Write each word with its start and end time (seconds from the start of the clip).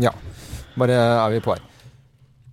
Ja. 0.00 0.12
Bare 0.80 0.96
er 0.96 1.30
vi 1.34 1.40
på 1.44 1.54
her. 1.56 1.66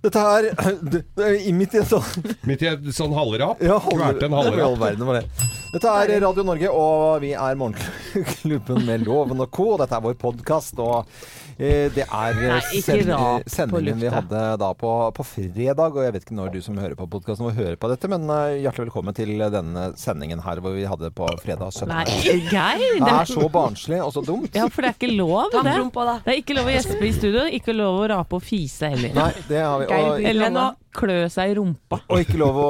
Dette 0.04 0.22
her 0.22 0.48
det 0.94 1.04
er 1.26 1.38
i- 1.50 1.54
Midt 1.58 1.74
i 1.74 1.80
en 1.82 1.88
sånn 1.90 2.26
Midt 2.48 2.62
i 2.64 2.68
en 2.70 2.92
sånn 2.94 3.16
halvrap. 3.18 3.62
ja, 3.66 3.80
halv, 3.82 4.22
en 4.24 4.36
halvrap. 4.38 4.76
verden 4.84 5.08
var 5.10 5.20
det. 5.22 5.48
Dette 5.74 5.90
er 6.00 6.14
Radio 6.24 6.44
Norge, 6.48 6.70
og 6.72 7.22
vi 7.26 7.34
er 7.36 7.58
Morgenklubben 7.60 8.86
med 8.88 9.04
Loven 9.08 9.42
og 9.44 9.50
co. 9.52 9.72
Dette 9.82 9.98
er 9.98 10.06
vår 10.06 10.16
podkast, 10.22 10.78
og 10.80 11.10
det 11.58 12.04
er 12.06 12.38
eh, 12.38 13.08
på 13.10 13.30
sendingen 13.50 13.98
vi 13.98 14.10
hadde 14.14 14.42
da 14.62 14.70
på, 14.78 14.92
på 15.18 15.26
fredag. 15.26 15.96
Og 15.98 16.04
jeg 16.06 16.14
vet 16.14 16.28
ikke 16.28 16.38
når 16.38 16.52
du 16.54 16.60
som 16.62 16.78
hører 16.78 16.94
på 17.00 17.08
podkasten 17.10 17.50
hører 17.58 17.80
på 17.82 17.90
dette, 17.90 18.10
men 18.12 18.30
eh, 18.30 18.60
hjertelig 18.62 18.88
velkommen 18.88 19.18
til 19.18 19.34
denne 19.54 19.88
sendingen 19.98 20.44
her 20.46 20.62
hvor 20.62 20.78
vi 20.78 20.86
hadde 20.90 21.10
på 21.18 21.30
fredag 21.42 21.74
17. 21.74 21.90
Nei, 21.90 22.06
Geir! 22.52 22.84
Det 22.84 23.02
Det, 23.02 23.14
er 23.14 23.32
så 23.32 23.48
barnslig 23.50 24.02
og 24.04 24.14
så 24.14 24.22
dumt. 24.26 24.54
ja, 24.54 24.68
for 24.70 24.86
det 24.86 24.94
er 24.94 25.00
ikke 25.00 25.14
lov, 25.18 25.50
det. 25.56 25.78
Det 26.26 26.34
er 26.36 26.42
ikke 26.44 26.58
lov 26.60 26.70
å 26.70 26.76
gjespe 26.76 27.00
i 27.02 27.14
studio, 27.16 27.48
ikke 27.60 27.76
lov 27.78 28.04
å 28.04 28.10
rape 28.14 28.38
og 28.38 28.46
fise 28.46 28.92
heller. 28.94 29.16
Nei, 29.18 29.32
det 29.50 29.64
har 29.64 29.82
vi. 29.82 29.90
Og, 29.90 30.22
Geir, 30.22 30.76
klø 30.96 31.18
seg 31.32 31.52
i 31.52 31.56
rumpa. 31.58 32.00
og 32.10 32.22
ikke, 32.24 32.38
lov 32.40 32.58
å, 32.62 32.68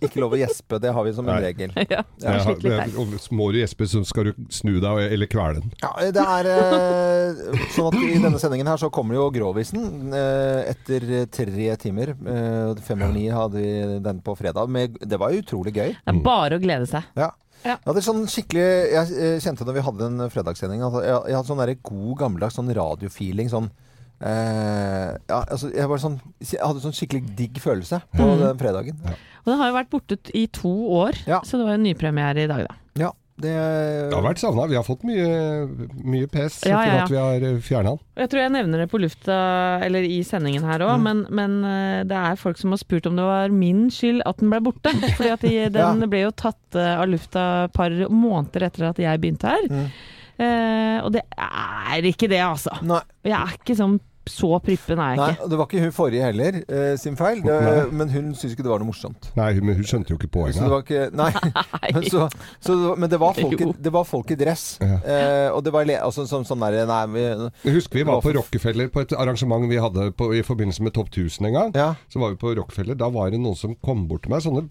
ikke 0.00 0.20
lov 0.22 0.34
å 0.34 0.38
gjespe. 0.40 0.80
Det 0.82 0.92
har 0.94 1.04
vi 1.06 1.12
som 1.16 1.28
en 1.28 1.34
Nei. 1.36 1.50
regel. 1.50 1.74
Ja, 1.90 2.02
Ja, 2.22 2.34
er 2.44 2.54
det- 2.60 2.96
og 2.98 3.14
må 3.36 3.50
du 3.52 3.58
gjespe, 3.60 3.86
så 3.90 4.04
skal 4.06 4.30
du 4.30 4.46
snu 4.50 4.80
deg 4.80 5.12
eller 5.12 5.26
kvele 5.30 5.60
den. 5.60 5.72
Ja, 5.82 5.92
det 6.10 6.24
er 6.24 6.50
eh, 6.54 7.66
sånn 7.74 7.90
at 7.92 7.98
i 8.00 8.18
denne 8.22 8.40
sendingen 8.42 8.66
her 8.70 8.80
så 8.80 8.90
kommer 8.92 9.14
jo 9.18 9.28
Grovisen 9.34 10.12
eh, 10.14 10.70
etter 10.72 11.26
tre 11.30 11.76
timer. 11.80 12.14
Eh, 12.14 12.74
fem 12.86 13.02
over 13.02 13.14
ni 13.14 13.28
hadde 13.28 13.60
vi 13.60 13.98
den 14.04 14.20
på 14.24 14.36
fredag. 14.38 14.68
Med, 14.70 14.98
det 15.04 15.18
var 15.20 15.34
utrolig 15.36 15.74
gøy. 15.76 15.94
Det 15.94 16.14
er 16.14 16.24
bare 16.24 16.58
å 16.58 16.62
glede 16.62 16.88
seg. 16.90 17.06
Ja. 17.18 17.30
Ja. 17.60 17.74
Jeg 17.76 17.90
hadde 17.90 18.00
sånn 18.00 18.22
skikkelig 18.24 18.62
Jeg 18.88 19.40
kjente 19.44 19.66
når 19.68 19.74
vi 19.76 19.82
hadde 19.84 20.06
en 20.08 20.30
fredagssending 20.32 20.80
at 20.86 20.94
jeg, 21.04 21.16
jeg 21.28 21.36
hadde 21.36 21.48
sånn 21.50 21.60
der 21.60 21.74
god 21.84 22.14
gammeldags 22.22 22.56
sånn 22.56 22.70
radiofeeling. 22.72 23.50
Sånn 23.52 23.68
eh, 24.20 25.16
ja, 25.30 25.40
altså, 25.46 25.70
jeg, 25.74 25.88
var 25.88 26.02
sånn, 26.02 26.18
jeg 26.44 26.60
hadde 26.62 26.82
sånn 26.84 26.96
skikkelig 26.96 27.34
digg 27.38 27.60
følelse 27.62 28.02
på 28.16 28.26
Mm. 28.26 28.38
den 28.44 28.58
fredagen. 28.60 29.00
Og 29.40 29.46
den 29.52 29.58
har 29.58 29.70
jo 29.70 29.78
vært 29.78 29.90
borte 29.90 30.18
i 30.34 30.46
to 30.46 30.68
år, 31.00 31.16
Ja. 31.26 31.40
så 31.44 31.56
det 31.58 31.64
var 31.66 31.76
jo 31.78 31.84
nypremiere 31.84 32.44
i 32.44 32.46
dag, 32.50 32.66
da. 32.68 32.74
Ja, 33.00 33.10
det 33.40 33.54
Det 34.10 34.12
har 34.14 34.22
vært 34.22 34.38
savna. 34.42 34.66
Vi 34.68 34.74
har 34.76 34.84
fått 34.84 35.02
mye, 35.02 35.66
mye 36.04 36.26
pes 36.28 36.60
Ja, 36.66 36.82
ja, 36.84 36.94
ja. 36.98 37.02
at 37.04 37.08
vi 37.10 37.16
har 37.16 37.40
fjerna 37.64 37.94
den. 37.96 38.00
Jeg 38.18 38.28
tror 38.28 38.40
jeg 38.42 38.52
nevner 38.52 38.78
det 38.82 38.90
på 38.90 39.00
lufta, 39.00 39.80
eller 39.82 40.00
i 40.04 40.20
sendingen 40.22 40.62
her 40.62 40.80
òg, 40.84 41.00
men, 41.00 41.24
men 41.30 41.64
eh, 41.64 42.02
det 42.04 42.12
er 42.20 42.36
folk 42.36 42.58
som 42.58 42.70
har 42.72 42.78
spurt 42.82 43.06
om 43.06 43.16
det 43.16 43.24
var 43.24 43.48
min 43.48 43.88
skyld 43.88 44.20
at 44.26 44.36
den 44.36 44.50
ble 44.50 44.60
borte. 44.60 44.92
Fordi 45.16 45.30
at 45.32 45.40
de, 45.40 45.54
den 45.72 46.00
Ja. 46.02 46.06
ble 46.06 46.20
jo 46.26 46.30
tatt 46.36 46.76
eh, 46.76 47.00
av 47.00 47.08
lufta 47.08 47.64
et 47.64 47.72
par 47.72 47.88
måneder 48.10 48.66
etter 48.68 48.90
at 48.90 48.98
jeg 49.00 49.20
begynte 49.20 49.48
her. 49.48 49.68
Mm. 49.70 49.90
Uh, 50.40 51.04
og 51.04 51.12
det 51.12 51.20
er 51.36 52.00
ikke 52.08 52.26
det, 52.28 52.38
altså. 52.40 52.72
Nei. 52.82 53.00
Jeg 53.28 53.34
er 53.36 53.56
ikke 53.58 53.74
sånn 53.76 53.98
så 54.30 54.50
prippen 54.64 54.98
er 55.02 55.10
jeg 55.14 55.18
Nei, 55.20 55.28
ikke. 55.34 55.42
og 55.44 55.50
det 55.52 55.58
var 55.60 55.66
ikke 55.68 55.82
hun 55.84 55.92
forrige 55.96 56.22
heller 56.28 56.58
eh, 56.62 56.94
sin 57.02 57.16
feil, 57.18 57.42
det, 57.44 57.56
men 57.92 58.08
hun 58.14 58.30
syntes 58.34 58.54
ikke 58.56 58.64
det 58.66 58.72
var 58.72 58.80
noe 58.82 58.88
morsomt. 58.92 59.30
Nei, 59.36 59.50
men 59.60 59.76
hun 59.76 59.84
skjønte 59.90 60.14
jo 60.14 60.18
ikke 60.20 60.30
Så 60.30 60.30
det 60.30 60.36
poenget. 60.36 60.70
var 60.70 60.84
ikke, 60.84 61.02
nei, 61.18 61.30
men, 61.96 62.08
så, 62.08 62.28
så, 62.60 62.76
det 62.76 62.88
var- 62.88 62.96
men 63.04 63.10
det 63.10 63.20
var 63.20 63.34
folk, 63.40 63.56
i, 63.60 63.64
Jo. 63.68 63.74
det 63.88 63.92
var 63.98 64.04
folk 64.08 64.30
i 64.30 64.38
dress. 64.40 64.64
Eh, 64.80 65.48
og 65.52 65.62
det 65.66 65.72
var 65.74 65.84
le, 65.90 65.98
altså, 66.00 66.24
sånn, 66.30 66.46
sånn 66.48 66.60
der, 66.64 66.86
nei, 66.88 67.00
vi, 67.14 67.26
Jeg 67.66 67.76
husker 67.80 68.00
vi 68.00 68.06
var 68.08 68.22
på 68.24 68.32
Rockefeller 68.38 68.88
på 68.94 69.02
et 69.04 69.12
arrangement 69.18 69.68
vi 69.70 69.80
hadde 69.82 70.10
på, 70.16 70.30
i 70.38 70.42
forbindelse 70.46 70.82
med 70.86 70.94
Topp 70.96 71.10
1000 71.12 71.46
en 71.50 71.52
gang. 71.58 71.72
ja, 71.76 71.90
Så 72.12 72.20
var 72.22 72.30
vi 72.34 72.40
på 72.40 72.54
Rockefeller. 72.56 72.94
Da 73.00 73.08
var 73.10 73.30
det 73.30 73.40
noen 73.40 73.56
som 73.58 73.74
kom 73.82 74.06
bort 74.08 74.22
til 74.26 74.32
meg, 74.34 74.42
sånne, 74.44 74.64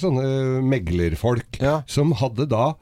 sånne 0.00 0.26
meglerfolk, 0.66 1.60
Ja. 1.60 1.82
som 1.86 2.12
hadde 2.18 2.46
da 2.50 2.70
eh, 2.70 2.74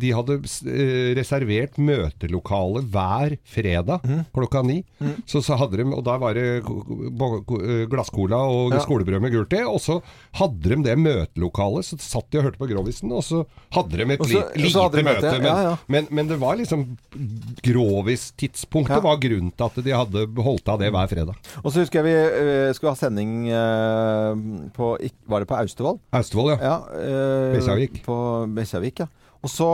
de 0.00 0.10
hadde 0.16 0.38
eh, 0.40 1.12
reservert 1.18 1.76
møtelokale 1.76 2.80
hver 2.88 3.34
fredag 3.44 4.00
mm. 4.06 4.22
klokka 4.34 4.62
ni. 4.64 4.78
Så, 5.28 5.42
så 5.44 5.58
hadde 5.60 5.76
de, 5.82 5.84
og 5.92 6.02
da 6.06 6.14
var 6.22 6.34
det 6.38 6.46
eh, 6.62 7.84
glasscola 7.92 8.38
og 8.48 8.72
Ja. 8.72 8.80
skolebrød 8.84 9.20
med 9.24 9.32
gult 9.34 9.52
i. 9.52 9.60
Og 9.68 9.80
så 9.84 9.98
hadde 10.40 10.72
de 10.72 10.80
det 10.86 10.96
møtelokalet, 10.98 11.84
så 11.90 11.98
satt 12.00 12.30
de 12.32 12.38
og 12.40 12.48
hørte 12.48 12.60
på 12.62 12.68
Grovisen, 12.70 13.12
og 13.12 13.22
så 13.26 13.42
hadde 13.76 13.96
de 14.00 14.08
et 14.14 14.20
Og 14.24 14.28
li, 14.32 14.40
lite 14.64 14.88
møte. 14.88 15.04
møte, 15.04 15.34
Men, 15.38 15.48
ja, 15.50 15.58
ja. 15.68 15.76
Men, 15.88 16.08
men 16.10 16.28
det 16.32 16.40
var 16.40 16.56
liksom 16.56 16.86
Grovis-tidspunktet 17.64 19.02
var 19.04 19.20
grunnen 19.22 19.52
til 19.52 19.66
at 19.68 19.78
de 19.84 19.94
hadde 19.94 20.24
holdt 20.44 20.68
av 20.72 20.80
det 20.82 20.90
hver 20.94 21.10
fredag. 21.10 21.36
Og 21.62 21.70
så 21.72 21.82
husker 21.84 22.00
jeg 22.00 22.08
vi 22.08 22.16
eh, 22.16 22.72
skulle 22.76 22.94
ha 22.94 22.98
sending 22.98 23.48
eh, 23.52 24.70
på 24.76 24.92
Var 25.28 25.44
det 25.44 25.48
på 25.50 25.58
Austevoll? 25.58 25.98
Austevoll, 26.14 26.54
ja. 26.56 26.58
Ja. 26.62 26.76
eh, 26.98 27.56
Bekkjarvik. 27.56 28.02
På 28.06 28.18
Bekkjarvik, 28.56 29.04
ja. 29.04 29.08
Og 29.46 29.50
så 29.52 29.66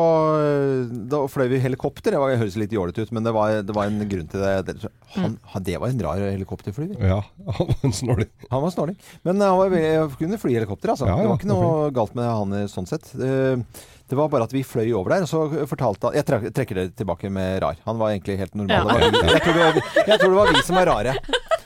eh, 0.45 0.91
Da 1.09 1.23
fløy 1.31 1.47
vi 1.55 1.61
helikopter. 1.63 2.13
Det, 2.13 2.21
var, 2.21 2.35
det 2.35 2.41
høres 2.43 2.59
litt 2.61 2.75
jålete 2.75 3.07
ut, 3.07 3.13
men 3.17 3.25
det 3.25 3.33
var, 3.37 3.63
det 3.65 3.77
var 3.77 3.89
en 3.89 4.03
grunn 4.11 4.29
til 4.31 4.45
det. 4.45 4.77
Han, 5.15 5.39
han, 5.55 5.65
det 5.65 5.79
var 5.81 5.89
en 5.95 6.03
rar 6.05 6.21
helikopterflyver. 6.27 7.01
Ja, 7.01 7.23
han 7.59 7.71
var 7.71 7.89
en 7.89 7.97
snåling. 7.97 8.31
Han 8.51 8.63
var 8.67 8.75
snåling. 8.77 8.99
Men 9.25 9.41
eh, 9.41 9.49
han 9.49 9.59
var, 9.63 10.15
kunne 10.21 10.41
fly 10.43 10.55
helikopter, 10.59 10.93
altså. 10.95 11.09
Ja, 11.09 11.17
ja, 11.17 11.25
det 11.25 11.33
var 11.33 11.41
ikke 11.41 11.53
noe 11.55 11.91
galt 11.97 12.17
med 12.19 12.29
han 12.29 12.57
sånn 12.73 12.89
sett. 12.91 13.11
Eh, 13.17 13.57
Det 14.05 14.19
var 14.21 14.29
bare 14.29 14.45
at 14.45 14.53
vi 14.53 14.61
fløy 14.69 14.91
over 14.93 15.15
der, 15.15 15.23
og 15.25 15.31
så 15.31 15.67
fortalte 15.71 16.11
han 16.11 16.19
Jeg 16.19 16.53
trekker 16.53 16.77
det 16.83 16.91
tilbake 17.01 17.31
med 17.33 17.63
rar. 17.65 17.79
Han 17.87 17.97
var 17.99 18.13
egentlig 18.13 18.37
helt 18.43 18.53
normal. 18.55 18.91
Ja. 19.01 19.09
Jeg, 19.33 19.41
tror 19.47 19.57
det 19.57 19.65
var, 19.65 19.81
jeg 20.13 20.19
tror 20.21 20.29
det 20.29 20.39
var 20.43 20.53
vi 20.53 20.63
som 20.69 20.77
var 20.77 20.91
rare. 20.93 21.15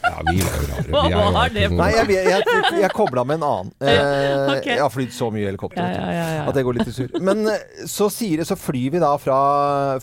Ja, 0.09 0.23
vi 0.27 0.41
er 0.41 0.45
jo 0.45 0.67
rare. 0.69 0.85
Vi 0.89 0.95
er 0.99 1.13
jo 1.13 1.19
Hva 1.19 1.31
var 1.37 1.55
det 1.55 1.65
for 1.69 1.79
Nei, 1.79 1.89
jeg, 1.95 2.11
jeg, 2.15 2.45
jeg, 2.49 2.75
jeg 2.83 2.93
kobla 2.97 3.25
med 3.29 3.41
en 3.41 3.49
annen. 3.49 3.73
Eh. 3.89 4.65
Jeg 4.65 4.81
har 4.81 4.91
flydd 4.93 5.13
så 5.15 5.29
mye 5.33 5.47
helikopter. 5.49 5.81
Ja, 5.81 5.89
ja, 5.93 6.13
ja, 6.13 6.27
ja. 6.39 6.45
At 6.51 6.57
jeg 6.59 6.67
går 6.67 6.79
litt 6.79 6.91
i 6.91 6.95
sur. 6.95 7.13
Men 7.25 7.43
eh, 7.51 7.85
så, 7.91 8.09
sier, 8.13 8.43
så 8.49 8.57
flyr 8.59 8.95
vi 8.95 9.03
da 9.03 9.11
fra, 9.21 9.39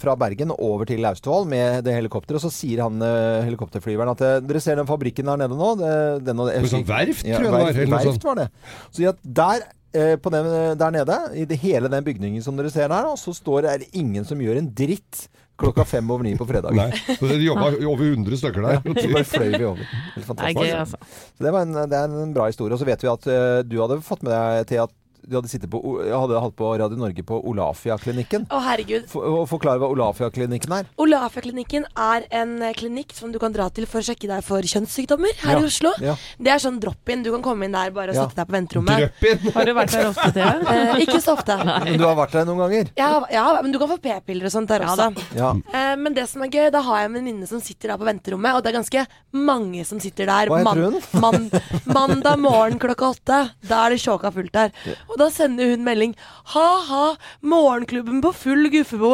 fra 0.01 0.15
Bergen 0.19 0.53
over 0.55 0.87
til 0.89 1.05
Austevoll 1.07 1.47
med 1.49 1.85
det 1.87 1.95
helikopteret, 1.97 2.39
og 2.39 2.45
så 2.45 2.53
sier 2.53 2.83
han 2.85 3.01
eh, 3.05 3.45
helikopterflyveren 3.47 4.13
at 4.13 4.23
dere 4.45 4.61
ser 4.63 4.79
den 4.81 4.89
fabrikken 4.89 5.31
der 5.31 5.41
nede 5.45 5.57
nå? 5.57 5.71
Det, 5.79 5.95
den 6.27 6.43
og, 6.43 6.51
sånn 6.71 6.85
verft, 6.87 7.25
tror 7.25 7.33
jeg 7.33 7.47
det 7.47 7.55
var. 7.55 7.71
verft, 7.71 7.95
verft 8.09 8.29
var 8.29 8.43
det. 8.43 8.49
Så 8.89 9.09
at 9.11 9.21
der 9.41 9.67
den, 9.95 10.51
der 10.79 10.93
nede, 10.93 11.19
i 11.39 11.45
det, 11.49 11.57
hele 11.63 11.91
den 11.91 12.05
bygningen 12.05 12.43
som 12.43 12.57
dere 12.59 12.73
ser 12.73 12.91
der, 12.91 13.07
og 13.09 13.17
så 13.21 13.33
står 13.35 13.67
det 13.67 13.89
ingen 13.93 14.27
som 14.27 14.41
gjør 14.41 14.59
en 14.59 14.69
dritt 14.75 15.27
klokka 15.59 15.85
fem 15.87 16.09
over 16.11 16.25
ni 16.27 16.33
på 16.35 16.47
fredag. 16.47 16.75
Nei, 16.75 16.89
så 16.91 17.29
det 17.29 17.39
jobba 17.43 17.69
over 17.91 18.03
100 18.03 18.41
stykker 18.41 18.65
der. 18.65 18.81
Så 18.83 19.07
bare 19.13 19.27
fløy 19.29 19.53
vi 19.53 19.63
over. 19.63 19.95
Helt 20.15 20.27
Det 20.27 20.49
er 20.49 20.59
gøy, 20.59 20.73
altså. 20.81 20.99
Så 21.37 21.47
det, 21.47 21.53
var 21.55 21.67
en, 21.67 21.79
det 21.79 21.99
er 22.01 22.19
en 22.25 22.35
bra 22.35 22.49
historie. 22.51 22.75
Og 22.75 22.81
så 22.81 22.87
vet 22.87 23.05
vi 23.05 23.11
at 23.11 23.27
uh, 23.31 23.63
du 23.63 23.79
hadde 23.79 24.01
fått 24.03 24.25
med 24.25 24.35
deg 24.35 24.67
til 24.73 24.83
at 24.83 24.95
du 25.27 25.35
hadde 25.37 25.49
sittet 25.51 25.69
på, 25.71 25.79
jeg 26.05 26.13
hadde 26.15 26.39
hatt 26.41 26.55
på 26.59 26.69
Radio 26.79 26.97
Norge 26.99 27.23
på 27.25 27.39
Olafia-klinikken. 27.49 28.45
Å, 28.53 28.59
herregud. 28.65 29.07
For, 29.11 29.45
forklare 29.49 29.81
hva 29.81 29.89
Olafia-klinikken 29.93 30.73
er. 30.77 30.89
Olafia-klinikken 31.01 31.85
er 31.97 32.25
en 32.35 32.55
eh, 32.61 32.73
klinikk 32.77 33.13
som 33.17 33.31
du 33.33 33.39
kan 33.41 33.53
dra 33.55 33.67
til 33.73 33.87
for 33.89 34.01
å 34.03 34.05
sjekke 34.05 34.29
deg 34.29 34.43
for 34.45 34.61
kjønnssykdommer 34.65 35.33
her 35.43 35.57
Ja, 35.57 35.61
i 35.63 35.67
Oslo. 35.69 35.91
ja. 36.03 36.15
Det 36.37 36.51
er 36.53 36.61
sånn 36.63 36.79
drop-in. 36.83 37.23
Du 37.25 37.31
kan 37.33 37.43
komme 37.45 37.65
inn 37.67 37.75
der 37.75 37.91
bare 37.95 38.13
og 38.13 38.19
Ja. 38.19 38.25
sette 38.27 38.41
deg 38.43 38.49
på 38.51 38.57
venterommet. 38.57 39.53
Har 39.55 39.65
du 39.69 39.73
vært 39.77 39.91
der 39.95 40.09
ofte, 40.11 40.31
Thea? 40.35 40.53
Eh, 40.75 41.01
ikke 41.05 41.19
så 41.23 41.33
ofte. 41.37 41.55
Men 41.63 41.97
du 41.99 42.03
har 42.05 42.15
vært 42.17 42.33
der 42.35 42.45
noen 42.47 42.59
ganger? 42.65 42.89
Ja, 42.97 43.09
ja, 43.31 43.43
men 43.61 43.71
du 43.73 43.77
kan 43.79 43.89
få 43.89 43.97
p-piller 44.01 44.47
og 44.49 44.51
sånt 44.53 44.69
der 44.71 44.83
Ja 44.85 44.91
også. 44.93 45.25
Ja. 45.37 45.51
Eh, 45.71 45.95
men 45.99 46.13
det 46.17 46.25
som 46.31 46.43
er 46.45 46.49
gøy, 46.51 46.69
da 46.73 46.81
har 46.85 47.01
jeg 47.03 47.09
en 47.09 47.17
venninne 47.19 47.47
som 47.49 47.61
sitter 47.63 47.93
der 47.93 47.99
på 48.01 48.07
venterommet, 48.07 48.55
og 48.57 48.63
det 48.65 48.71
er 48.73 48.77
ganske 48.79 49.05
mange 49.35 49.85
som 49.87 49.99
sitter 50.03 50.27
der. 50.29 50.51
Hva 50.51 50.61
heter 50.61 50.83
hun? 50.89 51.21
man, 51.21 51.49
mandag 51.85 52.39
morgen 52.43 52.79
klokka 52.81 53.11
åtte. 53.15 53.39
Da 53.69 53.81
er 53.85 53.95
det 53.95 54.01
sjåka 54.03 54.31
fullt 54.35 54.53
der. 54.55 54.73
Og 55.09 55.14
da 55.19 55.29
sender 55.33 55.71
hun 55.73 55.83
melding 55.85 56.15
Ha-ha, 56.53 57.15
morgenklubben 57.41 58.21
på 58.21 58.31
full 58.35 58.69
guffe 58.73 58.97
på, 58.99 59.11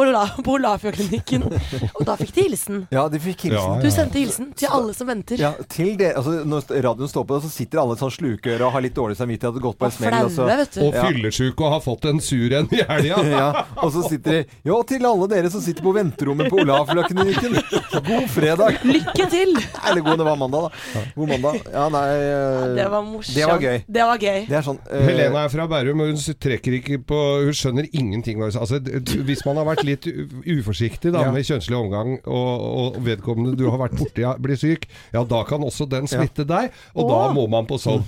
Olafjordklinikken. 0.52 1.44
Og 1.96 2.04
da 2.06 2.16
fikk 2.20 2.34
de 2.36 2.46
hilsen. 2.48 2.86
ja, 2.92 3.06
de 3.08 3.20
fikk 3.22 3.46
hilsen. 3.48 3.76
Ja, 3.76 3.80
Du 3.82 3.90
sendte 3.94 4.20
hilsen 4.20 4.52
til 4.58 4.68
alle 4.72 4.94
som 4.96 5.08
venter. 5.10 5.40
Ja, 5.40 5.52
til 5.68 5.94
det, 6.00 6.12
altså 6.18 6.42
Når 6.48 6.68
radioen 6.84 7.10
står 7.10 7.26
på, 7.28 7.40
så 7.44 7.50
sitter 7.52 7.82
alle 7.82 7.96
sånn 8.00 8.12
slukøre 8.12 8.66
og 8.66 8.74
har 8.76 8.84
litt 8.84 8.96
dårlig 8.96 9.16
samvittighet 9.20 9.58
og 9.60 9.66
gått 9.68 9.78
på 9.80 9.88
Og 9.88 9.92
en 9.92 9.96
smell. 9.96 10.18
Og, 10.26 10.32
så. 10.34 10.48
Og 10.86 10.96
fyllesyke 10.98 11.64
og 11.66 11.76
har 11.76 11.82
fått 11.84 12.08
en 12.10 12.20
sur 12.22 12.56
en 12.58 12.68
i 12.72 12.82
helga. 12.88 13.22
ja, 13.32 13.48
og 13.82 13.92
så 13.94 14.04
sitter 14.08 14.38
de 14.40 14.42
Ja, 14.68 14.78
til 14.88 15.06
alle 15.08 15.28
dere 15.32 15.50
som 15.52 15.62
sitter 15.64 15.84
på 15.84 15.94
venterommet 15.96 16.50
på 16.52 16.60
Olafia-klinikken. 16.62 17.58
God 18.08 18.28
fredag! 18.32 18.80
Lykke 18.86 19.28
til! 19.32 19.54
Eller 19.88 20.04
god, 20.04 20.18
det 20.20 20.26
var 20.28 20.36
mandag, 20.40 20.68
da. 20.68 21.04
God 21.16 21.32
mandag. 21.34 21.60
Ja, 21.72 21.86
nei 21.92 22.04
eh, 22.16 22.66
Det 22.78 22.86
var 22.92 23.04
morsomt. 23.06 23.36
Det 23.36 23.48
var 23.48 23.62
gøy. 23.62 23.82
Det 23.86 24.06
var 24.08 24.22
gøy. 24.22 24.40
Det 24.48 24.58
er 24.58 24.66
sånn 24.66 24.80
eh, 24.88 25.04
Helena 25.08 25.44
er 25.46 25.52
fra 25.52 25.66
Bærum, 25.70 25.91
og 26.00 26.06
hun 26.12 26.16
trekker 26.40 26.72
ikke 26.78 26.98
på 27.06 27.18
Hun 27.44 27.52
skjønner 27.56 27.88
ingenting. 27.92 28.40
Altså, 28.42 28.78
hvis 28.80 29.44
man 29.46 29.56
har 29.56 29.66
vært 29.68 29.84
litt 29.84 30.06
uforsiktig 30.06 31.12
da, 31.12 31.22
Ja. 31.26 31.32
med 31.32 31.44
kjønnslig 31.44 31.76
omgang, 31.76 32.18
og, 32.26 32.96
og 32.96 33.00
vedkommende 33.04 33.56
du 33.58 33.68
har 33.70 33.78
vært 33.78 33.98
borti 33.98 34.24
blir 34.42 34.56
syk, 34.56 34.86
ja 35.12 35.24
da 35.24 35.42
kan 35.44 35.62
også 35.62 35.86
den 35.90 36.06
smitte 36.10 36.44
deg, 36.48 36.70
og 36.94 37.10
da 37.10 37.32
må 37.34 37.46
man 37.50 37.66
på 37.66 37.78
sånn. 37.80 38.04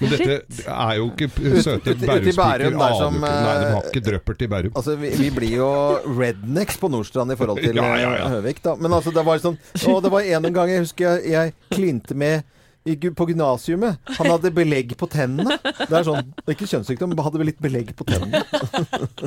Men 0.00 0.10
dette 0.14 0.66
er 0.66 0.96
jo 0.98 1.08
ikke 1.12 1.28
søte 1.62 1.94
Bærumspiker. 1.98 2.76
som. 2.98 3.18
Nei, 3.20 3.30
de 3.30 3.70
har 3.72 3.82
eh, 3.82 3.88
ikke 3.90 4.04
drøppert 4.10 4.42
i 4.42 4.50
Bærum. 4.50 4.72
Altså, 4.78 4.96
vi, 5.00 5.10
vi 5.18 5.30
blir 5.34 5.56
jo 5.58 5.70
rednecks 6.18 6.78
på 6.78 6.90
Nordstrand 6.92 7.32
i 7.34 7.38
forhold 7.38 7.62
til 7.62 7.76
Ja, 7.82 7.88
ja, 8.00 8.12
eh, 8.18 8.28
Høvik, 8.36 8.62
da. 8.64 8.76
Men 8.78 8.92
altså, 8.98 9.12
det 9.14 9.24
var 9.26 9.40
sånn 9.42 9.58
Å, 9.58 9.98
det 10.04 10.12
var 10.12 10.26
en 10.38 10.52
gang 10.54 10.70
jeg 10.72 10.84
husker 10.86 11.18
jeg, 11.18 11.32
jeg 11.34 11.54
klinte 11.74 12.14
med 12.18 12.46
på 12.86 13.26
gymnasiumet. 13.28 13.98
Han 14.16 14.26
hadde 14.30 14.50
belegg 14.54 14.94
på 14.96 15.06
tennene. 15.12 15.58
Det 15.62 15.92
er 15.98 16.04
sånn, 16.06 16.30
det 16.38 16.46
er 16.46 16.54
ikke 16.56 16.68
kjønnssykdom, 16.70 17.10
men 17.12 17.20
hadde 17.26 17.38
vel 17.42 17.50
litt 17.50 17.58
belegg 17.60 17.90
på 17.98 18.06
tennene. 18.08 18.40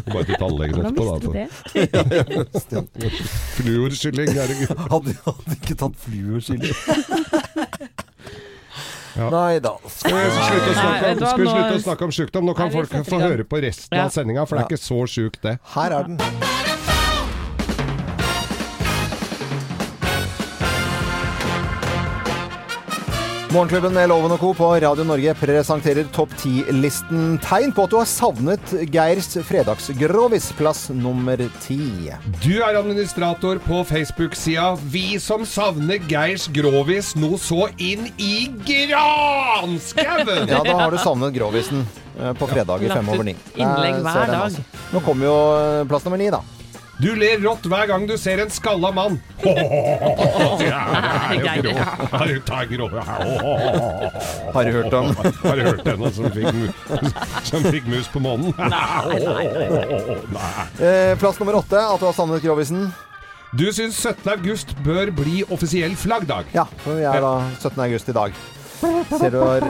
Bare 0.08 0.24
til 0.26 0.40
tannlegen 0.42 0.80
etterpå, 0.82 1.04
da. 1.06 1.14
Altså. 1.20 1.32
Ja, 1.78 2.02
ja, 2.18 2.84
Fluorskylling, 3.60 4.32
herregud. 4.34 4.74
Hadde, 4.96 5.16
hadde 5.28 5.58
ikke 5.60 5.78
tatt 5.84 5.96
fluorskylling. 6.08 6.74
Ja. 9.12 9.28
Nei 9.28 9.60
da. 9.60 9.74
Skal 9.92 10.16
vi 10.16 10.28
slutte 10.32 10.72
å 10.72 10.76
snakke 10.78 11.10
om, 11.12 11.20
skal 11.20 11.40
vi 11.42 11.46
nå- 11.46 11.52
slutte 11.56 11.76
å 11.76 11.84
snakke 11.84 12.06
om 12.08 12.14
sykdom? 12.16 12.46
Nå 12.48 12.54
kan 12.58 12.72
folk 12.72 12.94
få 13.12 13.20
høre 13.22 13.44
på 13.46 13.60
resten 13.62 13.98
Ja. 14.00 14.06
av 14.08 14.16
sendinga, 14.16 14.48
for 14.48 14.56
det 14.58 14.64
er 14.66 14.72
ikke 14.72 14.86
så 14.88 15.02
sjukt, 15.12 15.42
det. 15.44 15.58
Her 15.76 15.92
er 16.00 16.08
den. 16.08 16.71
Morgenklubben 23.52 23.92
med 23.92 24.08
Loven 24.08 24.32
og 24.32 24.40
Co. 24.40 24.50
på 24.56 24.68
Radio 24.80 25.04
Norge 25.04 25.34
presenterer 25.36 26.06
topp 26.16 26.32
10-listen. 26.40 27.34
Tegn 27.44 27.74
på 27.76 27.84
at 27.84 27.92
du 27.92 27.98
har 28.00 28.08
savnet 28.08 28.72
Geirs 28.94 29.28
fredagsgrovis, 29.44 30.46
plass 30.56 30.86
nummer 30.96 31.42
ti. 31.60 31.82
Du 32.46 32.62
er 32.64 32.80
administrator 32.80 33.60
på 33.66 33.82
Facebook-sida 33.90 34.70
Vi 34.94 35.18
som 35.20 35.44
savner 35.44 36.00
Geirs 36.08 36.48
Grovis 36.56 37.12
nå 37.20 37.34
så 37.44 37.68
inn 37.76 38.08
i 38.16 38.48
granskauen! 38.64 40.48
Ja, 40.48 40.64
da 40.64 40.78
har 40.86 40.96
du 40.96 41.02
savnet 41.04 41.36
grovisen 41.36 41.84
eh, 42.22 42.32
på 42.40 42.48
fredag 42.54 42.88
i 42.88 42.94
fem 42.94 43.12
over 43.12 43.28
ni. 43.28 43.36
innlegg 43.60 44.00
hver 44.08 44.32
dag. 44.32 44.60
Nå 44.96 45.04
kommer 45.04 45.28
jo 45.28 45.38
eh, 45.60 45.84
plass 45.92 46.08
nummer 46.08 46.24
ni, 46.24 46.32
da. 46.32 46.40
Du 47.02 47.16
ler 47.18 47.40
rått 47.42 47.66
hver 47.66 47.88
gang 47.90 48.04
du 48.06 48.14
ser 48.20 48.38
en 48.44 48.50
skalla 48.54 48.92
mann. 48.94 49.16
Har 54.54 54.66
du 54.66 54.72
hørt 54.72 54.94
om? 54.94 55.16
Har 55.42 55.56
du 55.58 55.64
hørt 55.66 55.86
den 55.88 56.14
som 56.14 56.32
fikk, 56.36 56.54
mu 56.54 56.68
som 57.48 57.66
fikk 57.66 57.88
mus 57.90 58.08
på 58.14 58.22
månen? 58.22 58.54
Eh, 60.78 61.18
plass 61.18 61.40
nummer 61.42 61.58
åtte, 61.64 61.80
at 61.82 62.00
du 62.00 62.06
har 62.06 62.14
savnet 62.18 62.46
grovisen. 62.46 62.92
Du 63.52 63.66
syns 63.74 63.98
17. 64.00 64.30
august 64.38 64.76
bør 64.86 65.10
bli 65.16 65.42
offisiell 65.52 65.98
flaggdag. 66.00 66.46
Ja, 66.56 66.70
for 66.86 67.02
vi 67.02 67.04
er 67.10 67.20
da 67.24 67.34
17. 67.58 67.82
august 67.90 68.14
i 68.14 68.16
dag. 68.16 68.32
Ser 68.82 69.32
du 69.34 69.40
har 69.40 69.66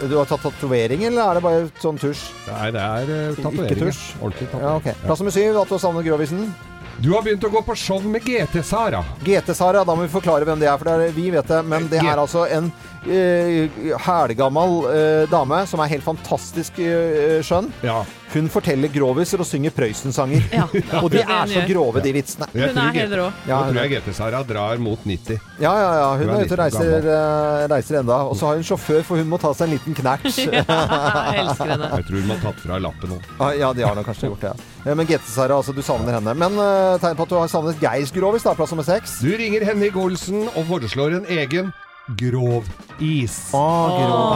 Du 0.00 0.14
har 0.18 0.28
tatt 0.28 0.42
tatovering, 0.44 1.06
eller 1.08 1.22
er 1.24 1.38
det 1.38 1.44
bare 1.46 1.66
sånn 1.80 1.98
tusj? 2.00 2.26
Nei, 2.50 2.70
det 2.74 2.82
er 2.84 3.10
uh, 3.10 3.18
Ikke 3.32 3.44
tatoveringer. 3.46 3.84
tusj? 3.86 4.00
Ja, 4.20 4.30
tatovering. 4.30 4.72
ok. 4.76 5.04
Plass 5.06 5.22
nummer 5.22 5.36
syv, 5.36 5.60
at 5.62 5.70
du 5.70 5.76
har 5.78 5.84
savnet 5.86 6.08
grovisen. 6.08 6.48
Du 6.96 7.10
har 7.12 7.24
begynt 7.24 7.44
å 7.44 7.50
gå 7.52 7.60
på 7.60 7.74
show 7.76 8.04
med 8.08 8.24
GT-Sara. 8.24 9.02
GT-Sara, 9.24 9.82
da 9.84 9.96
må 9.96 10.06
vi 10.06 10.12
forklare 10.12 10.46
hvem 10.48 10.60
det 10.62 10.68
er, 10.70 10.78
for 10.80 10.88
det 10.88 11.10
er, 11.10 11.16
vi 11.16 11.26
vet 11.34 11.48
det. 11.50 11.58
Men 11.68 11.88
det 11.92 12.00
er 12.00 12.16
altså 12.16 12.46
en 12.48 12.70
uh, 13.04 13.90
hælgammal 14.06 14.78
uh, 14.86 15.24
dame 15.32 15.60
som 15.68 15.82
er 15.84 15.92
helt 15.92 16.06
fantastisk 16.06 16.80
uh, 16.80 17.36
skjønn. 17.44 17.68
Ja. 17.84 18.00
Hun 18.34 18.48
forteller 18.50 18.90
groviser 18.92 19.40
og 19.40 19.46
synger 19.48 19.70
Prøysen-sanger. 19.76 20.42
Ja. 20.52 20.64
Og 21.02 21.06
de 21.12 21.20
er 21.22 21.46
så 21.50 21.62
grove, 21.68 22.02
de 22.04 22.12
vitsene. 22.16 22.48
Hun 22.52 22.80
er 22.82 22.96
helt 22.96 23.14
rå. 23.16 23.26
Ja, 23.48 23.60
tror 23.68 23.78
jeg 23.84 23.92
GT-Sara 24.02 24.40
drar 24.48 24.80
mot 24.82 25.04
90. 25.06 25.38
Ja, 25.62 25.72
ja, 25.78 25.92
ja. 26.00 26.08
Hun 26.18 26.26
Hun 26.28 26.34
er 26.40 26.44
ute 26.48 26.56
og 26.56 26.60
reiser, 26.60 27.06
eh, 27.14 27.66
reiser 27.70 28.00
enda. 28.02 28.18
Og 28.26 28.34
så 28.36 28.50
har 28.50 28.58
hun 28.58 28.66
sjåfør, 28.66 29.02
for 29.06 29.22
hun 29.22 29.30
må 29.30 29.38
ta 29.40 29.52
seg 29.56 29.68
en 29.70 29.76
liten 29.76 29.96
knert. 29.96 30.26
Jeg 30.42 30.66
elsker 30.66 31.70
henne. 31.70 31.92
Jeg 31.96 32.08
tror 32.10 32.20
hun 32.20 32.34
har 32.34 32.42
tatt 32.48 32.60
fra 32.66 32.80
lappen 32.82 33.14
nå. 33.14 33.20
Ah, 33.38 33.52
Ja, 33.56 33.72
de 33.72 33.86
har 33.86 33.94
nok 33.96 34.10
kanskje 34.10 34.28
gjort 34.32 34.44
det. 34.48 34.52
Ja. 34.52 34.90
Eh, 34.90 34.94
Men 34.98 35.06
GT-Sara, 35.08 35.56
altså, 35.62 35.72
du 35.76 35.82
savner 35.86 36.18
henne. 36.18 36.34
Men 36.34 36.58
eh, 36.60 36.98
tegn 37.02 37.16
på 37.18 37.28
at 37.28 37.32
du 37.32 37.38
har 37.40 37.48
savnet 37.52 37.80
Geirs 37.82 38.12
grovis, 38.14 38.44
da, 38.46 38.54
plass 38.58 38.74
nummer 38.74 38.84
seks. 38.86 39.20
Du 39.24 39.30
ringer 39.38 39.64
Henrik 39.70 39.96
Olsen 39.96 40.48
og 40.52 40.64
foreslår 40.68 41.20
en 41.22 41.28
egen 41.38 41.72
grov 42.14 42.64
is. 43.00 43.50
Ah, 43.54 43.88
grov. 43.98 44.32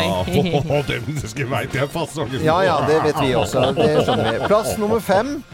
Oi. 0.00 0.62
Oh, 0.68 0.86
den 0.88 1.20
skal 1.22 1.46
veit 1.50 1.74
jeg 1.74 1.88
fasongen. 1.92 2.42
Ja 2.44 2.58
ja, 2.66 2.76
det 2.88 2.98
vet 3.04 3.20
vi 3.22 3.34
også. 3.38 3.70
Det 3.76 3.90
skjønner 4.04 4.32
vi. 4.32 4.38
Plass 4.50 4.78
nummer 4.78 5.00
fem. 5.00 5.36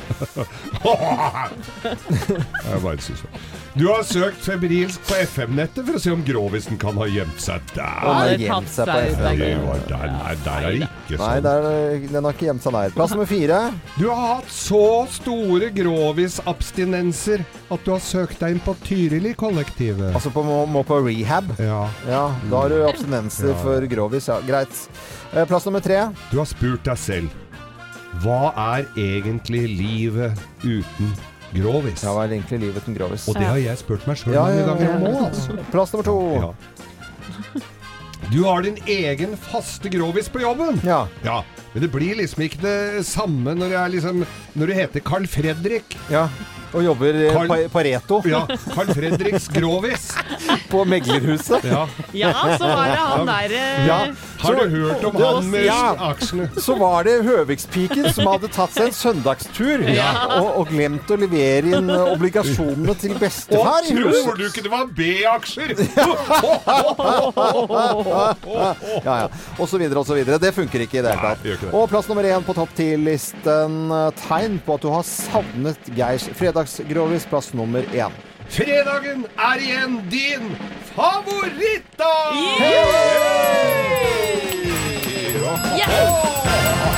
Jeg 2.67 2.81
bare 2.83 2.99
synes 2.99 3.21
det. 3.21 3.29
Du 3.76 3.82
har 3.90 4.00
søkt 4.08 4.38
febrilsk 4.40 5.02
på 5.05 5.17
FM-nettet 5.20 5.84
for 5.84 5.99
å 5.99 6.00
se 6.00 6.08
om 6.14 6.23
grovisen 6.25 6.78
kan 6.81 6.96
ha 6.96 7.05
gjemt 7.12 7.43
seg 7.44 7.61
der. 7.75 7.99
den 8.00 8.14
har 8.17 8.31
gjemt 8.40 8.70
seg 8.73 8.88
på 8.88 8.94
FM. 9.11 9.19
der. 9.20 9.37
Det 9.43 9.50
var 9.67 9.82
der, 9.90 10.06
nei, 10.14 10.31
der 10.46 10.56
er 10.56 10.70
det 10.70 10.78
ikke 10.87 11.19
Nei, 11.20 11.26
sånn. 11.34 11.44
der, 11.44 12.06
den 12.14 12.25
har 12.28 12.37
ikke 12.38 12.46
gjemt 12.49 12.64
seg 12.64 12.76
der. 12.78 12.94
Plass 12.96 13.12
nummer 13.12 13.28
fire. 13.28 13.58
Du 13.99 14.06
har 14.08 14.23
hatt 14.31 14.49
så 14.56 14.81
store 15.12 15.69
grovis-abstinenser 15.76 17.44
at 17.76 17.84
du 17.84 17.93
har 17.93 18.00
søkt 18.06 18.40
deg 18.40 18.56
inn 18.56 18.64
på 18.64 18.76
Tyrili-kollektivet. 18.88 20.08
Altså 20.17 20.32
på, 20.32 20.46
må, 20.49 20.62
må 20.72 20.81
på 20.88 21.02
rehab. 21.05 21.52
Ja. 21.61 21.82
Ja, 22.08 22.25
da 22.49 22.62
har 22.64 22.72
du 22.72 22.81
abstinenser 22.88 23.52
Ja. 23.52 23.61
for 23.61 23.84
grovis. 23.93 24.31
Ja, 24.32 24.40
greit. 24.49 24.72
Eh, 25.34 25.44
Plass 25.44 25.69
nummer 25.69 25.84
tre. 25.84 26.00
Du 26.32 26.38
har 26.40 26.49
spurt 26.49 26.81
deg 26.88 26.96
selv 26.96 27.43
Hva 28.25 28.55
er 28.56 28.87
egentlig 28.96 29.67
livet 29.76 30.38
uten 30.64 31.12
grovis? 31.54 32.02
Ja, 32.02 32.12
hva 32.16 32.25
er 32.26 32.34
egentlig 32.38 32.60
livet 32.64 32.82
uten 32.82 32.96
grovis? 32.98 33.28
Og 33.31 33.38
det 33.38 33.46
har 33.46 33.60
jeg 33.62 33.78
spurt 33.82 34.06
meg 34.08 34.19
sjøl 34.20 34.34
Ja, 34.34 34.46
mange 34.48 34.66
ganger 34.66 34.88
ja. 34.90 34.98
nå, 35.04 35.12
altså. 35.28 35.58
Plass 35.72 35.93
nummer 35.94 36.08
to. 36.08 36.19
Ja. 36.40 36.50
Du 38.32 38.40
har 38.44 38.62
din 38.66 38.78
egen 38.90 39.37
faste 39.38 39.88
grovis 39.93 40.28
på 40.32 40.40
jobben. 40.43 40.81
Ja. 40.84 41.04
Ja, 41.22 41.43
men 41.72 41.84
det 41.84 41.93
blir 41.93 42.16
liksom 42.19 42.43
ikke 42.48 42.58
det 42.64 43.04
samme 43.06 43.54
når, 43.54 43.75
er 43.78 43.93
liksom, 43.93 44.25
når 44.58 44.66
du 44.72 44.76
heter 44.81 45.04
Carl 45.06 45.26
Fredrik. 45.31 45.98
ja. 46.10 46.28
Og 46.76 46.82
jobber 46.82 47.14
eh, 47.14 47.31
Carl- 47.32 47.48
på, 47.48 47.56
Pareto. 47.72 48.16
Ja, 48.28 48.40
Carl 48.75 48.90
Fredriks 48.93 49.46
grovis. 49.54 50.08
på 50.72 50.82
meglerhuset. 50.84 51.64
Ja. 51.64 51.84
Ja, 52.12 52.32
så 52.58 52.66
var 52.69 52.90
det 52.90 52.96
han 53.00 53.31
der 53.31 53.54
eh, 53.56 53.87
Ja. 53.87 53.98
Har 54.46 54.54
du 54.62 54.76
hørt 54.76 55.04
om 55.10 55.16
han 55.20 55.50
med 55.50 55.64
Ja. 55.66 55.94
aksjene? 56.10 56.48
Så 56.62 56.76
var 56.78 57.04
det 57.08 57.16
Høvikspiken 57.26 58.08
som 58.14 58.26
hadde 58.31 58.48
tatt 58.54 58.72
seg 58.76 58.87
en 58.90 58.96
søndagstur 58.96 59.82
og, 59.87 60.48
og 60.60 60.69
glemt 60.70 61.10
å 61.10 61.19
levere 61.20 61.76
inn 61.81 61.90
obligasjonene 61.90 62.94
til 63.00 63.14
bestefar 63.20 63.82
Og 63.82 63.90
tror 63.90 64.37
du 64.40 64.44
ikke 64.48 64.62
det 64.66 64.72
var 64.72 64.87
B-aksjer? 64.96 65.75
Ja, 69.06 69.14
ja. 69.20 69.28
Og 69.58 69.69
så 69.69 69.78
videre 69.81 70.00
og 70.00 70.06
så 70.08 70.16
videre. 70.16 70.38
Det 70.43 70.52
funker 70.56 70.82
ikke 70.84 71.00
i 71.00 71.04
det 71.04 71.12
hele 71.14 71.34
tatt. 71.34 71.66
Og 71.75 71.88
plass 71.90 72.08
nummer 72.10 72.26
én 72.28 72.44
på 72.46 72.54
topp 72.56 72.72
ti-listen. 72.78 73.78
Tegn 74.26 74.58
på 74.66 74.76
at 74.78 74.84
du 74.87 74.90
har 74.93 75.04
savnet 75.08 75.90
Geirs 75.96 76.28
fredagsgrovis. 76.38 77.26
Plass 77.31 77.52
nummer 77.56 77.82
én. 77.94 78.14
Fredagen 78.48 79.26
er 79.38 79.60
igjen 79.60 80.00
din 80.10 80.56
favorittdag! 80.94 82.32
Morgenklubben 85.37 86.46
med 86.46 86.95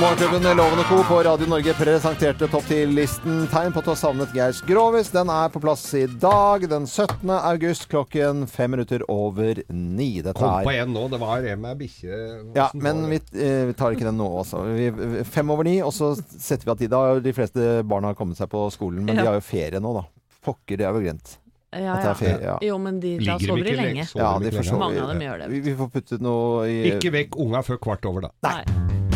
Loven 0.00 0.56
Lovende 0.56 0.84
Co. 0.88 1.04
på 1.08 1.22
Radio 1.22 1.46
Norge 1.46 1.74
presenterte 1.74 2.46
topp 2.48 2.64
10-listen 2.70 3.42
Tegn 3.52 3.72
på 3.74 3.82
at 3.82 3.84
du 3.84 3.90
har 3.92 3.98
savnet 4.00 4.30
Geirs 4.34 4.62
Grovis. 4.64 5.10
Den 5.12 5.28
er 5.28 5.50
på 5.52 5.60
plass 5.60 5.82
i 5.98 6.06
dag, 6.22 6.64
den 6.70 6.86
17. 6.88 7.28
august 7.36 7.84
klokken 7.90 8.46
fem 8.48 8.72
minutter 8.72 9.04
over 9.12 9.60
ni. 9.68 10.06
Dette 10.24 10.38
Kom 10.40 10.64
på 10.64 10.72
er 10.72 10.86
en 10.86 10.94
nå. 10.96 11.02
Det 11.12 11.20
var 11.20 11.44
en 11.52 11.60
med 11.60 11.76
bikkje. 11.82 12.20
ja, 12.56 12.70
men 12.80 13.02
vi, 13.10 13.18
eh, 13.36 13.66
vi 13.68 13.74
tar 13.76 13.92
ikke 13.92 14.08
den 14.08 14.16
nå, 14.22 14.30
altså. 14.40 14.62
Vi, 14.72 14.88
fem 15.28 15.52
over 15.52 15.68
ni, 15.68 15.76
og 15.84 15.92
så 15.92 16.14
setter 16.16 16.64
vi 16.64 16.72
av 16.72 16.80
tid. 16.80 16.90
Da 16.96 17.02
har 17.04 17.20
de 17.20 17.34
fleste 17.36 17.68
barna 17.84 18.14
har 18.14 18.16
kommet 18.18 18.40
seg 18.40 18.48
på 18.48 18.64
skolen, 18.72 19.04
men 19.04 19.16
Ja. 19.16 19.22
de 19.22 19.28
har 19.28 19.34
jo 19.36 19.44
ferie 19.44 19.80
nå, 19.84 19.92
da. 20.00 20.06
Pokker, 20.40 20.78
det 20.80 20.86
er 20.88 20.96
vel 20.96 21.02
glemt. 21.10 21.36
Ja, 21.76 21.98
er 22.00 22.08
ja. 22.08 22.14
ferie, 22.14 22.40
ja. 22.40 22.58
Jo, 22.62 22.78
men 22.78 23.00
de 23.04 23.18
da 23.18 23.36
sover 23.38 23.64
de 23.68 23.76
lenge. 23.76 24.08
Sover 24.08 24.24
Ja, 24.24 24.38
de 24.38 24.50
lenge? 24.56 24.78
Mange 24.78 25.02
av 25.04 25.12
dem 25.12 25.20
gjør 25.20 25.38
det. 25.44 25.50
Vi, 25.52 25.60
vi 25.68 25.76
får 25.76 25.92
putte 25.92 26.20
noe 26.24 26.64
i 26.72 26.80
Ikke 26.94 27.12
vekk 27.12 27.36
unga 27.36 27.60
før 27.62 27.76
kvart 27.78 28.08
over, 28.08 28.30
da. 28.30 28.32
Nei. 28.48 29.09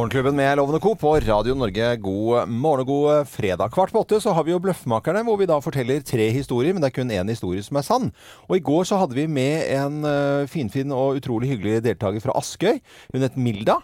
Morgenklubben 0.00 0.36
med 0.36 0.56
Lovende 0.56 0.80
Co. 0.80 0.94
på 0.96 1.10
Radio 1.20 1.52
Norge. 1.54 1.96
God 2.00 2.48
morgen 2.48 2.80
og 2.80 2.86
god 2.88 3.26
fredag. 3.28 3.68
Kvart 3.74 3.90
på 3.92 4.00
åtte 4.00 4.16
så 4.24 4.32
har 4.32 4.46
vi 4.46 4.54
jo 4.54 4.60
Bløffmakerne, 4.64 5.20
hvor 5.26 5.36
vi 5.36 5.48
da 5.50 5.58
forteller 5.60 6.00
tre 6.00 6.30
historier, 6.32 6.72
men 6.72 6.80
det 6.80 6.88
er 6.88 6.94
kun 6.96 7.12
én 7.12 7.28
historie 7.28 7.60
som 7.60 7.76
er 7.76 7.84
sann. 7.84 8.06
Og 8.48 8.56
i 8.56 8.62
går 8.64 8.88
så 8.88 8.96
hadde 8.96 9.18
vi 9.18 9.26
med 9.28 9.68
en 9.76 10.00
uh, 10.08 10.48
finfin 10.48 10.94
og 10.96 11.20
utrolig 11.20 11.50
hyggelig 11.52 11.82
deltaker 11.84 12.24
fra 12.24 12.32
Askøy. 12.40 12.80
Hun 13.12 13.26
het 13.26 13.36
Milda. 13.36 13.76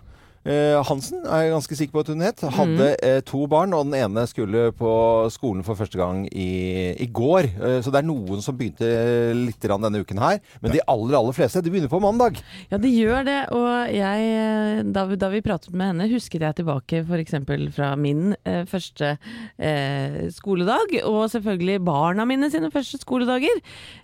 Eh, 0.46 0.76
Hansen 0.86 1.24
er 1.26 1.40
jeg 1.42 1.52
ganske 1.56 1.76
sikker 1.78 1.92
på 1.96 2.02
at 2.04 2.10
hun 2.12 2.20
het. 2.22 2.42
Hadde 2.54 2.88
eh, 3.02 3.18
to 3.26 3.40
barn, 3.50 3.72
og 3.74 3.88
den 3.88 3.96
ene 3.98 4.22
skulle 4.30 4.68
på 4.78 4.90
skolen 5.34 5.64
for 5.66 5.74
første 5.74 5.98
gang 5.98 6.20
i, 6.30 6.92
i 7.02 7.08
går. 7.10 7.48
Eh, 7.58 7.78
så 7.82 7.90
det 7.90 7.98
er 8.02 8.06
noen 8.06 8.42
som 8.44 8.54
begynte 8.58 8.86
litt 9.34 9.58
denne 9.66 10.02
uken 10.04 10.20
her. 10.22 10.38
Men 10.62 10.70
de 10.76 10.82
aller, 10.86 11.16
aller 11.18 11.34
fleste 11.34 11.62
de 11.66 11.72
begynner 11.74 11.90
på 11.90 11.98
mandag. 12.04 12.38
Ja, 12.70 12.78
de 12.78 12.92
gjør 12.94 13.26
det. 13.26 13.38
Og 13.56 13.90
jeg, 13.96 14.86
da, 14.94 15.04
vi- 15.10 15.18
da 15.24 15.32
vi 15.34 15.42
pratet 15.42 15.74
med 15.74 15.90
henne, 15.92 16.06
husket 16.14 16.46
jeg 16.46 16.60
tilbake 16.62 17.02
f.eks. 17.02 17.34
fra 17.74 17.90
min 17.98 18.36
eh, 18.46 18.62
første 18.70 19.16
eh, 19.58 20.20
skoledag, 20.34 20.94
og 21.04 21.26
selvfølgelig 21.34 21.80
barna 21.86 22.24
mine 22.28 22.50
sine 22.54 22.70
første 22.70 23.02
skoledager. 23.02 23.58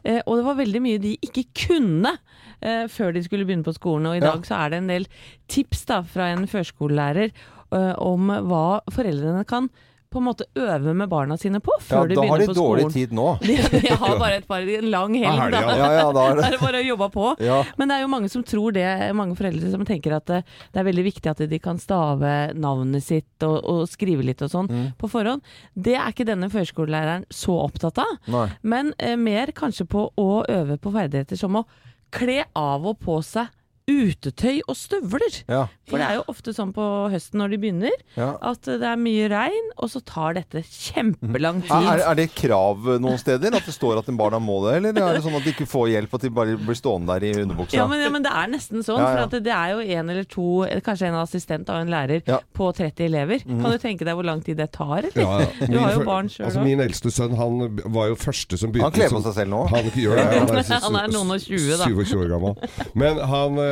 Eh, 0.04 0.20
og 0.26 0.40
det 0.40 0.46
var 0.50 0.58
veldig 0.58 0.82
mye 0.90 0.98
de 1.02 1.14
ikke 1.22 1.46
kunne 1.68 2.16
eh, 2.62 2.86
før 2.88 3.12
de 3.14 3.22
skulle 3.26 3.44
begynne 3.48 3.66
på 3.66 3.74
skolen. 3.76 4.06
Og 4.10 4.16
i 4.16 4.22
Ja. 4.24 4.32
dag 4.32 4.42
så 4.48 4.58
er 4.64 4.70
det 4.70 4.78
en 4.82 4.92
del 4.94 5.06
tips 5.48 5.84
da 5.86 6.02
fra 6.02 6.30
en 6.32 6.46
førskolelærer 6.46 7.30
eh, 7.72 7.94
om 7.98 8.28
hva 8.48 8.80
foreldrene 8.92 9.44
kan 9.46 9.70
på 10.12 10.20
en 10.20 10.26
måte 10.26 10.44
øve 10.60 10.92
med 10.92 11.08
barna 11.08 11.38
sine 11.40 11.56
på 11.64 11.72
Ja, 11.72 11.84
før 12.02 12.08
de 12.10 12.16
da 12.18 12.24
har 12.28 12.38
de 12.42 12.46
dårlig 12.52 12.92
tid 12.92 13.12
nå. 13.16 13.38
De, 13.40 13.54
de 13.80 13.94
har 13.96 14.18
bare 14.20 14.34
et 14.42 14.46
par, 14.46 14.60
en 14.60 14.90
lang 14.92 15.14
helg, 15.16 15.24
Ja, 15.24 15.46
da. 15.48 15.60
ja. 15.62 15.76
Ja, 15.78 15.92
ja, 16.02 16.12
da 16.12 16.24
er 16.28 16.34
det 16.42 16.48
er 16.50 16.58
bare 16.60 16.82
å 16.82 16.84
jobbe 16.84 17.08
på. 17.14 17.30
Ja. 17.40 17.62
Men 17.80 17.88
det 17.88 17.96
er 17.96 18.02
jo 18.04 18.10
mange 18.12 18.28
som 18.28 18.44
tror 18.44 18.74
det, 18.76 18.84
mange 19.16 19.38
foreldre 19.38 19.70
som 19.72 19.86
tenker 19.88 20.12
at 20.18 20.26
det, 20.28 20.42
det 20.74 20.82
er 20.82 20.84
veldig 20.90 21.04
viktig 21.06 21.30
at 21.32 21.40
de 21.48 21.58
kan 21.64 21.80
stave 21.80 22.34
navnet 22.60 23.00
sitt 23.06 23.46
og, 23.48 23.56
og 23.64 23.88
skrive 23.88 24.20
litt 24.28 24.42
og 24.44 24.52
sånn 24.52 24.68
Mm. 24.68 24.92
på 25.00 25.08
forhånd. 25.08 25.40
Det 25.74 25.96
er 25.96 26.12
ikke 26.12 26.28
denne 26.28 26.50
førskolelæreren 26.52 27.24
så 27.32 27.56
opptatt 27.64 27.98
av, 28.04 28.12
Nei. 28.28 28.44
men 28.62 28.92
eh, 29.00 29.16
mer 29.16 29.46
kanskje 29.56 29.88
på 29.88 30.10
å 30.20 30.44
øve 30.44 30.76
på 30.76 30.92
ferdigheter 30.92 31.40
som 31.40 31.56
å 31.56 31.64
kle 32.12 32.42
av 32.58 32.86
og 32.88 33.00
på 33.02 33.18
seg 33.26 33.50
utetøy 33.90 34.60
og 34.68 34.76
støvler. 34.78 35.38
Ja. 35.50 35.64
For 35.90 36.00
det 36.00 36.06
er 36.06 36.14
jo 36.20 36.24
ofte 36.32 36.52
sånn 36.56 36.70
på 36.72 36.84
høsten 37.12 37.40
når 37.42 37.50
de 37.54 37.58
begynner, 37.62 37.96
Ja. 38.16 38.36
at 38.40 38.62
det 38.64 38.82
er 38.86 38.96
mye 39.00 39.28
regn, 39.28 39.70
og 39.76 39.90
så 39.92 40.00
tar 40.06 40.34
dette 40.38 40.62
kjempelang 40.64 41.62
tid. 41.62 41.72
Er, 41.72 42.02
er- 42.06 42.14
det 42.18 42.28
et 42.30 42.34
krav 42.38 42.86
noen 43.02 43.18
steder? 43.20 43.54
At 43.58 43.66
det 43.66 43.74
står 43.74 43.98
at 44.00 44.08
en 44.08 44.16
barna 44.16 44.38
må 44.42 44.60
det? 44.66 44.76
Eller 44.78 44.90
er 44.96 45.16
det 45.18 45.22
sånn 45.24 45.36
at 45.36 45.44
de 45.44 45.52
ikke 45.52 45.66
får 45.68 45.90
hjelp, 45.92 46.14
at 46.14 46.24
de 46.26 46.30
bare 46.30 46.56
blir 46.60 46.78
stående 46.78 47.12
der 47.18 47.26
i 47.28 47.32
underbuksa? 47.42 47.76
Ja 47.76 47.86
men, 47.90 48.00
ja, 48.04 48.10
men 48.14 48.22
det 48.24 48.32
er 48.32 48.48
nesten 48.52 48.84
sånn. 48.86 49.00
Ja, 49.02 49.08
ja. 49.08 49.16
For 49.16 49.24
at 49.26 49.34
det, 49.36 49.42
det 49.48 49.54
er 49.56 49.74
jo 49.74 49.80
en 49.98 50.10
eller 50.14 50.24
to, 50.30 50.46
kanskje 50.86 51.08
en 51.10 51.18
assistent 51.20 51.68
av 51.72 51.82
en 51.82 51.90
lærer 51.92 52.22
Ja. 52.28 52.38
På 52.54 52.70
30 52.72 53.04
elever. 53.08 53.42
Kan 53.44 53.66
du 53.74 53.78
tenke 53.82 54.04
deg 54.06 54.14
hvor 54.16 54.24
lang 54.26 54.40
tid 54.44 54.56
det 54.62 54.70
tar? 54.72 55.02
Eller? 55.02 55.18
Ja, 55.18 55.40
ja. 55.42 55.66
Du 55.72 55.78
har 55.82 55.92
jo 55.96 56.04
barn 56.06 56.28
sjøl 56.32 56.46
altså. 56.48 56.62
Min 56.64 56.80
eldste 56.84 57.10
sønn 57.12 57.34
han 57.36 57.58
var 57.92 58.08
jo 58.12 58.16
første 58.20 58.58
som 58.60 58.70
begynte 58.72 58.90
Han 58.92 58.96
kler 58.96 59.12
på 59.16 59.22
seg 59.26 59.34
selv 59.40 59.50
nå. 59.52 59.62
Han 59.72 59.90
gjør 59.96 60.16
det. 60.20 60.26
Han 60.38 60.56
er, 60.62 60.72
Han 60.86 60.98
er 61.02 61.12
noen 61.12 61.34
og 61.36 61.40
20 61.42 61.76
da. 61.80 61.88
27 61.90 62.16
år 62.22 62.30
gammel. 62.32 62.72
Men 62.98 63.18
han 63.32 63.58
eh, 63.62 63.71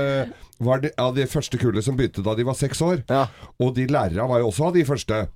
var 0.60 0.82
det, 0.84 0.94
av 1.00 1.14
det 1.16 1.28
første 1.32 1.58
kullet 1.60 1.84
som 1.86 1.96
begynte 1.96 2.24
da 2.26 2.34
de 2.36 2.44
var 2.44 2.56
seks 2.58 2.82
år. 2.84 3.04
Ja. 3.08 3.26
Og 3.60 3.74
de 3.76 3.86
lærerne 3.90 4.28
var 4.28 4.42
jo 4.42 4.50
også 4.50 4.70
av 4.70 4.74
de 4.76 4.86
første. 4.88 5.26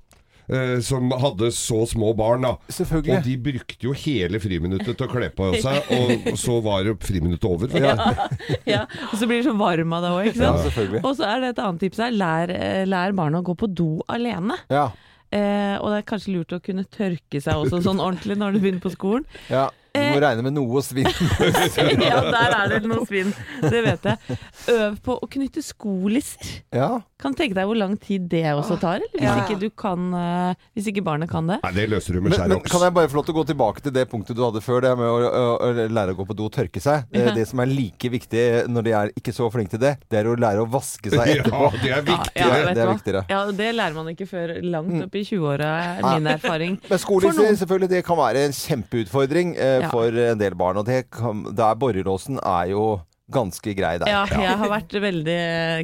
Uh, 0.44 0.76
som 0.85 1.09
hadde 1.09 1.49
så 1.56 1.87
små 1.88 2.11
barn, 2.12 2.42
da. 2.44 2.50
Selvfølgelig. 2.68 3.14
Og 3.16 3.25
de 3.25 3.37
brukte 3.47 3.87
jo 3.87 3.94
hele 3.97 4.37
friminuttet 4.42 4.90
til 4.92 5.06
å 5.06 5.09
kle 5.09 5.30
på 5.33 5.47
seg, 5.64 5.87
og 6.28 6.35
så 6.37 6.59
var 6.66 6.85
jo 6.85 6.92
friminuttet 7.00 7.47
over. 7.49 7.73
Ja, 7.80 7.94
ja. 8.75 8.83
Og 9.09 9.14
så 9.16 9.28
blir 9.30 9.40
du 9.40 9.49
så 9.49 9.54
varm 9.56 9.94
av 9.97 10.04
det 10.04 10.11
òg, 10.12 10.28
ikke 10.35 10.42
Ja, 10.42 10.50
sant. 10.52 10.66
selvfølgelig. 10.66 11.00
Og 11.00 11.16
så 11.16 11.30
er 11.30 11.40
det 11.40 11.54
et 11.54 11.62
annet 11.64 11.80
tips 11.87 12.02
her. 12.04 12.12
Lær, 12.21 12.52
eh, 12.52 12.83
lær 12.85 13.16
barna 13.16 13.40
å 13.40 13.47
gå 13.49 13.56
på 13.64 13.71
do 13.73 13.88
alene. 14.12 14.59
Ja. 14.68 14.90
Uh, 15.33 15.80
og 15.80 15.88
det 15.94 16.02
er 16.02 16.06
kanskje 16.12 16.37
lurt 16.37 16.52
å 16.52 16.61
kunne 16.62 16.85
tørke 16.92 17.40
seg 17.42 17.64
også 17.64 17.80
sånn 17.88 18.04
ordentlig 18.04 18.37
når 18.38 18.52
du 18.54 18.61
begynner 18.66 18.85
på 18.85 18.92
skolen. 18.92 19.25
ja. 19.49 19.71
Du 20.14 20.21
må 20.21 20.25
regne 20.25 20.44
med 20.47 20.54
noe 20.56 20.83
svinn. 20.87 21.09
ja, 22.04 22.21
der 22.30 22.54
er 22.59 22.73
det 22.76 22.83
noe 22.88 23.04
svinn. 23.09 23.33
Det 23.62 23.80
vet 23.85 24.06
jeg. 24.11 24.38
Øv 24.75 24.97
på 25.04 25.16
å 25.18 25.28
knytte 25.30 25.62
skolisser. 25.64 26.61
Ja. 26.75 27.00
Kan 27.21 27.33
du 27.35 27.38
tenke 27.40 27.56
deg 27.56 27.66
hvor 27.68 27.78
lang 27.78 27.94
tid 28.00 28.26
det 28.30 28.44
også 28.52 28.76
tar? 28.83 29.00
Eller? 29.00 29.11
Hvis, 29.14 29.25
Ja. 29.25 29.35
ikke 29.44 29.56
du 29.61 29.71
kan, 29.71 30.11
uh, 30.12 30.54
hvis 30.76 30.88
ikke 30.92 31.02
barnet 31.06 31.30
kan 31.30 31.47
det. 31.49 31.59
Nei, 31.64 31.73
det 31.76 31.87
løser 31.90 32.14
du 32.18 32.21
med 32.21 32.35
skjæroks. 32.37 32.62
men 32.62 32.71
kan 32.75 32.85
jeg 32.85 32.94
bare 32.99 33.09
få 33.09 33.16
lov 33.18 33.25
til 33.28 33.35
å 33.35 33.38
gå 33.38 33.44
tilbake 33.50 33.85
til 33.87 33.94
det 33.97 34.04
punktet 34.11 34.37
du 34.37 34.42
hadde 34.44 34.61
før, 34.64 34.83
det 34.85 34.90
med 35.00 35.09
å, 35.09 35.16
å, 35.25 35.44
å 35.64 35.87
lære 35.88 36.12
å 36.14 36.18
gå 36.18 36.26
på 36.28 36.37
do 36.37 36.49
og 36.50 36.52
tørke 36.54 36.83
seg? 36.85 37.06
Eh, 37.12 37.23
Ja. 37.25 37.33
Det 37.35 37.47
som 37.49 37.61
er 37.64 37.71
like 37.73 38.11
viktig 38.12 38.42
når 38.68 38.85
de 38.85 38.92
er 38.92 39.11
ikke 39.16 39.33
så 39.35 39.49
flinke 39.50 39.73
til 39.73 39.80
det, 39.80 39.94
det 40.12 40.18
er 40.21 40.28
å 40.28 40.35
lære 40.37 40.61
å 40.62 40.68
vaske 40.71 41.09
seg 41.11 41.23
etterpå. 41.38 41.71
Ja, 41.73 41.80
det 41.80 41.94
er 41.97 42.04
viktigere. 42.04 42.44
ja, 42.44 42.75
det- 42.75 42.85
er 42.85 42.92
viktigere. 42.92 43.23
Ja, 43.33 43.40
det 43.50 43.71
lærer 43.75 43.94
man 43.97 44.11
ikke 44.12 44.26
før 44.28 44.52
langt 44.62 45.02
opp 45.06 45.14
i 45.16 45.23
20-åra, 45.25 45.71
er 45.97 46.04
min 46.21 46.28
erfaring. 46.35 46.76
Men 46.90 47.00
skolister, 47.00 47.49
selvfølgelig, 47.62 47.88
det 47.94 48.02
kan 48.04 48.21
være 48.21 48.44
en 48.50 48.52
kjempeutfordring 48.61 49.54
eh, 49.56 49.80
Ja. 49.85 49.88
For 50.05 50.23
en 50.29 50.41
del 50.41 50.57
barn. 50.61 50.81
Og 50.81 50.87
det 50.89 51.07
kan, 51.15 51.45
der 51.57 51.81
borrelåsen 51.81 52.41
er 52.43 52.71
jo 52.75 52.87
ganske 53.33 53.73
grei 53.77 53.95
der. 54.01 54.11
Ja, 54.11 54.25
jeg 54.29 54.59
har 54.61 54.71
vært 54.71 54.97
veldig 55.01 55.39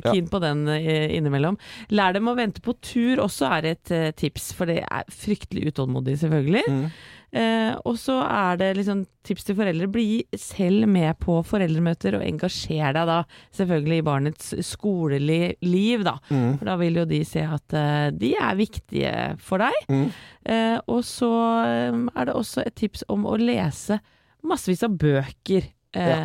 keen 0.05 0.29
på 0.31 0.41
den 0.43 0.67
eh, 0.75 1.09
innimellom. 1.17 1.57
Lær 1.95 2.17
dem 2.17 2.29
å 2.29 2.37
vente 2.39 2.63
på 2.65 2.75
tur 2.85 3.23
også 3.25 3.49
er 3.57 3.71
et 3.73 3.95
eh, 3.97 4.11
tips, 4.17 4.51
for 4.57 4.71
det 4.71 4.83
er 4.85 5.09
fryktelig 5.09 5.73
utålmodig, 5.73 6.19
selvfølgelig. 6.21 6.67
Mm. 6.69 6.85
Eh, 7.31 7.77
og 7.87 7.95
så 8.01 8.17
er 8.27 8.57
det 8.59 8.73
liksom 8.81 9.05
tips 9.27 9.45
til 9.47 9.57
foreldre. 9.59 9.87
Bli 9.93 10.25
selv 10.39 10.89
med 10.91 11.15
på 11.23 11.37
foreldremøter, 11.47 12.17
og 12.19 12.25
engasjer 12.27 12.97
deg 12.97 13.07
da 13.11 13.19
selvfølgelig 13.57 14.01
i 14.01 14.07
barnets 14.09 14.51
skoleliv, 14.67 16.05
da. 16.09 16.17
Mm. 16.31 16.59
For 16.59 16.71
da 16.71 16.77
vil 16.81 17.01
jo 17.03 17.07
de 17.11 17.21
se 17.29 17.45
at 17.47 17.77
uh, 17.77 18.09
de 18.17 18.33
er 18.35 18.59
viktige 18.59 19.15
for 19.43 19.63
deg. 19.63 19.79
Mm. 19.93 20.07
Eh, 20.51 20.77
og 20.91 21.05
så 21.07 21.31
eh, 21.69 22.03
er 22.15 22.31
det 22.31 22.35
også 22.37 22.65
et 22.67 22.75
tips 22.81 23.07
om 23.13 23.27
å 23.31 23.37
lese 23.41 24.01
massevis 24.47 24.83
av 24.87 24.99
bøker. 24.99 25.71
Eh, 25.95 26.11
Ja. 26.11 26.21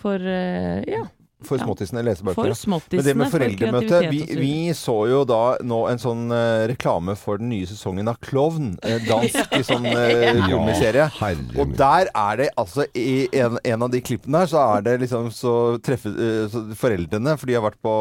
For 0.00 0.16
uh, 0.16 0.80
ja, 0.88 1.02
For 1.42 1.56
Ja. 1.58 1.64
småttisene 1.64 2.00
for 2.02 2.08
lesebøkene. 2.10 2.90
Men 2.90 3.04
det 3.04 3.16
med 3.16 3.30
for 3.30 3.38
foreldremøte 3.38 4.00
vi, 4.10 4.20
så 4.26 4.38
vi 4.40 4.54
så 4.76 4.96
jo 5.10 5.20
da 5.24 5.56
nå 5.64 5.78
en 5.90 5.98
sånn 6.02 6.26
uh, 6.32 6.66
reklame 6.68 7.14
for 7.16 7.38
den 7.40 7.48
nye 7.52 7.66
sesongen 7.66 8.08
av 8.12 8.18
Klovn. 8.20 8.74
Uh, 8.84 8.98
dansk 9.08 9.54
sånn 9.70 9.86
uh, 9.86 10.42
komiserie. 10.50 11.06
herre 11.20 11.60
Og 11.60 11.74
der 11.78 12.10
er 12.14 12.36
det 12.42 12.48
altså 12.60 12.84
I 12.94 13.28
en, 13.40 13.56
en 13.64 13.82
av 13.86 13.90
de 13.92 14.00
klippene 14.04 14.42
her 14.42 14.50
så 14.52 14.60
er 14.76 14.84
det 14.86 14.96
liksom 15.06 15.30
så 15.34 15.54
treffer 15.84 16.12
eh, 16.14 16.46
så 16.52 16.62
foreldrene 16.76 17.36
For 17.40 17.46
de 17.50 17.56
har 17.56 17.64
vært 17.64 17.80
på 17.84 17.94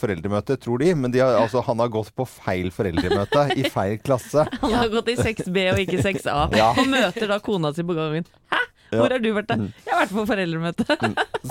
foreldremøte, 0.00 0.56
tror 0.60 0.78
de. 0.82 0.92
Men 0.94 1.12
de 1.14 1.22
har, 1.22 1.36
altså, 1.40 1.62
han 1.66 1.78
har 1.82 1.88
gått 1.92 2.10
på 2.16 2.26
feil 2.28 2.70
foreldremøte 2.74 3.46
i 3.58 3.66
feil 3.70 3.98
klasse. 4.02 4.46
Han 4.62 4.72
har 4.76 4.88
gått 4.92 5.08
i 5.12 5.16
6B 5.18 5.56
og 5.72 5.80
ikke 5.82 6.00
6A, 6.04 6.36
Ja. 6.56 6.70
og 6.74 6.86
møter 6.90 7.28
da 7.30 7.38
kona 7.42 7.72
si 7.76 7.82
på 7.86 7.94
gangen. 7.96 8.26
Hæ? 8.52 8.60
Ja. 8.90 8.98
Hvor 8.98 9.12
har 9.14 9.22
du 9.22 9.28
vært 9.34 9.50
da? 9.50 9.56
Jeg 9.86 9.92
har 9.92 10.00
vært 10.02 10.14
på 10.14 10.24
foreldremøte. 10.26 10.86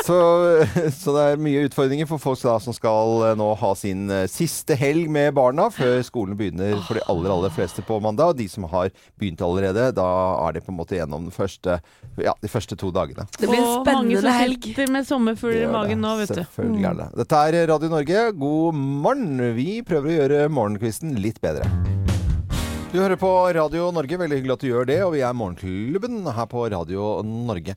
Så, 0.03 0.17
så 1.01 1.15
det 1.15 1.23
er 1.23 1.41
mye 1.41 1.63
utfordringer 1.69 2.09
for 2.09 2.21
folk 2.21 2.41
da, 2.43 2.57
som 2.63 2.75
skal 2.75 3.23
eh, 3.29 3.35
nå 3.39 3.47
ha 3.61 3.71
sin 3.79 4.09
eh, 4.13 4.25
siste 4.31 4.75
helg 4.79 5.09
med 5.11 5.33
barna 5.37 5.69
før 5.73 6.01
skolen 6.05 6.37
begynner 6.39 6.77
for 6.87 6.99
de 6.99 7.05
aller 7.11 7.33
aller 7.33 7.53
fleste 7.55 7.83
på 7.87 7.99
mandag. 8.03 8.33
Og 8.33 8.41
de 8.41 8.49
som 8.51 8.67
har 8.71 8.91
begynt 9.19 9.43
allerede, 9.45 9.89
da 9.95 10.09
er 10.47 10.57
de 10.57 10.65
på 10.65 10.73
en 10.73 10.79
måte 10.79 10.99
gjennom 10.99 11.29
den 11.29 11.35
første, 11.35 11.79
ja, 12.19 12.35
de 12.43 12.51
første 12.51 12.77
to 12.79 12.91
dagene. 12.95 13.27
Det 13.39 13.47
blir 13.47 13.61
en 13.61 13.71
spennende 13.79 14.35
helg. 14.35 14.69
med 14.89 15.07
sommerfugler 15.07 15.67
i 15.67 15.71
magen 15.71 16.03
nå, 16.03 16.17
vet 16.21 16.33
du. 16.33 16.43
Selvfølgelig 16.43 16.91
er 16.91 17.01
det. 17.03 17.09
Dette 17.23 17.45
er 17.47 17.61
Radio 17.73 17.93
Norge. 17.95 18.27
God 18.43 18.83
morgen. 19.05 19.39
Vi 19.55 19.81
prøver 19.87 20.11
å 20.11 20.19
gjøre 20.19 20.45
morgenkvisten 20.53 21.15
litt 21.23 21.41
bedre. 21.43 21.67
Du 22.89 22.97
hører 22.97 23.19
på 23.21 23.29
Radio 23.53 23.91
Norge. 23.93 24.17
Veldig 24.17 24.37
hyggelig 24.39 24.53
at 24.55 24.63
du 24.63 24.67
gjør 24.71 24.87
det. 24.89 24.95
Og 25.05 25.11
vi 25.13 25.19
er 25.21 25.35
Morgenklubben 25.37 26.23
her 26.33 26.47
på 26.49 26.63
Radio 26.73 27.19
Norge. 27.21 27.75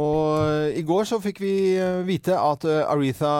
Og 0.00 0.72
i 0.74 0.80
går 0.88 1.04
så 1.06 1.18
fikk 1.22 1.42
vi 1.44 1.50
eh, 1.76 1.98
vite 2.08 2.32
at 2.40 2.64
eh, 2.66 2.80
Aretha 2.88 3.32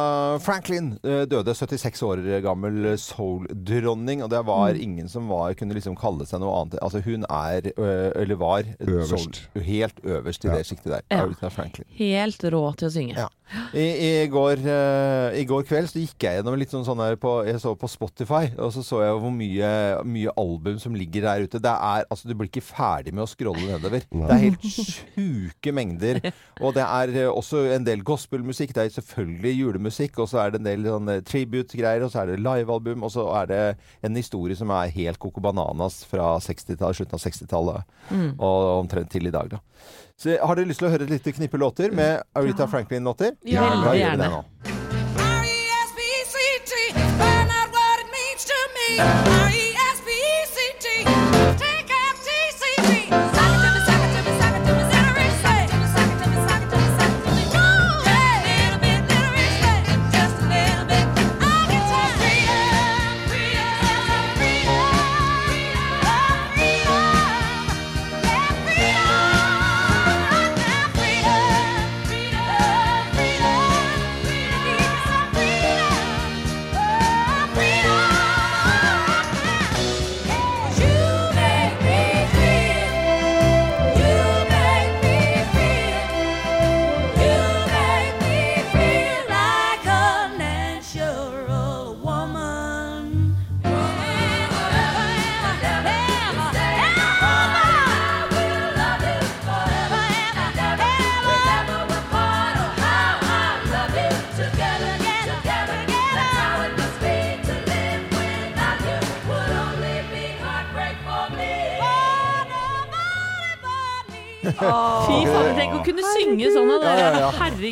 Franklin 0.44 0.92
eh, 1.00 1.22
døde. 1.30 1.54
76 1.56 2.02
år 2.06 2.20
gammel 2.44 2.90
soul-dronning. 3.00 4.20
Og 4.26 4.30
det 4.34 4.42
var 4.46 4.76
ingen 4.76 5.08
som 5.10 5.30
var, 5.32 5.56
kunne 5.58 5.74
liksom 5.78 5.96
kalle 5.98 6.28
seg 6.28 6.44
noe 6.44 6.58
annet. 6.60 6.76
Altså 6.84 7.00
hun 7.08 7.24
er, 7.32 7.70
eller 7.72 8.38
var, 8.44 8.68
Øverst. 8.84 9.40
soul- 9.56 9.64
helt 9.64 10.04
øverst 10.04 10.44
i 10.44 10.52
Ja. 10.52 10.58
det 10.60 10.68
sjiktet 10.68 10.92
der. 10.92 11.06
Ja. 11.08 11.22
Aretha 11.24 11.48
Franklin. 11.56 11.88
Helt 11.96 12.44
rå 12.52 12.66
til 12.76 12.90
å 12.90 12.94
synge. 13.00 13.16
Ja. 13.24 13.30
I, 13.74 13.84
i, 13.84 14.10
går, 14.32 14.62
uh, 14.64 15.34
I 15.36 15.44
går 15.46 15.66
kveld 15.68 15.90
så 15.90 16.00
gikk 16.00 16.24
jeg 16.26 16.38
gjennom 16.38 16.56
litt 16.58 16.72
sånn, 16.72 16.84
sånn 16.86 17.02
her 17.04 17.16
på, 17.20 17.36
Jeg 17.46 17.60
så 17.62 17.74
på 17.78 17.90
Spotify, 17.90 18.48
og 18.56 18.72
så 18.74 18.82
så 18.86 19.02
jeg 19.04 19.18
hvor 19.20 19.34
mye, 19.34 19.70
mye 20.08 20.32
album 20.40 20.78
som 20.82 20.96
ligger 20.96 21.26
der 21.28 21.44
ute. 21.44 21.60
Det 21.62 21.72
er, 21.72 22.06
altså 22.08 22.30
Du 22.30 22.34
blir 22.38 22.50
ikke 22.50 22.64
ferdig 22.64 23.14
med 23.14 23.26
å 23.26 23.28
scrolle 23.30 23.66
nedover. 23.68 24.06
Nei. 24.10 24.26
Det 24.26 24.34
er 24.34 24.44
helt 24.46 24.66
sjuke 24.66 25.74
mengder. 25.76 26.20
Og 26.64 26.74
det 26.76 26.86
er 26.86 27.14
uh, 27.18 27.34
også 27.34 27.64
en 27.76 27.86
del 27.86 28.04
gospelmusikk. 28.06 28.74
Det 28.74 28.86
er 28.86 28.96
selvfølgelig 28.96 29.54
julemusikk, 29.60 30.18
og 30.24 30.30
så 30.32 30.42
er 30.44 30.54
det 30.54 30.62
en 30.62 30.70
del 30.70 30.88
sånn 30.88 31.12
eh, 31.12 31.22
tribute-greier, 31.26 32.06
og 32.06 32.12
så 32.12 32.22
er 32.22 32.32
det 32.32 32.42
livealbum, 32.42 33.04
og 33.06 33.12
så 33.14 33.28
er 33.42 33.50
det 33.50 33.62
en 34.06 34.18
historie 34.18 34.56
som 34.58 34.72
er 34.74 34.92
helt 34.94 35.20
coco 35.22 35.42
bananas 35.44 36.02
fra 36.08 36.34
60-tallet, 36.42 36.98
slutten 36.98 37.18
av 37.18 37.22
60-tallet 37.22 37.94
og 38.34 38.66
omtrent 38.80 39.12
til 39.12 39.28
i 39.28 39.34
dag, 39.34 39.54
da. 39.56 39.62
Så 40.21 40.37
har 40.47 40.54
dere 40.56 40.68
lyst 40.71 40.78
til 40.83 40.88
å 40.88 40.92
høre 40.94 41.04
et 41.09 41.11
lite 41.11 41.33
knippe 41.35 41.59
låter 41.59 41.90
med 41.90 42.23
Aretha 42.38 42.68
Franklin-låter? 42.71 43.35
Ja, 43.42 43.66
da 43.66 43.75
gjør 43.75 43.90
vi 43.90 43.99
det 43.99 44.04
gjerne. 44.04 44.30
nå. 44.30 44.44
R-E-S-P-E-C-T, 45.25 46.73
find 46.94 47.50
out 47.59 47.68
what 47.75 48.00
it 48.04 48.11
means 48.14 48.44
to 48.44 48.59
me. 48.78 49.63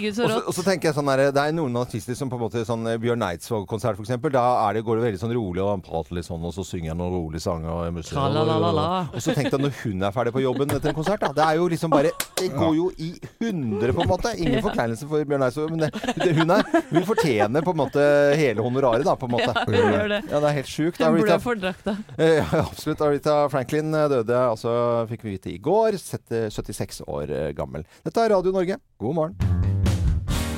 Herregud, 0.02 0.16
så 0.16 0.28
rått. 0.28 0.48
og 0.48 0.54
så 0.56 0.64
tenker 0.66 0.88
jeg 0.88 0.96
sånn 0.96 1.08
der, 1.10 1.22
Det 1.32 1.42
er 1.42 1.54
noen 1.54 1.76
artister 1.78 2.16
som 2.18 2.30
på 2.30 2.38
en 2.38 2.42
måte 2.42 2.62
sånn 2.66 2.86
eh, 2.90 2.98
Bjørn 3.00 3.22
Eidsvåg-konsert 3.28 4.00
eksempel, 4.02 4.32
Da 4.34 4.42
er 4.66 4.74
det, 4.78 4.84
går 4.86 4.98
det 4.98 5.06
veldig 5.06 5.20
sånn 5.22 5.34
rolig 5.36 5.62
og 5.62 5.70
han 5.70 5.84
prater 5.84 6.16
litt 6.18 6.26
sånn, 6.26 6.42
og 6.42 6.54
så 6.56 6.64
synger 6.66 6.90
jeg 6.92 6.98
noen 6.98 7.14
rolige 7.14 7.44
sanger. 7.44 7.70
Og, 7.70 7.92
musikk, 7.94 8.18
og 8.18 9.20
så 9.22 9.34
tenk 9.36 9.52
deg 9.52 9.62
når 9.62 9.74
hun 9.82 10.02
er 10.02 10.14
ferdig 10.14 10.34
på 10.34 10.42
jobben 10.42 10.74
etter 10.74 10.92
en 10.92 10.98
konsert. 10.98 11.22
Da. 11.22 11.32
Det 11.36 11.46
er 11.46 11.60
jo 11.60 11.68
liksom 11.72 11.92
bare 11.92 12.12
Det 12.38 12.50
går 12.56 12.74
jo 12.76 12.88
i 12.98 13.12
hundre, 13.42 13.92
på 13.94 14.04
en 14.04 14.10
måte. 14.10 14.34
Ingen 14.38 14.64
forkleinelse 14.64 15.08
for 15.10 15.24
Bjørn 15.28 15.46
Eidsvåg, 15.46 15.70
men 15.74 15.84
det, 15.84 15.90
det, 16.18 16.32
hun, 16.40 16.50
er, 16.56 16.66
hun 16.90 17.06
fortjener 17.06 17.66
på 17.66 17.74
en 17.76 17.80
måte 17.84 18.06
hele 18.38 18.64
honoraret, 18.64 19.06
da, 19.06 19.14
på 19.18 19.28
en 19.30 19.36
måte. 19.36 19.54
Hun 19.68 19.78
gjør 19.78 20.08
det. 20.16 20.20
Ja, 20.32 20.42
det 20.42 20.50
er 20.50 20.58
helt 20.58 20.72
sjukt. 20.72 21.02
Hun 21.02 21.18
ble 21.18 21.26
blør 21.28 21.42
for 21.44 21.62
drakta. 21.62 21.96
Eh, 22.18 22.40
Ja, 22.42 22.64
absolutt. 22.64 23.00
Arita 23.04 23.36
Franklin 23.52 23.92
døde, 23.92 24.36
altså 24.36 24.72
fikk 25.10 25.26
vi 25.26 25.36
vite 25.36 25.52
i 25.54 25.58
går. 25.62 25.98
76 26.00 27.04
år 27.06 27.30
eh, 27.30 27.50
gammel. 27.56 27.86
Dette 28.06 28.24
er 28.24 28.34
Radio 28.34 28.54
Norge. 28.54 28.80
God 28.98 29.20
morgen. 29.20 29.61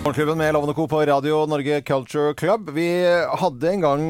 Morgenklubben 0.04 0.38
med 0.38 0.52
Lovende 0.52 0.74
Co. 0.74 0.88
på 0.88 1.00
Radio 1.06 1.46
Norge 1.46 1.80
Culture 1.80 2.34
Club. 2.34 2.70
Vi 2.70 2.88
hadde 3.40 3.70
en 3.70 3.80
gang 3.80 4.02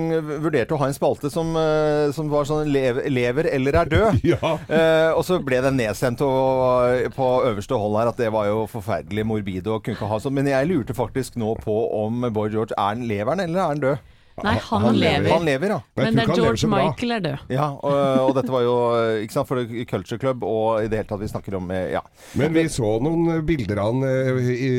vurdert 0.42 0.72
å 0.74 0.78
ha 0.80 0.88
en 0.90 0.96
spalte 0.96 1.30
som, 1.30 1.52
eh, 1.54 2.10
som 2.10 2.26
var 2.32 2.48
sånn 2.48 2.66
lev, 2.66 2.98
'Lever 3.06 3.46
eller 3.46 3.78
er 3.78 3.86
død'. 3.92 4.18
Ja. 4.32 4.58
Eh, 4.66 5.12
og 5.14 5.22
så 5.22 5.38
ble 5.38 5.60
den 5.62 5.78
nedstemt 5.78 6.20
og, 6.20 7.14
på 7.14 7.28
øverste 7.46 7.78
hold 7.78 7.94
her 8.00 8.10
at 8.10 8.18
det 8.18 8.32
var 8.34 8.48
jo 8.50 8.66
forferdelig 8.66 9.22
morbid 9.22 9.70
og 9.70 9.84
kunne 9.84 9.94
ikke 9.94 10.10
ha 10.10 10.18
sånn. 10.18 10.34
Men 10.34 10.50
jeg 10.50 10.66
lurte 10.66 10.98
faktisk 10.98 11.38
nå 11.38 11.54
på 11.62 11.76
om 12.02 12.26
Boy 12.34 12.50
George 12.50 12.74
er 12.74 12.90
han 12.90 13.06
lever 13.06 13.38
eller 13.46 13.60
er 13.60 13.70
han 13.70 13.86
død? 13.86 13.98
Nei, 14.42 14.56
han, 14.58 14.82
Han 14.82 14.96
lever. 14.98 15.30
Han 15.30 15.44
lever, 15.46 15.68
ja. 15.68 15.80
Men 15.94 16.04
Men 16.04 16.16
det 16.16 16.22
er 16.24 16.40
George. 16.40 16.68
Michael 16.70 17.14
er 17.16 17.20
død. 17.22 17.42
Ja, 17.54 17.68
og, 17.70 17.98
og 18.24 18.32
dette 18.34 18.50
var 18.50 18.64
jo 18.66 18.74
ikke 19.22 19.36
sant, 19.36 19.46
for 19.46 19.74
Culture 19.92 20.18
Club, 20.18 20.42
og 20.48 20.82
i 20.82 20.88
det 20.90 20.98
hele 20.98 21.10
tatt 21.12 21.22
vi 21.22 21.30
snakker 21.30 21.58
om 21.60 21.70
eh, 21.70 21.92
Ja. 21.94 22.02
Men 22.40 22.56
vi 22.56 22.64
så 22.72 22.96
noen 23.04 23.44
bilder 23.46 23.78
av 23.78 23.92
han 23.92 24.08
eh, 24.08 24.50
i 24.54 24.72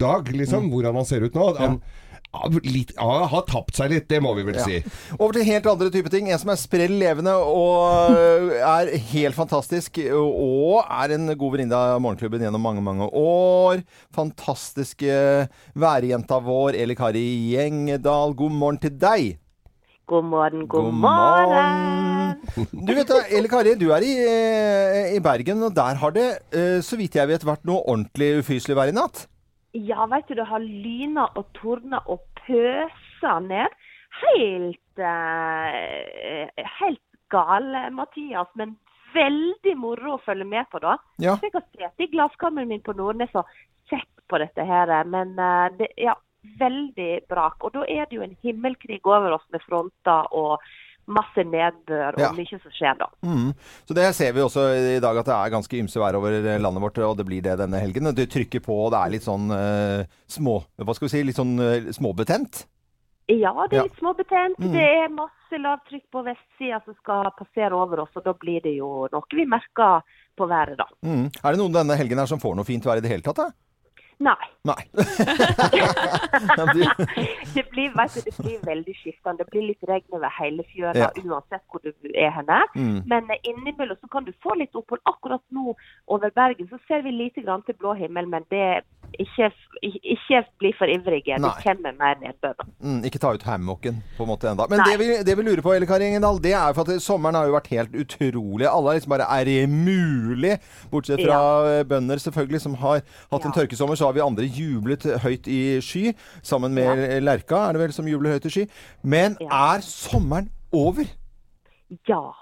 dag, 0.00 0.32
liksom, 0.32 0.70
hvordan 0.72 0.96
han 0.96 1.08
ser 1.08 1.26
ut 1.26 1.36
nå. 1.36 1.50
Han 1.60 1.76
ja, 1.76 1.98
litt, 2.64 2.92
ja, 2.96 3.26
har 3.28 3.42
tapt 3.48 3.76
seg 3.76 3.90
litt, 3.92 4.06
det 4.08 4.22
må 4.24 4.34
vi 4.36 4.42
vel 4.46 4.54
Ja. 4.56 4.64
si. 4.64 4.78
Over 5.18 5.32
til 5.36 5.44
helt 5.44 5.66
andre 5.66 5.90
typer 5.92 6.10
ting. 6.10 6.30
En 6.32 6.38
som 6.40 6.50
er 6.50 6.56
sprell 6.56 6.94
levende 6.98 7.34
og 7.36 8.14
øh, 8.16 8.54
er 8.56 8.92
helt 9.12 9.34
fantastisk. 9.36 9.98
Og 10.16 10.80
er 10.88 11.12
en 11.14 11.28
god 11.36 11.52
venninne 11.56 11.76
av 11.76 12.00
Morgenklubben 12.00 12.40
gjennom 12.40 12.62
mange, 12.64 12.80
mange 12.82 13.08
år. 13.12 13.82
Fantastiske 14.16 15.48
værjenta 15.76 16.40
vår, 16.42 16.74
Eli 16.80 16.94
Kari 16.96 17.26
Gjengedal. 17.52 18.34
God 18.34 18.50
morgen 18.56 18.78
til 18.82 18.96
deg. 18.96 19.38
God 20.08 20.24
morgen, 20.28 20.66
god, 20.68 20.88
God 20.88 20.96
morgen. 21.04 22.40
Du 22.72 22.90
vet 22.96 23.08
da, 23.08 23.20
Eli 23.30 23.48
Kari, 23.48 23.76
du 23.78 23.90
er 23.94 24.02
i, 24.04 24.14
eh, 24.18 25.12
i 25.16 25.20
Bergen, 25.22 25.62
og 25.62 25.74
der 25.76 25.94
har 26.00 26.10
det, 26.10 26.26
eh, 26.52 26.80
så 26.82 26.96
vidt 26.98 27.14
jeg 27.14 27.28
vet, 27.28 27.44
vært 27.46 27.64
noe 27.64 27.84
ordentlig 27.86 28.42
ufyselig 28.42 28.76
vær 28.76 28.88
i 28.90 28.96
natt. 28.96 29.26
Ja, 29.72 30.06
vet 30.06 30.28
du, 30.28 30.36
det 30.36 30.48
har 30.50 30.60
lyna 30.60 31.26
og 31.38 31.48
tordna 31.56 32.02
og 32.12 32.24
pøsa 32.44 33.38
ned. 33.44 33.72
Helt 34.22 35.00
eh, 35.00 36.64
Helt 36.78 37.04
gal, 37.32 37.70
Mathias. 37.96 38.50
Men 38.60 38.76
veldig 39.14 39.76
moro 39.80 40.16
å 40.16 40.24
følge 40.24 40.48
med 40.48 40.68
på, 40.72 40.82
da. 40.84 40.98
Ja. 41.22 41.38
Jeg 41.40 41.54
har 41.54 41.64
sittet 41.70 42.04
i 42.04 42.10
glasskammeret 42.12 42.68
min 42.68 42.84
på 42.84 42.96
Nordnes 42.96 43.32
og 43.38 43.48
sett 43.88 44.10
på 44.28 44.40
dette 44.42 44.66
her. 44.68 44.92
Men 45.08 45.32
eh, 45.40 45.66
det, 45.80 45.88
ja, 46.04 46.16
veldig 46.60 47.10
brak. 47.30 47.60
Og 47.64 47.74
da 47.76 47.86
er 47.88 48.08
det 48.08 48.18
jo 48.18 48.26
en 48.26 48.36
himmelkrig 48.44 49.00
over 49.06 49.38
oss 49.38 49.46
med 49.54 49.64
fronter 49.64 50.32
og 50.36 50.60
masse 51.06 51.42
nedbør 51.44 52.14
og 52.14 52.20
Ja. 52.20 52.32
mye 52.32 52.58
som 52.62 52.70
skjer 52.70 52.98
da. 52.98 53.08
Mm. 53.22 53.52
Så 53.88 53.94
det 53.94 54.14
ser 54.14 54.32
vi 54.32 54.40
også 54.40 54.96
i 54.96 55.00
dag 55.00 55.16
at 55.16 55.26
det 55.26 55.34
er 55.34 55.50
ganske 55.50 55.78
ymse 55.78 55.98
vær 55.98 56.14
over 56.14 56.30
landet 56.58 56.82
vårt, 56.82 56.98
og 56.98 57.16
det 57.16 57.26
blir 57.26 57.42
det 57.42 57.58
denne 57.58 57.80
helgen. 57.80 58.14
Det 58.14 58.30
trykker 58.30 58.62
på, 58.62 58.86
og 58.86 58.92
det 58.92 59.00
er 59.00 59.10
litt 59.10 59.26
sånn 59.26 59.50
uh, 59.50 60.04
små 60.28 60.64
Hva 60.78 60.94
skal 60.94 61.08
vi 61.08 61.14
si? 61.16 61.22
Litt 61.26 61.40
sånn 61.40 61.58
uh, 61.58 61.90
småbetent. 61.92 62.66
Ja, 63.30 63.52
det 63.70 63.78
er 63.78 63.86
litt 63.86 64.00
småbetent. 64.00 64.58
Mm. 64.58 64.72
Det 64.74 64.82
er 64.82 65.12
masse 65.14 65.58
lavtrykk 65.58 66.04
på 66.12 66.24
vestsida 66.26 66.80
som 66.84 66.94
skal 66.98 67.30
passere 67.38 67.76
over 67.78 68.02
oss, 68.04 68.14
og 68.18 68.24
da 68.26 68.34
blir 68.34 68.62
det 68.64 68.74
jo 68.76 69.06
noe 69.12 69.36
vi 69.36 69.46
merker 69.46 70.02
på 70.36 70.48
været, 70.48 70.78
da. 70.80 70.88
Mm. 71.06 71.28
Er 71.30 71.52
det 71.52 71.60
noen 71.60 71.76
denne 71.76 71.96
helgen 71.98 72.18
her 72.18 72.30
som 72.30 72.40
får 72.42 72.56
noe 72.56 72.66
fint 72.66 72.84
vær 72.84 72.98
i 72.98 73.04
det 73.04 73.12
hele 73.12 73.24
tatt? 73.24 73.38
da? 73.38 73.50
Nei. 74.18 74.48
Nei. 74.68 74.82
Det 74.92 76.66
blir, 76.72 76.90
du, 76.98 78.20
det 78.26 78.36
blir 78.42 78.58
veldig 78.66 78.94
skiftende. 78.96 79.38
Det 79.42 79.50
blir 79.50 79.66
litt 79.70 79.84
regn 79.88 80.16
over 80.18 80.30
hele 80.38 80.64
fjøla 80.72 80.94
Ja. 80.98 81.08
uansett 81.24 81.62
hvor 81.70 81.80
du 81.84 81.90
er 82.14 82.30
henne. 82.30 82.60
Mm. 82.76 83.02
Men 83.10 83.30
eh, 83.30 83.40
innimellom 83.50 83.96
så 84.00 84.08
kan 84.12 84.24
du 84.24 84.32
få 84.42 84.54
litt 84.60 84.74
opphold. 84.78 85.00
Akkurat 85.10 85.42
nå 85.50 85.74
over 86.06 86.30
Bergen 86.30 86.68
så 86.70 86.78
ser 86.86 87.02
vi 87.02 87.10
lite 87.10 87.42
grann 87.42 87.62
til 87.66 87.74
blå 87.80 87.94
himmel, 87.98 88.28
men 88.28 88.44
det 88.50 88.82
ikke, 89.18 89.50
ikke 89.82 90.40
bli 90.60 90.72
for 90.78 90.90
ivrige. 90.90 91.38
Nei. 91.38 91.50
Det 91.50 91.64
kommer 91.64 91.94
mer 91.98 92.18
nedbør. 92.20 92.66
Mm, 92.80 93.00
ikke 93.08 93.20
ta 93.22 93.32
ut 93.34 93.42
hammocken 93.46 94.02
på 94.16 94.24
en 94.24 94.30
måte 94.30 94.50
enda. 94.50 94.66
Men 94.70 94.82
det 94.86 94.98
vi, 95.00 95.08
det 95.26 95.36
vi 95.38 95.46
lurer 95.46 95.62
på, 95.64 95.74
Elle 95.74 95.86
Kari 95.86 96.10
det 96.42 96.52
er 96.52 96.72
for 96.74 96.82
at 96.88 97.02
sommeren 97.02 97.34
har 97.34 97.46
jo 97.46 97.56
vært 97.56 97.70
helt 97.72 97.94
utrolig. 97.94 98.66
Alle 98.68 98.90
er 98.90 99.00
liksom 99.00 99.14
bare 99.14 99.28
Er 99.40 99.44
det 99.44 99.68
mulig? 99.68 100.58
Bortsett 100.90 101.20
fra 101.24 101.40
ja. 101.78 101.82
bønder, 101.84 102.16
selvfølgelig, 102.16 102.60
som 102.60 102.74
har 102.74 103.02
hatt 103.32 103.44
en 103.44 103.52
Ja. 103.54 103.60
tørkesommer. 103.60 103.96
Så 103.96 104.06
har 104.06 104.12
vi 104.12 104.20
andre 104.20 104.44
jublet 104.44 105.02
høyt 105.22 105.46
i 105.48 105.80
sky, 105.80 106.12
sammen 106.42 106.74
med 106.74 106.84
Ja. 106.84 107.18
Lerka, 107.20 107.68
er 107.68 107.72
det 107.72 107.80
vel, 107.80 107.92
som 107.92 108.06
jubler 108.06 108.32
høyt 108.38 108.46
i 108.46 108.50
sky. 108.50 108.68
Men 109.02 109.36
er 109.40 109.80
sommeren 109.80 110.50
over? 110.72 111.04
Ja. 112.08 112.32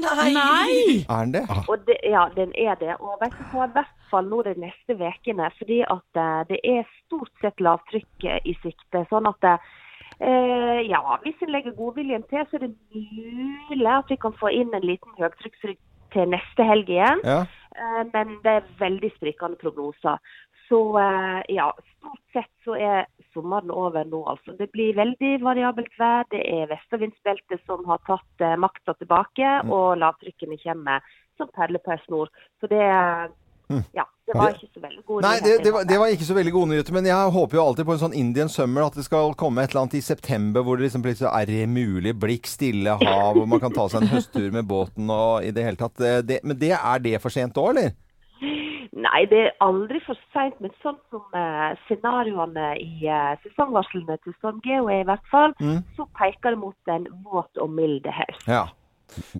Nei! 0.00 0.32
Nei! 0.32 1.04
Er 1.08 1.24
den 1.24 1.32
det? 1.34 1.44
Og 1.68 1.78
det, 1.86 1.98
ja, 2.04 2.26
den 2.36 2.52
er 2.56 2.74
det. 2.80 2.96
Og 3.00 3.18
vet 3.20 3.34
du 3.36 3.44
hva, 3.52 3.68
i 3.68 3.74
hvert 3.76 4.08
fall 4.10 4.28
nå 4.30 4.42
de 4.46 4.54
neste 4.60 4.96
ukene. 4.96 5.50
Fordi 5.58 5.82
at 5.84 6.20
eh, 6.24 6.42
det 6.48 6.60
er 6.64 6.88
stort 7.04 7.32
sett 7.44 7.60
lavtrykk 7.60 8.28
eh, 8.28 8.40
i 8.48 8.56
sikte. 8.62 9.04
Sånn 9.12 9.28
at 9.28 9.48
eh, 9.52 10.80
ja, 10.88 11.02
hvis 11.24 11.44
en 11.44 11.52
legger 11.52 11.76
godviljen 11.76 12.24
til, 12.32 12.44
så 12.48 12.58
er 12.58 12.66
det 12.68 12.74
mulig 12.92 13.90
at 13.92 14.12
vi 14.12 14.20
kan 14.24 14.36
få 14.40 14.52
inn 14.56 14.72
en 14.72 14.86
liten 14.86 15.18
høytrykksrygg 15.20 15.80
til 16.12 16.32
neste 16.32 16.66
helg 16.68 16.88
igjen. 16.92 17.20
Ja. 17.24 17.42
Eh, 17.76 18.02
men 18.12 18.36
det 18.44 18.56
er 18.58 18.72
veldig 18.80 19.12
sprikende 19.16 19.60
prognoser. 19.60 20.20
Så 20.72 20.98
eh, 20.98 21.40
ja, 21.52 21.66
stort 21.98 22.22
sett 22.32 22.52
så 22.64 22.76
er 22.80 23.02
sommeren 23.34 23.68
over 23.70 24.06
nå, 24.08 24.22
altså. 24.24 24.54
Det 24.56 24.70
blir 24.72 24.96
veldig 24.96 25.34
variabelt 25.44 25.92
vær. 26.00 26.24
Det 26.32 26.40
er 26.40 26.70
vestavindsbeltet 26.70 27.60
som 27.68 27.84
har 27.90 28.00
tatt 28.08 28.44
eh, 28.44 28.56
makta 28.56 28.94
tilbake, 28.96 29.50
og 29.68 29.98
lavtrykkene 30.00 30.56
kommer 30.62 31.04
som 31.36 31.50
perler 31.52 31.82
på 31.84 31.92
ei 31.92 32.00
snor. 32.06 32.32
Så 32.60 32.70
det 32.72 32.80
eh, 32.80 33.82
Ja, 33.98 34.06
det 34.28 34.38
var 34.38 34.56
ikke 34.56 34.70
så 34.72 34.80
veldig 34.80 35.04
gode 35.04 35.26
Nei, 35.26 35.34
det, 35.40 35.44
nyheter. 35.44 35.64
det, 35.64 35.72
var, 35.76 35.84
det 35.90 35.98
var 36.00 36.14
ikke 36.14 36.28
så 36.30 36.36
veldig 36.38 36.52
gode 36.54 36.70
nyheter, 36.70 36.96
men 36.96 37.08
jeg 37.10 37.34
håper 37.36 37.58
jo 37.58 37.64
alltid 37.66 37.88
på 37.88 37.94
en 37.96 38.02
sånn 38.02 38.16
Indian 38.22 38.52
summer, 38.52 38.86
at 38.86 38.96
det 38.96 39.04
skal 39.04 39.36
komme 39.42 39.64
et 39.64 39.74
eller 39.74 39.82
annet 39.82 39.98
i 40.00 40.04
september 40.04 40.64
hvor 40.64 40.80
det 40.80 40.86
liksom 40.86 41.04
plutselig 41.04 41.28
er 41.32 41.52
det 41.52 41.66
mulig, 41.68 42.14
blikk, 42.24 42.48
stille 42.48 42.96
hav, 42.96 43.36
hvor 43.36 43.48
man 43.48 43.60
kan 43.60 43.76
ta 43.76 43.90
seg 43.92 44.06
en 44.06 44.12
høsttur 44.14 44.48
med 44.56 44.68
båten 44.72 45.12
og 45.12 45.44
i 45.44 45.52
det 45.52 45.68
hele 45.68 45.80
tatt. 45.80 46.00
Det, 46.00 46.14
det, 46.30 46.40
men 46.48 46.56
det, 46.60 46.72
er 46.78 47.04
det 47.04 47.20
for 47.20 47.34
sent 47.34 47.60
òg, 47.60 47.74
eller? 47.74 47.92
Nei, 49.02 49.24
det 49.30 49.38
er 49.46 49.54
aldri 49.64 50.00
for 50.06 50.18
seint. 50.34 50.54
Men 50.62 50.70
sånn 50.82 50.98
som 51.10 51.22
eh, 51.38 51.72
scenarioene 51.86 52.68
i 52.82 53.06
eh, 53.08 53.32
sesongvarslene 53.44 54.18
til 54.22 54.34
Storm 54.38 54.60
Geo 54.64 54.88
er 54.92 55.02
i 55.02 55.08
hvert 55.08 55.26
fall, 55.32 55.54
Mm. 55.60 55.82
så 55.96 56.06
peker 56.18 56.54
det 56.54 56.58
mot 56.58 56.92
en 56.94 57.06
våt 57.24 57.58
og 57.58 57.70
mild 57.70 58.06
høst. 58.06 58.46
Ja. 58.48 58.66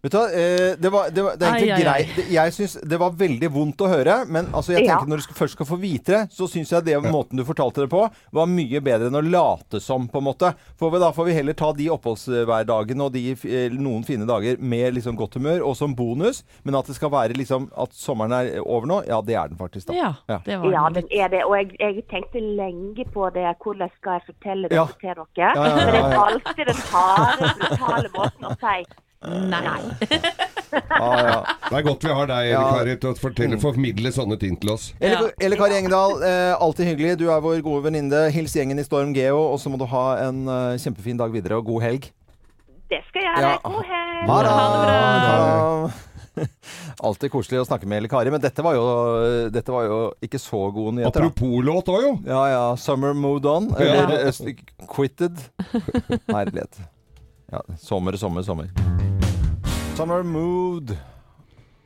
Vet 0.02 0.12
du 0.12 0.16
hva, 0.18 0.24
eh, 0.32 0.74
det, 0.80 0.90
var, 0.92 1.11
det, 1.11 1.22
var, 1.24 1.37
det 1.37 1.46
er 1.48 1.56
egentlig 1.58 1.72
Ai, 1.72 1.82
ai, 1.82 1.92
ai. 1.92 2.04
greit. 2.14 2.30
Jeg 2.32 2.52
syns 2.56 2.74
det 2.92 2.98
var 3.00 3.11
veldig 3.16 3.50
vondt 3.54 3.85
å 3.85 3.88
høre, 3.92 4.16
men 4.28 4.46
altså, 4.52 4.72
jeg 4.76 4.85
Ja. 4.87 4.96
tenker 4.98 5.08
når 5.12 5.16
du 5.16 5.22
skal, 5.28 5.35
først 5.42 5.56
skal 5.58 5.66
få 5.66 5.78
vite 5.80 6.12
det, 6.12 6.22
så 6.35 6.48
syns 6.50 6.70
jeg 6.72 6.85
det 6.85 6.96
måten 7.04 7.37
du 7.38 7.44
fortalte 7.44 7.82
det 7.85 7.90
på, 7.92 8.02
var 8.32 8.46
mye 8.50 8.80
bedre 8.85 9.06
enn 9.11 9.18
å 9.18 9.22
late 9.24 9.80
som, 9.80 10.08
på 10.08 10.18
en 10.18 10.24
måte. 10.28 10.52
For 10.78 10.90
da 10.98 11.12
får 11.12 11.24
vi 11.30 11.32
heller 11.38 11.54
ta 11.58 11.72
de 11.72 11.88
oppholdshverdagene 11.94 13.04
og 13.06 13.12
de 13.14 13.24
eh, 13.32 13.72
noen 13.72 14.04
fine 14.06 14.26
dager 14.28 14.58
med 14.61 14.94
liksom 14.96 15.16
godt 15.18 15.35
humør, 15.38 15.62
og 15.66 15.76
som 15.78 15.94
bonus, 15.96 16.42
men 16.64 16.74
at 16.78 16.87
det 16.90 16.96
skal 16.96 17.11
være 17.12 17.37
liksom 17.38 17.70
at 17.76 17.92
sommeren 17.96 18.32
er 18.37 18.61
over 18.62 18.87
nå, 18.90 19.00
ja, 19.08 19.20
det 19.24 19.37
er 19.38 19.48
den 19.52 19.58
faktisk, 19.61 19.88
da. 19.88 19.94
Ja, 19.98 20.12
Ja. 20.28 20.38
det 20.44 20.58
var 20.61 20.72
Ja, 20.72 20.85
den. 20.90 21.02
den 21.08 21.18
er 21.20 21.28
det. 21.28 21.44
Og 21.44 21.56
jeg, 21.56 21.76
jeg 21.80 22.04
tenkte 22.11 22.40
lenge 22.40 23.04
på 23.12 23.30
det. 23.35 23.46
Hvordan 23.62 23.90
skal 23.98 24.18
jeg 24.18 24.22
fortelle 24.35 24.68
Ja. 24.72 24.87
til 24.87 25.08
dere? 25.08 25.26
ja, 25.37 25.52
ja, 25.54 25.74
Men 25.76 25.94
jeg 25.94 26.18
valgte 26.18 26.64
den 26.68 26.80
harde, 26.92 27.54
brutale 27.61 28.08
måten 28.14 28.44
å 28.48 28.54
si 28.58 28.85
Nei. 29.22 29.62
ah, 30.88 31.20
ja. 31.22 31.37
Det 31.68 31.76
er 31.78 31.85
godt 31.87 32.04
vi 32.06 32.14
har 32.16 32.30
deg, 32.30 32.48
Ja. 32.50 32.62
Kari, 32.74 32.96
til 33.00 33.12
å 33.12 33.18
fortelle, 33.18 33.58
formidle 33.62 34.12
sånne 34.14 34.38
ting 34.40 34.56
til 34.61 34.74
oss. 34.74 34.90
Ja. 35.02 35.20
Elle 35.42 35.58
Kari 35.61 35.78
Engedal, 35.78 36.16
eh, 36.26 36.52
alltid 36.56 36.90
hyggelig. 36.92 37.16
Du 37.22 37.28
er 37.30 37.42
vår 37.44 37.62
gode 37.64 37.87
venninne. 37.87 38.24
Hils 38.35 38.56
gjengen 38.56 38.82
i 38.82 38.87
Storm 38.87 39.14
Geo, 39.16 39.38
og 39.52 39.61
så 39.62 39.72
må 39.72 39.80
du 39.80 39.87
ha 39.90 40.06
en 40.26 40.46
uh, 40.48 40.78
kjempefin 40.80 41.20
dag 41.20 41.35
videre, 41.35 41.61
og 41.61 41.68
god 41.70 41.87
helg. 41.87 42.08
Det 42.92 43.02
skal 43.08 43.28
jeg 43.28 43.37
ha, 43.37 43.42
Ja. 43.44 43.52
God 43.64 43.85
helg! 43.88 44.24
Ha 44.32 44.40
det! 44.46 44.56
Bra. 44.88 46.08
Alltid 47.06 47.32
koselig 47.32 47.61
å 47.61 47.66
snakke 47.68 47.88
med 47.88 48.00
Elle 48.00 48.11
Kari, 48.11 48.32
men 48.32 48.40
dette 48.42 48.64
var 48.64 48.76
jo, 48.76 48.85
dette 49.52 49.74
var 49.74 49.87
jo 49.88 49.98
ikke 50.24 50.40
så 50.40 50.64
gode 50.72 50.96
nyheter. 50.98 51.28
Apropos 51.28 51.61
låt 51.66 51.92
òg, 51.92 52.06
jo. 52.06 52.12
Ja 52.28 52.42
ja, 52.52 52.64
'Summer 52.76 53.12
Moved 53.12 53.48
On', 53.48 53.70
eller 53.76 54.16
ja. 54.26 54.32
'Quitted'. 54.88 55.46
Herlighet. 56.30 56.80
Ja, 57.52 57.60
sommer, 57.76 58.16
sommer, 58.16 58.42
sommer. 58.42 58.68
'Summer 59.94 60.22
On'. 60.24 61.12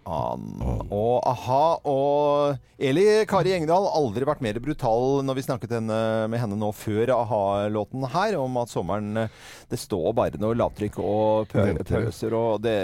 Og 0.06 1.20
a-ha. 1.26 1.62
Og 1.88 2.58
Eli 2.78 3.04
Kari 3.28 3.54
Engdahl, 3.56 3.86
aldri 3.96 4.26
vært 4.28 4.42
mer 4.44 4.58
brutal 4.62 5.22
når 5.24 5.38
vi 5.38 5.44
snakket 5.46 5.72
henne, 5.78 5.96
med 6.30 6.40
henne 6.42 6.58
nå 6.60 6.68
før 6.76 7.10
a-ha-låten 7.14 8.04
her, 8.12 8.36
om 8.38 8.58
at 8.60 8.68
sommeren 8.72 9.22
eh, 9.24 9.28
Det 9.70 9.78
står 9.80 10.12
bare 10.14 10.38
noe 10.42 10.54
lavtrykk 10.58 10.98
og 11.02 11.48
pø 11.50 11.64
pøser 11.88 12.36
og 12.36 12.60
det, 12.62 12.74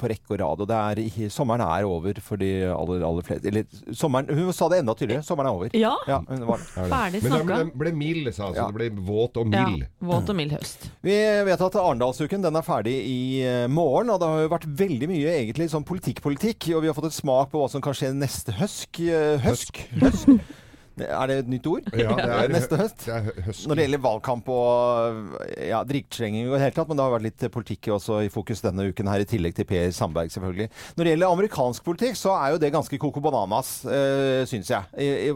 på 0.00 0.10
rekke 0.10 0.34
og 0.34 0.40
rad. 0.42 0.64
Og 0.64 0.68
det 0.68 0.76
er, 0.80 1.00
ikke- 1.06 1.30
sommeren 1.32 1.62
er 1.64 1.86
over 1.88 2.20
for 2.20 2.36
de 2.42 2.50
aller, 2.68 3.04
aller 3.06 3.22
fleste. 3.26 3.46
Eller 3.52 3.64
sommeren 3.96 4.28
Hun 4.36 4.52
sa 4.52 4.68
det 4.68 4.82
enda 4.82 4.94
tydeligere. 4.98 5.24
Sommeren 5.24 5.48
er 5.52 5.56
over. 5.60 5.70
Ja, 5.76 5.94
Ja, 6.10 6.20
hun 6.28 6.44
var 6.46 6.58
det. 6.58 6.66
ferdig 6.90 7.22
Men 7.22 7.32
den 7.38 7.46
ble, 7.46 7.60
ble 7.86 7.92
mild, 7.96 8.34
sa 8.34 8.46
han. 8.50 8.54
Så 8.54 8.56
Ja. 8.56 8.66
det 8.66 8.74
ble 8.74 8.90
våt 9.06 9.36
og 9.40 9.46
mild. 9.46 9.86
Ja, 9.86 10.06
våt 10.10 10.28
og 10.28 10.36
mild 10.36 10.52
høst. 10.52 10.90
Vi 11.02 11.16
vet 11.46 11.60
at 11.60 11.74
Arendalsuken 11.80 12.42
den 12.42 12.56
er 12.56 12.62
ferdig 12.66 12.96
i 13.06 13.42
eh, 13.46 13.66
morgen, 13.68 14.10
og 14.10 14.20
det 14.20 14.28
har 14.28 14.42
jo 14.42 14.52
vært 14.52 14.66
veldig 14.76 15.08
mye 15.08 15.32
egentlig 15.38 15.70
sånn 15.70 15.84
politikk-politikk. 15.86 16.65
Og 16.74 16.82
vi 16.82 16.90
har 16.90 16.96
fått 16.96 17.10
et 17.12 17.18
smak 17.18 17.52
på 17.52 17.60
hva 17.60 17.68
som 17.70 17.84
kan 17.84 17.94
skje 17.94 18.10
neste 18.16 18.54
høsk. 18.58 19.02
Høsk? 19.44 19.82
Høsk? 20.02 20.30
høsk. 20.30 20.64
Er 21.04 21.28
det 21.28 21.36
et 21.42 21.48
nytt 21.50 21.66
ord? 21.68 21.88
Ja, 21.92 22.14
det 22.16 22.26
er, 22.26 22.48
Neste 22.56 22.78
høst? 22.80 23.02
Det 23.04 23.12
er 23.12 23.26
høsten. 23.46 23.68
Når 23.68 23.78
det 23.78 23.84
gjelder 23.86 24.02
valgkamp 24.06 24.48
og 24.52 25.34
ja, 25.60 25.82
drittslenging 25.84 26.46
og 26.46 26.54
i 26.54 26.56
det 26.56 26.62
hele 26.64 26.76
tatt, 26.78 26.88
men 26.88 26.98
det 26.98 27.04
har 27.04 27.14
vært 27.16 27.26
litt 27.26 27.46
politikk 27.52 27.90
også 27.96 28.20
i 28.24 28.30
fokus 28.32 28.64
denne 28.64 28.88
uken 28.88 29.10
her, 29.10 29.24
i 29.24 29.28
tillegg 29.28 29.56
til 29.58 29.68
Per 29.68 29.90
Sandberg, 29.96 30.32
selvfølgelig. 30.32 30.68
Når 30.96 31.08
det 31.08 31.12
gjelder 31.14 31.34
amerikansk 31.36 31.84
politikk, 31.86 32.16
så 32.18 32.32
er 32.38 32.54
jo 32.54 32.62
det 32.62 32.72
ganske 32.74 33.00
coco 33.02 33.22
bananas, 33.24 33.72
øh, 33.84 34.46
syns 34.48 34.72
jeg. 34.72 34.88
I, 34.96 35.10
i, 35.28 35.34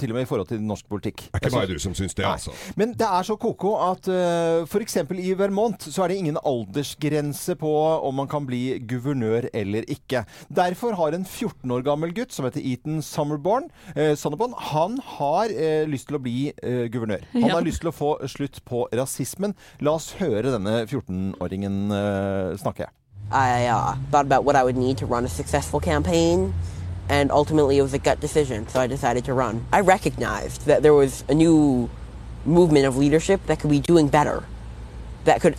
til 0.00 0.14
og 0.14 0.18
med 0.18 0.24
i 0.24 0.30
forhold 0.30 0.48
til 0.52 0.64
norsk 0.64 0.88
politikk. 0.88 1.26
Det 1.28 1.40
er 1.40 1.44
ikke 1.44 1.54
bare 1.58 1.70
du 1.74 1.82
som 1.82 1.96
syns 1.98 2.16
det, 2.16 2.24
Nei. 2.24 2.32
altså. 2.38 2.56
Men 2.80 2.96
det 2.96 3.08
er 3.08 3.28
så 3.28 3.36
koko 3.40 3.74
at 3.90 4.08
øh, 4.08 4.64
f.eks. 4.64 4.96
i 5.18 5.36
Vermont 5.38 5.88
så 5.92 6.06
er 6.06 6.12
det 6.14 6.20
ingen 6.22 6.40
aldersgrense 6.46 7.56
på 7.60 7.72
om 8.02 8.16
man 8.22 8.30
kan 8.30 8.46
bli 8.48 8.78
guvernør 8.88 9.50
eller 9.52 9.84
ikke. 9.92 10.24
Derfor 10.48 10.96
har 10.98 11.16
en 11.16 11.28
14 11.28 11.70
år 11.76 11.84
gammel 11.86 12.14
gutt 12.16 12.32
som 12.32 12.48
heter 12.48 12.64
Eaton 12.64 13.02
Summerborn, 13.04 13.68
øh, 13.96 14.14
Sonneborn, 14.16 14.54
han 14.72 14.98
har 15.18 15.50
eh, 15.52 15.84
lyst 15.88 16.08
til 16.08 16.16
å 16.16 16.22
bli 16.22 16.52
eh, 16.62 16.86
guvernør. 16.92 17.24
Han 17.32 17.42
Ja. 17.48 17.54
har 17.56 17.62
lyst 17.66 17.80
til 17.82 17.90
å 17.90 17.94
få 17.94 18.14
slutt 18.28 18.60
på 18.68 18.86
rasismen. 18.92 19.54
La 19.80 19.92
oss 19.98 20.12
høre 20.20 20.52
denne 20.54 20.84
14-åringen 20.90 21.76
eh, 21.92 22.56
snakke. 22.62 22.88
I 23.32 23.66
uh, 23.66 23.94
thought 24.10 24.26
about 24.26 24.44
what 24.44 24.56
I 24.56 24.62
would 24.62 24.76
need 24.76 24.98
to 24.98 25.06
run 25.06 25.24
a 25.24 25.28
successful 25.28 25.80
campaign, 25.80 26.52
and 27.08 27.30
ultimately 27.30 27.78
it 27.78 27.82
was 27.82 27.94
a 27.94 27.98
gut 27.98 28.20
decision, 28.20 28.68
so 28.68 28.78
I 28.80 28.86
decided 28.86 29.24
to 29.24 29.32
run. 29.32 29.64
I 29.72 29.80
recognized 29.80 30.66
that 30.66 30.82
there 30.82 30.92
was 30.92 31.24
a 31.28 31.34
new 31.34 31.88
movement 32.44 32.84
of 32.84 32.96
leadership 32.98 33.40
that 33.46 33.58
could 33.60 33.70
be 33.70 33.80
doing 33.80 34.08
better, 34.08 34.42
that 35.24 35.40
could, 35.40 35.56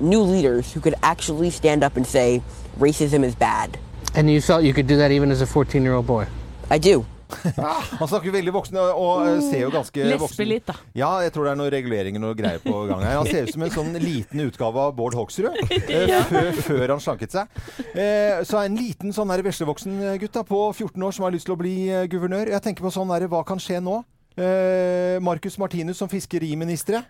new 0.00 0.20
leaders 0.22 0.72
who 0.72 0.80
could 0.80 0.94
actually 1.02 1.50
stand 1.50 1.82
up 1.84 1.96
and 1.96 2.06
say, 2.06 2.40
racism 2.78 3.22
is 3.24 3.34
bad. 3.34 3.76
And 4.14 4.30
you 4.30 4.40
felt 4.40 4.62
you 4.64 4.72
could 4.72 4.86
do 4.86 4.96
that 4.96 5.10
even 5.10 5.30
as 5.30 5.42
a 5.42 5.46
14 5.46 5.82
year 5.82 5.92
old 5.94 6.06
boy? 6.06 6.26
I 6.70 6.78
do. 6.78 7.04
Han 8.00 8.10
snakker 8.10 8.34
veldig 8.34 8.54
voksen 8.56 8.80
og, 8.82 9.22
eh, 9.28 9.40
ser 9.46 9.64
jo 9.66 9.70
ganske 9.74 10.02
Lesbe 10.02 10.24
voksen 10.26 10.50
litt, 10.50 10.66
da. 10.66 10.76
Ja, 10.98 11.12
jeg 11.22 11.34
tror 11.34 11.46
det 11.46 11.54
er 11.54 11.60
noen 11.62 11.72
reguleringer 11.74 12.26
og 12.26 12.36
greier 12.38 12.62
på 12.64 12.74
gang 12.90 13.06
her. 13.06 13.20
Han 13.20 13.30
ser 13.30 13.46
ut 13.46 13.54
som 13.54 13.66
en 13.66 13.74
sånn 13.74 13.94
liten 14.02 14.42
utgave 14.46 14.88
av 14.88 14.96
Bård 14.98 15.14
Hoksrud 15.18 15.54
ja. 16.10 16.24
før, 16.26 16.50
før 16.66 16.96
han 16.96 17.04
slanket 17.04 17.38
seg. 17.38 17.62
Så 18.46 18.56
så 18.56 18.62
en 18.64 18.76
liten 18.78 19.12
sånn 19.12 19.28
veslevoksen 19.44 19.98
gutt 20.22 20.32
da, 20.32 20.42
på 20.46 20.60
14 20.72 21.02
år 21.04 21.12
som 21.12 21.26
har 21.26 21.34
lyst 21.34 21.48
til 21.48 21.56
å 21.56 21.60
bli 21.60 21.74
eh, 21.92 22.06
guvernør. 22.08 22.48
Jeg 22.54 22.64
tenker 22.64 22.86
på 22.86 22.92
sånn 22.94 23.10
der, 23.12 23.26
hva 23.28 23.42
kan 23.44 23.60
skje 23.60 23.82
nå? 23.84 23.98
Eh, 24.36 25.16
Marcus 25.24 25.56
Martinus 25.58 25.96
som 25.96 26.08
fiskeriminister. 26.12 27.02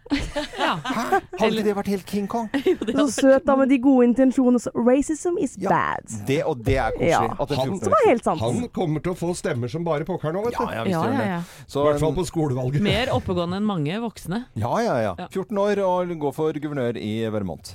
Ja. 0.58 0.76
Hæ? 0.84 1.20
Hadde 1.40 1.48
ikke 1.50 1.64
det 1.66 1.74
vært 1.76 1.88
helt 1.90 2.06
King 2.06 2.28
Kong? 2.30 2.46
Så 2.98 3.06
søt 3.16 3.46
da 3.48 3.56
med 3.58 3.68
de 3.72 3.78
gode 3.82 4.06
intensjonene. 4.06 4.60
Racism 4.74 5.34
is 5.42 5.56
Ja, 5.58 5.70
bad. 5.72 6.06
Det, 6.28 6.38
og 6.46 6.62
det 6.66 6.76
er 6.78 6.94
koselig. 6.94 7.10
Ja. 7.10 7.24
At 7.42 7.50
en 7.50 7.56
Han- 7.58 7.72
14 7.74 7.80
Det 7.82 7.90
var 7.96 8.06
helt 8.06 8.24
sant. 8.24 8.40
Han 8.46 8.68
kommer 8.74 9.02
til 9.02 9.12
å 9.12 9.18
få 9.18 9.32
stemmer 9.34 9.70
som 9.72 9.84
bare 9.86 10.06
pokker 10.06 10.32
nå, 10.34 10.44
vet 10.46 10.54
du. 10.54 10.62
Ja, 10.64 10.70
ja, 10.70 10.84
Ja, 10.86 11.04
ja, 11.10 11.26
ja. 11.34 11.40
I 11.42 11.84
hvert 11.88 12.00
fall 12.06 12.14
på 12.14 12.26
skolevalget. 12.30 12.80
Mer 12.86 13.10
oppegående 13.14 13.58
enn 13.58 13.66
mange 13.66 13.98
voksne. 14.06 14.44
Ja, 14.54 14.76
ja. 14.86 14.96
Ja. 15.10 15.28
14 15.30 15.58
år 15.58 15.82
og 15.82 16.14
går 16.22 16.32
for 16.34 16.52
guvernør 16.62 16.96
i 17.02 17.26
Vermont. 17.30 17.74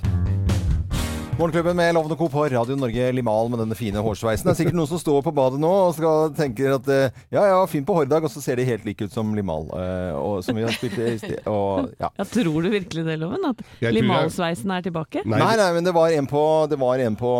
Morgenklubben 1.38 1.76
med 1.76 1.94
Lovende 1.94 2.16
Co. 2.16 2.28
på 2.28 2.44
Radio 2.44 2.76
Norge 2.76 3.12
Limal 3.12 3.48
med 3.50 3.58
denne 3.58 3.74
fine 3.74 3.98
hårsveisen. 4.04 4.44
Det 4.46 4.52
er 4.52 4.56
sikkert 4.58 4.76
noen 4.76 4.88
som 4.90 4.98
står 5.00 5.22
på 5.24 5.32
badet 5.34 5.58
nå 5.62 5.70
og 5.88 5.94
skal 5.96 6.34
tenker 6.36 6.74
at 6.76 6.90
eh, 6.92 7.14
ja, 7.32 7.46
ja, 7.48 7.62
fin 7.66 7.86
på 7.88 7.96
hårdag, 7.96 8.26
og 8.28 8.30
så 8.30 8.42
ser 8.44 8.60
de 8.60 8.66
helt 8.68 8.84
like 8.86 9.08
ut 9.08 9.14
som 9.14 9.30
Limal. 9.34 9.64
eh, 9.72 10.12
og, 10.18 10.42
som 10.44 10.54
vi 10.54 10.62
har 10.66 10.74
spilt 10.76 10.98
i 11.00 11.14
sted. 11.18 11.40
Og, 11.48 11.88
ja. 11.98 12.10
Ja, 12.20 12.26
tror 12.28 12.60
du 12.62 12.68
virkelig 12.70 13.04
det, 13.08 13.16
Loven? 13.22 13.46
At 13.48 13.62
limalsveisen 13.80 14.74
er 14.76 14.84
tilbake? 14.84 15.24
Nei, 15.24 15.40
Nei, 15.40 15.70
men 15.74 15.88
det 15.88 15.94
var 15.96 16.12
en 16.12 16.28
på, 16.30 16.42
det 16.70 16.78
var 16.78 17.00
en 17.02 17.16
på 17.18 17.32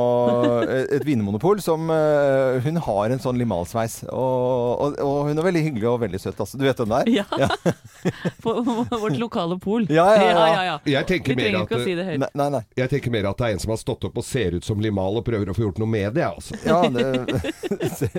eh, 0.64 0.72
et 0.96 1.06
vinmonopol 1.06 1.60
som 1.62 1.92
Hun 2.64 2.80
har 2.88 3.12
en 3.12 3.22
sånn 3.22 3.38
limalsveis. 3.38 4.00
Og, 4.08 4.82
og, 4.88 4.98
og 5.04 5.28
hun 5.28 5.36
er 5.36 5.48
veldig 5.50 5.64
hyggelig 5.68 5.90
og 5.92 6.00
veldig 6.06 6.22
søt. 6.24 6.40
Altså. 6.40 6.58
Du 6.58 6.64
vet 6.66 6.80
hvem 6.80 6.96
det 6.96 7.02
er? 7.04 7.12
Ja. 7.20 7.76
På 8.42 8.56
vårt 8.64 9.20
lokale 9.20 9.60
pol. 9.62 9.86
Ja, 9.92 10.08
ja, 10.16 10.64
ja. 10.72 10.76
Jeg 10.96 11.10
tenker 11.12 11.36
Vi 11.36 11.38
mer 11.38 11.44
trenger 11.50 11.60
at 11.60 11.70
ikke 11.70 11.78
å 11.78 11.86
si 11.86 11.96
det 12.00 12.08
høyt. 12.08 12.24
Nei. 12.24 12.48
nei. 12.56 12.64
Jeg 12.80 12.94
tenker 12.96 13.14
mer 13.14 13.30
at 13.30 13.38
det 13.38 13.50
er 13.52 13.58
en 13.58 13.62
som 13.62 13.74
har 13.76 13.81
stått 13.82 14.06
opp 14.08 14.20
og 14.22 14.26
ser 14.26 14.56
ut 14.58 14.66
som 14.66 14.80
Limal 14.82 15.18
og 15.20 15.26
prøver 15.26 15.50
å 15.52 15.56
få 15.56 15.66
gjort 15.66 15.82
noe 15.82 15.90
med 15.90 16.14
det. 16.16 16.26
altså. 16.28 16.56
Ja, 16.66 16.80
det, 16.88 17.04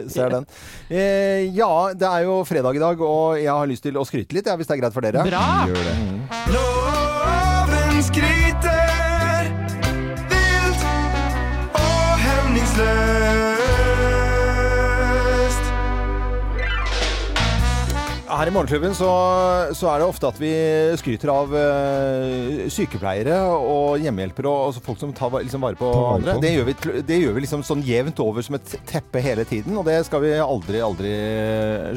ser 0.13 0.35
den. 0.37 0.47
Eh, 0.89 1.47
ja, 1.55 1.73
det 1.97 2.09
er 2.09 2.27
jo 2.27 2.41
fredag 2.47 2.77
i 2.77 2.83
dag, 2.83 3.01
og 3.01 3.39
jeg 3.41 3.51
har 3.51 3.69
lyst 3.71 3.87
til 3.87 3.97
å 3.99 4.05
skryte 4.07 4.35
litt, 4.37 4.47
ja, 4.51 4.57
hvis 4.59 4.69
det 4.69 4.77
er 4.77 4.83
greit 4.83 4.95
for 4.95 5.05
dere. 5.05 5.25
Bra! 5.27 5.45
Gjør 5.71 5.83
det. 5.89 5.97
Loven 6.53 8.01
skryter 8.11 9.51
vilt 10.29 10.87
og 11.79 12.23
hemningsløst. 12.27 13.22
Her 18.33 18.49
i 18.49 18.53
Morgenklubben 18.53 18.95
så, 18.97 19.09
så 19.77 19.89
er 19.91 20.01
det 20.01 20.07
ofte 20.07 20.29
at 20.29 20.39
vi 20.41 20.51
skryter 20.99 21.29
av 21.33 21.51
uh, 21.53 22.63
sykepleiere 22.73 23.35
og 23.53 24.01
hjemmehjelpere 24.01 24.49
og 24.49 24.63
og 24.73 24.79
folk 24.85 24.99
som 25.01 25.11
tar 25.15 25.33
liksom 25.35 25.63
vare 25.63 25.77
på 25.77 25.89
andre. 26.15 26.37
Det 26.41 26.53
gjør, 26.53 26.67
vi, 26.69 26.75
det 27.05 27.19
gjør 27.19 27.35
vi 27.35 27.43
liksom 27.43 27.65
sånn 27.67 27.83
jevnt 27.85 28.19
over 28.23 28.45
som 28.45 28.57
et 28.57 28.75
teppe 28.89 29.21
hele 29.23 29.45
tiden, 29.47 29.75
og 29.79 29.85
det 29.87 29.99
skal 30.07 30.23
vi 30.23 30.31
aldri, 30.39 30.79
aldri 30.83 31.13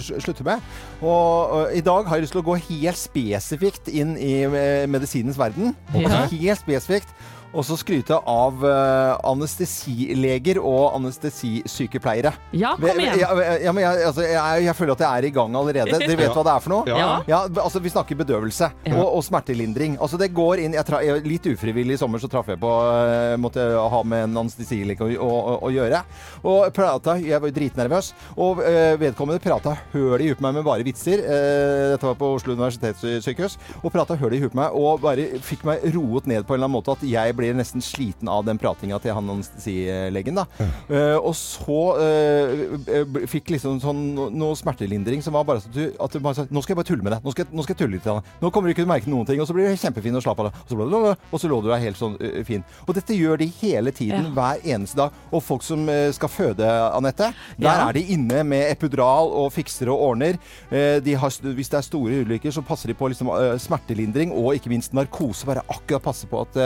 slutte 0.03 0.47
med. 0.47 0.65
Og, 1.01 1.55
og 1.57 1.77
i 1.77 1.85
dag 1.87 2.09
har 2.09 2.19
jeg 2.19 2.27
lyst 2.27 2.37
til 2.37 2.43
å 2.43 2.49
gå 2.51 2.59
helt 2.69 3.01
spesifikt 3.01 3.91
inn 3.93 4.17
i 4.19 4.35
eh, 4.47 4.85
medisinens 4.91 5.39
verden. 5.41 5.75
Okay. 5.95 6.43
Helt 6.43 6.63
spesifikt. 6.63 7.15
Og 7.55 7.65
så 7.65 7.77
skryte 7.81 8.17
av 8.29 8.65
uh, 8.65 9.17
anestesileger 9.31 10.59
og 10.61 10.97
anestesisykepleiere. 10.99 12.33
Ja, 12.57 12.75
kom 12.77 13.01
igjen. 13.01 13.21
Ja, 13.21 13.31
ja, 13.63 13.73
men 13.75 13.85
jeg, 13.85 14.03
altså, 14.09 14.25
jeg, 14.27 14.65
jeg 14.67 14.77
føler 14.79 14.93
at 14.97 15.05
jeg 15.05 15.21
er 15.23 15.29
i 15.29 15.33
gang 15.37 15.57
allerede. 15.57 15.99
Dere 16.01 16.17
vet 16.17 16.27
Ja. 16.27 16.33
hva 16.35 16.45
det 16.47 16.55
er 16.57 16.65
for 16.65 16.75
noe? 16.75 16.85
Ja. 16.91 17.09
Ja, 17.29 17.41
altså 17.63 17.81
Vi 17.83 17.93
snakker 17.93 18.19
bedøvelse 18.19 18.71
Ja. 18.87 18.97
og, 18.99 19.17
og 19.19 19.25
smertelindring. 19.25 19.97
Altså 20.03 20.19
det 20.21 20.33
går 20.35 20.65
inn, 20.65 20.75
jeg 20.77 20.85
tra, 20.89 21.01
jeg, 21.05 21.23
Litt 21.27 21.47
ufrivillig 21.51 21.97
i 21.97 22.01
sommer 22.01 22.23
så 22.23 22.29
traff 22.31 22.49
jeg 22.53 22.61
på 22.63 22.71
uh, 22.71 23.37
Måtte 23.41 23.63
ha 23.63 24.03
med 24.07 24.29
en 24.29 24.43
anestesileger 24.45 25.17
å, 25.17 25.27
å, 25.27 25.57
å, 25.67 25.71
gjøre. 25.75 26.03
Og 26.47 26.69
prata, 26.77 27.17
Jeg 27.23 27.41
var 27.43 27.55
dritnervøs. 27.57 28.13
Og 28.37 28.61
uh, 28.63 28.95
vedkommende 29.01 29.43
prata 29.43 29.77
høl 29.95 30.21
i 30.23 30.31
huet 30.31 30.41
på 30.41 30.47
meg 30.47 30.59
med 30.59 30.67
bare 30.67 30.85
vitser. 30.87 31.21
Eh, 31.23 31.93
dette 31.93 32.07
var 32.07 32.17
på 32.19 32.29
Oslo 32.37 32.55
universitetssykehus. 32.57 33.57
Og 33.83 33.93
prata 33.95 34.17
høl 34.19 34.37
i 34.37 34.41
huet 34.43 34.53
på 34.55 34.59
meg 34.61 34.75
og 34.77 35.01
bare 35.05 35.27
fikk 35.45 35.65
meg 35.69 35.85
roet 35.95 36.27
ned 36.31 36.47
på 36.47 36.55
en 36.55 36.59
eller 36.59 36.69
annen 36.69 36.77
måte 36.77 36.95
at 36.97 37.05
jeg 37.07 37.36
ble 37.37 37.53
nesten 37.57 37.83
sliten 37.85 38.29
av 38.33 38.45
den 38.47 38.59
pratinga 38.61 38.99
til 39.03 39.15
han 39.17 39.31
anestesilegen. 39.37 40.35
da. 40.41 40.47
Uh, 40.91 41.17
og 41.21 41.35
så 41.37 41.79
eh, 42.03 42.65
eh, 42.99 43.27
fikk 43.31 43.51
liksom 43.55 43.81
sånn 43.83 44.03
noe 44.37 44.57
smertelindring 44.59 45.23
som 45.25 45.35
var 45.37 45.47
bare 45.49 45.63
sånn 45.65 45.73
at 45.73 45.77
du, 45.77 45.97
at 46.07 46.17
du 46.17 46.23
bare 46.23 46.39
sa 46.39 46.45
Nå 46.51 46.63
skal 46.63 46.75
jeg 46.75 46.79
bare 46.81 46.89
tulle 46.91 47.05
med 47.07 47.13
deg. 47.17 47.25
Nå 47.27 47.35
skal, 47.35 47.49
nå 47.53 47.65
skal 47.65 47.75
jeg 47.75 47.81
tulle 47.83 47.97
litt. 47.97 48.07
Anne. 48.11 48.23
Nå 48.43 48.51
kommer 48.55 48.69
du 48.69 48.75
ikke 48.75 48.83
til 48.85 48.89
å 48.89 48.93
merke 48.93 49.11
noen 49.13 49.27
ting. 49.29 49.41
Og 49.43 49.49
så 49.49 49.57
blir 49.57 49.69
du 49.69 49.81
kjempefin 49.81 50.17
og 50.19 50.25
slapp 50.25 50.41
av. 50.43 50.51
Og 50.53 50.71
så, 50.71 50.79
bla, 50.79 50.87
bla, 50.87 51.01
bla, 51.05 51.15
og 51.31 51.43
så 51.43 51.51
lå 51.51 51.61
du 51.65 51.69
der 51.71 51.83
helt 51.83 51.99
sånn 52.01 52.17
uh, 52.21 52.41
fin. 52.47 52.65
Og 52.87 52.95
dette 52.97 53.17
gjør 53.17 53.41
de 53.43 53.51
hele 53.61 53.93
tiden, 53.95 54.29
Ja. 54.29 54.33
hver 54.37 54.63
eneste 54.77 54.99
dag. 54.99 55.17
Og 55.31 55.43
folk 55.45 55.65
som 55.67 55.87
skal 56.15 56.31
føde, 56.31 56.67
Anette, 56.97 57.33
der 57.59 57.67
Ja. 57.67 57.89
er 57.89 57.93
de 57.97 58.03
inne 58.15 58.43
med 58.47 58.71
epidural 58.71 59.29
og 59.29 59.53
fikser 59.55 59.91
og 59.93 60.01
ordner. 60.11 60.39
Eh, 60.71 60.99
de 61.05 61.15
har, 61.15 61.31
hvis 61.31 61.71
det 61.73 61.79
er 61.79 61.87
store 61.87 62.21
ulykker, 62.25 62.53
så 62.55 62.65
passer 62.65 62.89
de 62.91 62.95
på 62.95 63.09
liksom, 63.11 63.31
smertelindring 63.63 64.33
og 64.33 64.55
ikke 64.57 64.71
minst 64.73 64.95
narkose. 64.97 65.47
Bare 65.49 65.65
akkurat 65.69 66.03
passe 66.03 66.29
på 66.31 66.41
at 66.47 66.59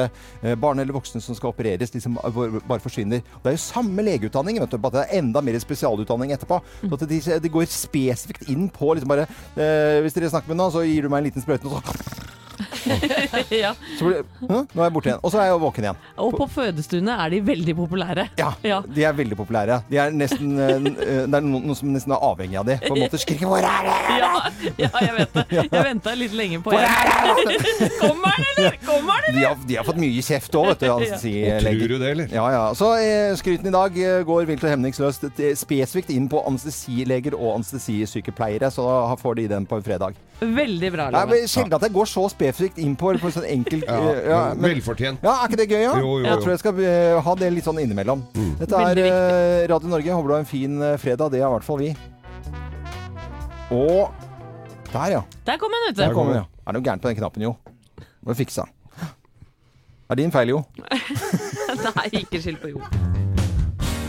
barn 0.62 0.82
eller 0.82 0.96
voksne 0.96 1.22
som 1.24 1.36
skal 1.36 1.52
opereres, 1.54 1.92
liksom 1.94 2.18
eh, 2.22 2.40
bare 2.68 2.82
forsvinner. 2.84 3.24
Det 3.42 3.52
er 3.52 3.56
jo 3.56 3.62
samme 3.64 4.04
legeutdanning, 4.06 4.60
vet 4.62 4.74
du, 4.74 4.80
bare 4.80 5.00
det 5.00 5.06
er 5.06 5.22
enda 5.22 5.42
mer 5.44 5.58
spesialutdanning 5.62 6.34
etterpå. 6.36 6.60
Så 6.82 6.92
at 6.96 7.06
de, 7.10 7.20
de 7.46 7.52
går 7.52 7.70
spesifikt 7.70 8.48
inn 8.52 8.68
på 8.72 8.94
liksom 8.94 9.10
bare 9.10 9.28
eh, 9.56 10.00
Hvis 10.04 10.16
dere 10.16 10.30
snakker 10.32 10.52
med 10.52 10.60
noen, 10.60 10.74
så 10.74 10.84
gir 10.86 11.06
du 11.06 11.12
meg 11.12 11.22
en 11.22 11.30
liten 11.30 11.44
sprøyte, 11.44 11.68
og 11.68 11.80
så 11.80 12.38
ja. 13.54 13.72
Så 13.98 14.06
blir, 14.08 14.24
Hæ? 14.40 14.60
Nå 14.74 14.82
er 14.82 14.86
jeg 14.88 14.94
borte 14.94 15.10
igjen. 15.10 15.20
Og 15.22 15.32
så 15.34 15.40
er 15.42 15.50
jeg 15.50 15.60
våken 15.62 15.86
igjen. 15.86 16.00
Og 16.24 16.36
på 16.38 16.46
fødestuene 16.54 17.16
er 17.24 17.32
de 17.34 17.40
veldig 17.46 17.74
populære. 17.78 18.26
Ja, 18.40 18.52
de 18.86 19.04
er 19.06 19.16
veldig 19.16 19.38
populære. 19.38 19.80
De 19.90 19.98
er 20.02 20.14
nesten, 20.14 20.54
eh, 20.60 20.78
det 21.26 21.40
er 21.40 21.44
noen, 21.46 21.74
som 21.78 21.92
nesten 21.94 22.14
er 22.16 22.24
avhengig 22.30 22.58
av 22.60 22.68
de. 22.68 22.78
På 22.86 22.94
en 22.96 23.02
måte 23.04 23.20
skriker 23.24 23.46
'Hvor 23.50 23.58
er 23.58 23.88
det?' 23.88 23.98
Ja, 24.20 24.30
ja, 24.78 24.88
jeg 25.00 25.14
vet 25.18 25.34
det. 25.34 25.44
Jeg 25.72 25.84
venta 25.86 26.14
litt 26.18 26.34
lenge 26.36 26.60
på 26.62 26.72
det 26.74 26.80
Kommer 28.00 28.36
den, 28.36 28.46
eller? 28.56 28.76
Kommer 28.86 29.26
den, 29.26 29.34
De 29.38 29.44
har, 29.46 29.56
de 29.68 29.76
har 29.78 29.84
fått 29.86 30.00
mye 30.00 30.22
kjeft 30.24 30.54
òg, 30.58 30.66
vet 30.72 30.80
du. 30.84 30.88
anestesileger. 30.92 31.70
Og 31.70 31.80
tror 31.80 31.88
du 31.94 31.98
det, 32.04 32.10
eller? 32.14 32.32
Ja, 32.34 32.46
ja. 32.54 32.62
Så 32.76 32.90
eh, 33.00 33.34
skryten 33.40 33.70
i 33.70 33.74
dag 33.74 33.96
eh, 33.98 34.22
går 34.28 34.48
vilt 34.50 34.64
og 34.66 34.72
hemningsløst 34.74 35.28
eh, 35.30 35.54
spesifikt 35.58 36.10
inn 36.14 36.28
på 36.30 36.42
anestesileger 36.48 37.36
og 37.38 37.60
anestesisykepleiere, 37.60 38.70
så 38.74 38.86
da 38.88 39.16
får 39.20 39.40
de 39.40 39.48
den 39.54 39.66
på 39.70 39.80
en 39.80 39.86
fredag. 39.86 40.18
Veldig 40.40 40.88
bra, 40.94 41.10
Nei, 41.12 41.20
Loven. 41.20 41.34
men 41.42 41.48
Sjelden 41.52 41.74
at 41.76 41.82
jeg 41.84 41.92
går 41.92 42.08
så 42.08 42.22
spesifikt 42.32 42.78
inn 42.80 42.94
på, 42.96 43.10
på 43.20 43.30
sånn 43.34 43.44
enkelt 43.44 43.84
Ja, 43.90 43.98
eh, 44.08 44.20
ja, 44.30 44.38
men- 44.54 44.70
Velfortjent. 44.70 45.20
Ja, 45.26 45.34
Er 45.42 45.50
ikke 45.50 45.58
det 45.60 45.66
gøy, 45.68 45.82
ja? 45.82 45.92
Jo, 46.00 46.14
jo, 46.18 46.24
Jeg 46.24 46.40
tror 46.40 46.52
jeg 46.54 46.62
skal 46.62 46.80
uh, 46.80 47.20
ha 47.26 47.34
det 47.42 47.50
litt 47.52 47.66
sånn 47.68 47.80
innimellom. 47.82 48.22
Dette 48.60 48.80
er 48.88 49.02
eh, 49.04 49.66
Radio 49.68 49.92
Norge. 49.92 50.14
Håper 50.16 50.32
du 50.32 50.34
har 50.38 50.44
en 50.46 50.48
fin 50.48 50.80
uh, 50.80 50.94
fredag. 51.02 51.30
Det 51.36 51.42
har 51.44 51.52
i 51.52 51.58
hvert 51.58 51.68
fall 51.68 51.82
vi. 51.84 51.90
Og 53.70 54.10
der, 54.92 55.06
ja. 55.18 55.22
Der 55.46 55.60
kom 55.62 55.70
den, 55.76 55.84
vet 55.90 55.96
Der 56.00 56.08
du. 56.08 56.14
kommer 56.16 56.32
den, 56.34 56.42
ja. 56.42 56.48
Er 56.66 56.72
det 56.72 56.80
noe 56.80 56.86
gærent 56.88 57.02
på 57.04 57.08
den 57.12 57.20
knappen, 57.20 57.42
jo? 57.44 57.52
Må 58.24 58.32
jo 58.34 58.38
fikse 58.40 58.64
den. 58.64 58.76
Det 60.10 60.16
er 60.16 60.22
din 60.24 60.32
feil, 60.34 60.48
jo. 60.56 60.64
Nei, 61.94 62.08
ikke 62.24 62.40
skyld 62.42 62.58
på 62.64 62.72
jord. 62.72 63.29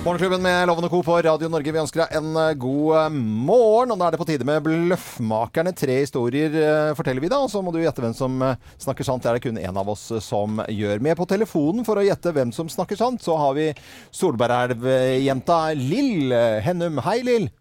Morgenklubben 0.01 0.41
med 0.41 0.63
Loven 0.65 0.87
og 0.87 0.89
Co. 0.89 0.99
på 1.05 1.15
Radio 1.21 1.45
Norge. 1.45 1.69
Vi 1.75 1.77
ønsker 1.77 2.01
deg 2.01 2.15
en 2.17 2.31
eh, 2.41 2.55
god 2.57 2.95
eh, 2.97 3.17
morgen. 3.45 3.91
Og 3.93 3.99
nå 3.99 4.07
er 4.07 4.15
det 4.15 4.19
på 4.23 4.25
tide 4.25 4.47
med 4.49 4.63
Bløffmakerne. 4.65 5.75
Tre 5.77 5.99
historier 5.99 6.57
eh, 6.57 6.93
forteller 6.97 7.21
vi 7.21 7.29
da, 7.29 7.37
og 7.45 7.51
så 7.53 7.61
må 7.61 7.69
du 7.69 7.77
gjette 7.83 8.01
hvem 8.01 8.15
som 8.17 8.41
snakker 8.81 9.05
sant. 9.05 9.21
Det 9.21 9.29
er 9.29 9.37
det 9.37 9.43
kun 9.45 9.61
én 9.61 9.77
av 9.77 9.93
oss 9.93 10.07
som 10.25 10.57
gjør. 10.65 11.05
Med 11.05 11.19
på 11.21 11.29
telefonen 11.29 11.85
for 11.85 12.01
å 12.01 12.07
gjette 12.07 12.33
hvem 12.33 12.49
som 12.49 12.71
snakker 12.73 12.97
sant, 12.97 13.21
så 13.21 13.37
har 13.43 13.53
vi 13.59 13.69
Solbergelv-jenta 14.09 15.63
Lill 15.77 16.33
Hennum. 16.65 16.97
Hei, 17.05 17.19
Lill. 17.27 17.51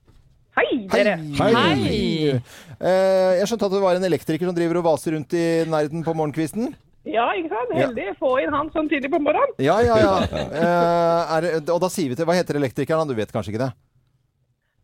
Hei, 0.57 0.68
dere. 0.96 1.18
Hei. 1.44 2.40
Eh, 2.81 3.33
jeg 3.37 3.50
skjønte 3.50 3.68
at 3.68 3.76
det 3.76 3.85
var 3.85 4.00
en 4.00 4.09
elektriker 4.09 4.48
som 4.48 4.57
driver 4.57 4.81
og 4.81 4.88
vaser 4.88 5.12
rundt 5.12 5.37
i 5.37 5.48
nærheten 5.68 6.09
på 6.09 6.16
morgenkvisten. 6.16 6.72
Ja, 7.08 7.30
ikke 7.32 7.48
sant? 7.48 7.70
Ja. 7.72 7.86
Heldig. 7.86 8.08
Få 8.20 8.34
inn 8.42 8.52
han 8.52 8.68
sånn 8.74 8.88
tidlig 8.90 9.10
på 9.12 9.20
morgenen. 9.22 9.54
Ja, 9.62 9.78
ja, 9.84 9.96
ja. 10.00 10.16
Eh, 10.60 11.36
er, 11.36 11.46
og 11.72 11.78
da 11.80 11.88
sier 11.92 12.10
vi 12.10 12.16
til 12.18 12.26
Hva 12.28 12.34
heter 12.36 12.58
elektrikeren? 12.58 13.08
Du 13.08 13.16
vet 13.16 13.30
kanskje 13.32 13.54
ikke 13.54 13.64
det? 13.64 13.72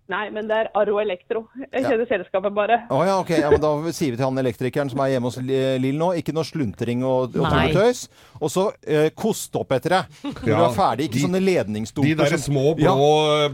Nei, 0.09 0.29
men 0.31 0.47
det 0.47 0.55
er 0.55 0.69
Arro 0.79 1.01
Elektro. 1.03 1.49
Jeg 1.73 1.83
Ja. 1.83 1.97
selskapet 2.07 2.55
bare. 2.55 2.77
Oh, 2.95 3.01
ja, 3.05 3.17
ok. 3.19 3.31
Ja, 3.41 3.51
men 3.51 3.61
da 3.61 3.73
sier 3.91 4.13
vi 4.15 4.17
til 4.21 4.25
han 4.25 4.39
elektrikeren 4.39 4.89
som 4.93 5.01
er 5.03 5.09
hjemme 5.17 5.27
hos 5.27 5.39
Lill 5.43 5.99
nå, 5.99 6.13
ikke 6.21 6.33
noe 6.37 6.47
sluntring 6.47 7.03
og, 7.03 7.35
og 7.35 7.49
tulletøys. 7.51 8.05
Og 8.41 8.53
så 8.53 8.69
eh, 8.87 9.09
kost 9.19 9.57
opp 9.59 9.73
etter 9.75 9.97
det. 9.97 10.03
Når 10.23 10.45
du 10.47 10.53
er 10.55 10.77
ferdig. 10.77 11.09
Ikke 11.09 11.19
de- 11.19 11.25
sånne 11.27 11.41
ledningsdoper. 11.43 12.07
De 12.07 12.15
der 12.23 12.37
som- 12.37 12.45
små 12.55 12.77
blå 12.79 12.95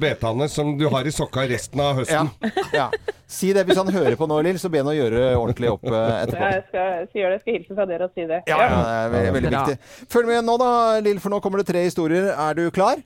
betaene 0.02 0.48
som 0.52 0.76
du 0.76 0.88
har 0.92 1.08
i 1.08 1.10
sokka 1.14 1.46
resten 1.48 1.80
av 1.80 1.96
høsten. 2.02 2.30
Ja. 2.74 2.90
Si 3.32 3.52
det 3.56 3.64
hvis 3.66 3.78
han 3.80 3.88
hører 3.88 4.14
på 4.20 4.28
nå, 4.28 4.42
Lill, 4.44 4.58
så 4.60 4.68
be 4.68 4.82
han 4.82 4.90
å 4.92 4.92
gjøre 4.92 5.22
ordentlig 5.40 5.70
opp 5.72 5.84
eh, 5.88 6.26
etterpå. 6.26 6.50
Jeg 6.52 6.64
skal, 6.68 7.06
si 7.08 7.18
det. 7.22 7.30
Jeg 7.32 7.40
skal 7.40 7.56
hilse 7.56 7.74
fra 7.78 7.86
dere 7.88 8.04
og 8.10 8.12
si 8.12 8.26
det. 8.28 8.42
Ja, 8.46 8.58
ja, 8.60 8.68
det 8.68 8.92
er 8.98 9.08
veldig, 9.16 9.32
veldig 9.38 9.54
viktig. 9.56 10.06
Følg 10.12 10.26
med 10.34 10.44
nå 10.44 10.58
da, 10.60 10.70
Lill, 11.00 11.18
for 11.24 11.32
nå 11.32 11.40
kommer 11.40 11.62
det 11.64 11.70
tre 11.72 11.86
historier. 11.88 12.28
Er 12.36 12.60
du 12.60 12.66
klar? 12.70 13.00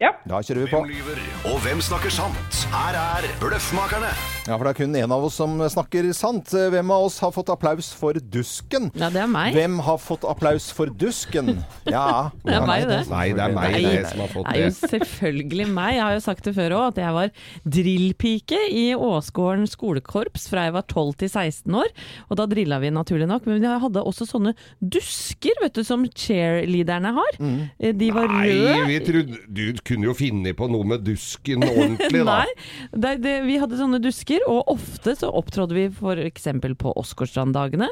Ja. 0.00 0.14
Da 0.24 0.40
kjører 0.40 0.64
vi 0.64 0.70
på. 0.72 0.78
Hvem 0.80 0.92
lyver, 0.96 1.18
og 1.52 1.60
hvem 1.60 1.80
snakker 1.84 2.12
sant? 2.14 2.62
Her 2.72 2.96
er 2.96 3.26
Bløffmakerne. 3.42 4.12
Ja, 4.48 4.56
for 4.56 4.64
det 4.66 4.70
er 4.72 4.78
kun 4.80 4.94
en 4.98 5.12
av 5.14 5.22
oss 5.26 5.36
som 5.38 5.52
snakker 5.70 6.06
sant. 6.16 6.48
Hvem 6.72 6.90
av 6.90 7.04
oss 7.06 7.18
har 7.22 7.30
fått 7.34 7.50
applaus 7.52 7.90
for 7.94 8.16
dusken? 8.32 8.88
Ja, 8.98 9.10
det 9.12 9.20
er 9.22 9.28
meg. 9.30 9.52
Hvem 9.54 9.76
har 9.84 9.98
fått 10.00 10.24
applaus 10.26 10.70
for 10.74 10.90
dusken? 10.90 11.60
Ja. 11.86 12.30
Det 12.50 12.54
er 12.56 12.64
meg, 12.66 12.86
det. 12.88 12.96
Nei, 13.10 13.26
det 13.36 13.42
er 13.44 13.52
meg 13.54 13.74
Nei, 13.76 13.80
det 13.84 14.08
som 14.10 14.22
har 14.24 14.30
fått 14.32 14.46
Det 14.48 14.54
Det 14.56 14.62
er 14.64 14.70
jo 14.70 14.88
selvfølgelig 14.94 15.66
meg. 15.70 15.90
Jeg 15.98 16.02
har 16.02 16.14
jo 16.16 16.22
sagt 16.24 16.48
det 16.48 16.54
før 16.56 16.74
òg, 16.78 16.84
at 16.94 16.98
jeg 17.02 17.14
var 17.14 17.30
drillpike 17.76 18.58
i 18.74 18.84
Åsgården 18.96 19.68
skolekorps 19.70 20.48
fra 20.50 20.64
jeg 20.66 20.74
var 20.74 20.86
12 20.88 21.12
til 21.20 21.30
16 21.30 21.76
år. 21.82 21.92
Og 22.32 22.40
da 22.40 22.46
drilla 22.50 22.80
vi 22.82 22.90
naturlig 22.96 23.28
nok, 23.30 23.46
men 23.50 23.62
jeg 23.68 23.82
hadde 23.84 24.02
også 24.08 24.26
sånne 24.32 24.54
dusker, 24.80 25.60
vet 25.62 25.76
du, 25.78 25.84
som 25.86 26.06
cheerleaderne 26.08 27.12
har. 27.20 27.38
Eh, 27.78 27.92
De 28.00 28.10
var 28.16 28.26
Nei, 28.32 28.48
røde. 28.48 28.80
vi 28.88 28.98
trodde, 29.10 29.40
du 29.60 29.64
kunne 29.86 30.08
jo 30.10 30.16
finne 30.18 30.56
på 30.58 30.70
noe 30.72 30.88
med 30.94 31.04
dusken 31.06 31.66
ordentlig, 31.68 32.24
da. 32.24 32.40
Nei, 32.40 32.58
det, 32.96 33.14
det, 33.28 33.36
vi 33.46 33.60
hadde 33.62 33.78
sånne 33.78 34.00
dusker, 34.02 34.29
og 34.46 34.68
ofte 34.70 35.16
så 35.18 35.30
opptrådde 35.34 35.74
vi 35.74 35.84
f.eks. 35.90 36.46
på 36.78 36.92
Åsgårdstrand-dagene, 37.00 37.88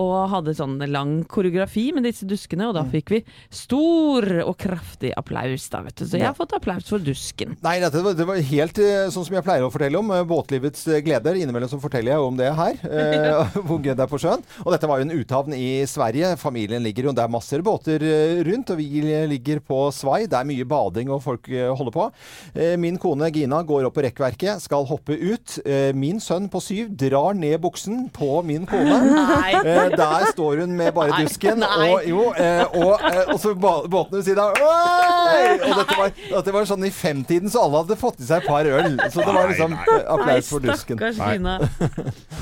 og 0.00 0.14
hadde 0.32 0.54
sånn 0.56 0.78
lang 0.88 1.18
koreografi 1.28 1.90
med 1.92 2.06
disse 2.08 2.26
duskene, 2.28 2.70
og 2.70 2.76
da 2.78 2.84
fikk 2.88 3.12
vi 3.12 3.20
stor 3.52 4.24
og 4.46 4.56
kraftig 4.60 5.12
applaus, 5.18 5.68
da, 5.72 5.82
vet 5.86 5.98
du. 6.00 6.04
Så 6.08 6.18
jeg 6.20 6.26
har 6.28 6.36
fått 6.38 6.54
applaus 6.56 6.88
for 6.90 7.02
dusken. 7.02 7.56
Nei, 7.64 7.76
dette 7.82 8.02
var, 8.04 8.16
det 8.18 8.26
var 8.28 8.40
helt 8.52 8.80
eh, 8.82 9.08
sånn 9.12 9.26
som 9.28 9.36
jeg 9.36 9.44
pleier 9.46 9.66
å 9.66 9.70
fortelle 9.72 10.00
om. 10.00 10.10
eh, 10.16 10.24
Båtlivets 10.28 10.86
eh, 10.88 11.02
gleder. 11.04 11.38
Innimellom 11.42 11.70
så 11.72 11.80
forteller 11.82 12.14
jeg 12.14 12.26
om 12.26 12.38
det 12.40 12.50
her. 12.58 12.78
eh, 12.88 13.56
Hvor 13.60 13.80
gøy 13.82 13.92
det 13.92 14.04
er 14.06 14.10
på 14.10 14.20
sjøen. 14.22 14.44
Og 14.64 14.72
dette 14.74 14.88
var 14.90 15.00
jo 15.02 15.06
en 15.08 15.16
uthavn 15.18 15.56
i 15.56 15.82
Sverige. 15.90 16.32
Familien 16.40 16.82
ligger 16.84 17.08
jo 17.10 17.14
Det 17.16 17.24
er 17.26 17.32
masser 17.32 17.62
båter 17.64 18.02
rundt, 18.46 18.70
og 18.72 18.80
vi 18.80 19.02
ligger 19.32 19.60
på 19.64 19.82
svai. 19.94 20.24
Det 20.30 20.38
er 20.38 20.48
mye 20.48 20.66
bading 20.68 21.10
og 21.12 21.22
folk 21.24 21.48
holder 21.50 21.94
på. 21.94 22.08
Eh, 22.54 22.76
Min 22.80 22.98
kone 23.02 23.28
Gina 23.34 23.62
går 23.66 23.88
opp 23.88 23.96
på 23.98 24.04
rekkverket, 24.06 24.62
skal 24.64 24.86
hoppe 24.88 25.16
ut. 25.18 25.58
Eh, 25.66 25.81
Min 25.98 26.20
sønn 26.22 26.46
på 26.52 26.60
syv 26.62 26.92
drar 27.00 27.34
ned 27.38 27.58
buksen 27.64 28.04
på 28.14 28.42
min 28.46 28.66
kone. 28.70 28.98
Nei. 29.10 29.52
Eh, 29.62 29.88
Der 29.96 30.26
står 30.32 30.62
hun 30.62 30.76
med 30.78 30.94
bare 30.96 31.18
dusken. 31.22 31.62
Og, 31.66 32.06
jo, 32.08 32.28
eh, 32.38 32.62
og, 32.78 33.02
eh, 33.10 33.32
og 33.32 33.40
så 33.42 33.54
ba- 33.58 33.82
båten 33.90 34.18
ved 34.20 34.24
siden 34.28 34.38
av. 34.38 34.56
Og 34.62 35.76
dette 35.80 35.96
var, 35.98 36.12
dette 36.36 36.54
var 36.54 36.68
sånn 36.68 36.86
i 36.86 36.92
femtiden, 36.94 37.50
så 37.52 37.64
alle 37.66 37.82
hadde 37.82 37.98
fått 38.00 38.20
i 38.22 38.26
seg 38.28 38.42
et 38.42 38.48
par 38.48 38.68
øl. 38.68 38.96
Så 39.12 39.22
det 39.26 39.34
var 39.36 39.50
liksom 39.50 39.76
eh, 39.76 40.04
applaus 40.16 40.48
for 40.52 40.64
dusken. 40.64 41.02
Nei. 41.18 41.58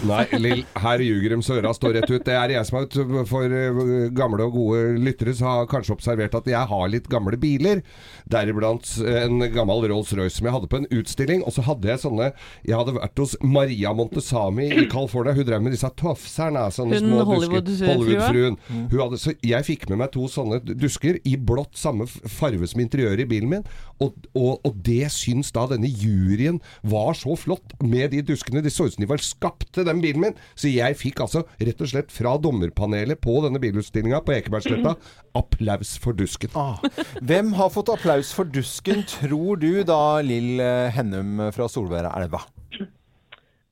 Nei, 0.07 0.25
Lill, 0.41 0.63
her 0.81 1.03
ljuger 1.05 1.35
de 1.35 1.41
så 1.45 1.59
øra 1.61 1.73
står 1.77 1.97
rett 1.99 2.11
ut. 2.11 2.25
Det 2.27 2.35
er 2.37 2.55
jeg 2.55 2.67
som 2.69 2.79
har 2.81 3.27
For 3.29 3.45
eh, 3.53 4.09
gamle 4.17 4.47
og 4.49 4.55
gode 4.57 4.97
lyttere 5.05 5.35
så 5.37 5.49
har 5.51 5.69
kanskje 5.71 5.95
observert 5.97 6.35
at 6.39 6.49
jeg 6.51 6.71
har 6.73 6.89
litt 6.93 7.09
gamle 7.13 7.37
biler. 7.41 7.83
Deriblant 8.31 8.87
en 9.05 9.41
gammel 9.55 9.87
Rolls-Royce 9.91 10.39
som 10.39 10.49
jeg 10.49 10.55
hadde 10.57 10.71
på 10.71 10.81
en 10.81 10.89
utstilling. 11.01 11.45
Og 11.47 11.55
så 11.57 11.65
hadde 11.67 11.91
jeg 11.93 12.03
sånne 12.05 12.31
Jeg 12.67 12.77
hadde 12.79 12.97
vært 12.97 13.21
hos 13.23 13.30
Maria 13.43 13.93
Montesami 13.97 14.69
i 14.71 14.87
California. 14.91 15.35
Hun 15.37 15.47
drev 15.47 15.63
med 15.65 15.75
disse 15.75 15.91
tofserne. 16.01 16.67
Sånne 16.75 16.99
Hun 16.99 17.09
små 17.09 17.25
Hollywood-frua? 17.29 17.67
dusker. 17.67 17.93
Hollywood-fruen. 17.95 18.59
Hun 18.91 19.17
så 19.21 19.35
jeg 19.47 19.67
fikk 19.67 19.89
med 19.91 20.01
meg 20.03 20.13
to 20.15 20.27
sånne 20.31 20.61
dusker 20.71 21.19
i 21.27 21.37
blått 21.37 21.79
samme 21.81 22.07
farve 22.09 22.69
som 22.71 22.83
interiøret 22.83 23.25
i 23.25 23.29
bilen 23.31 23.53
min. 23.55 23.67
Og, 24.01 24.17
og, 24.35 24.61
og 24.65 24.79
det 24.87 25.11
syns 25.13 25.53
da 25.57 25.67
denne 25.71 25.89
juryen 25.91 26.61
var 26.83 27.15
så 27.19 27.37
flott 27.39 27.75
med 27.83 28.15
de 28.15 28.23
duskene. 28.33 28.63
De 28.65 28.73
så 28.73 28.89
ut 28.89 28.97
som 28.97 29.05
de 29.05 29.11
var 29.11 29.23
skapt 29.25 29.69
til 29.77 29.87
den 29.89 30.03
bilen 30.05 30.25
min. 30.25 30.39
Så 30.55 30.73
jeg 30.73 30.99
fikk 31.01 31.21
altså 31.25 31.45
rett 31.61 31.81
og 31.85 31.93
slett 31.93 32.15
fra 32.15 32.37
dommerpanelet 32.41 33.21
på 33.21 33.39
denne 33.45 33.61
bilutstillinga 33.63 34.23
på 34.25 34.37
Ekebergsletta 34.39 34.97
applaus 35.39 35.97
for 36.01 36.17
dusken. 36.17 36.51
Ah. 36.59 36.81
Hvem 37.21 37.53
har 37.59 37.71
fått 37.75 37.93
applaus 37.93 38.33
for 38.37 38.49
dusken, 38.49 39.05
tror 39.09 39.61
du 39.61 39.83
da, 39.87 40.21
Lill 40.25 40.61
Hennum 40.95 41.51
fra 41.55 41.69
Solbergelva? 41.71 42.43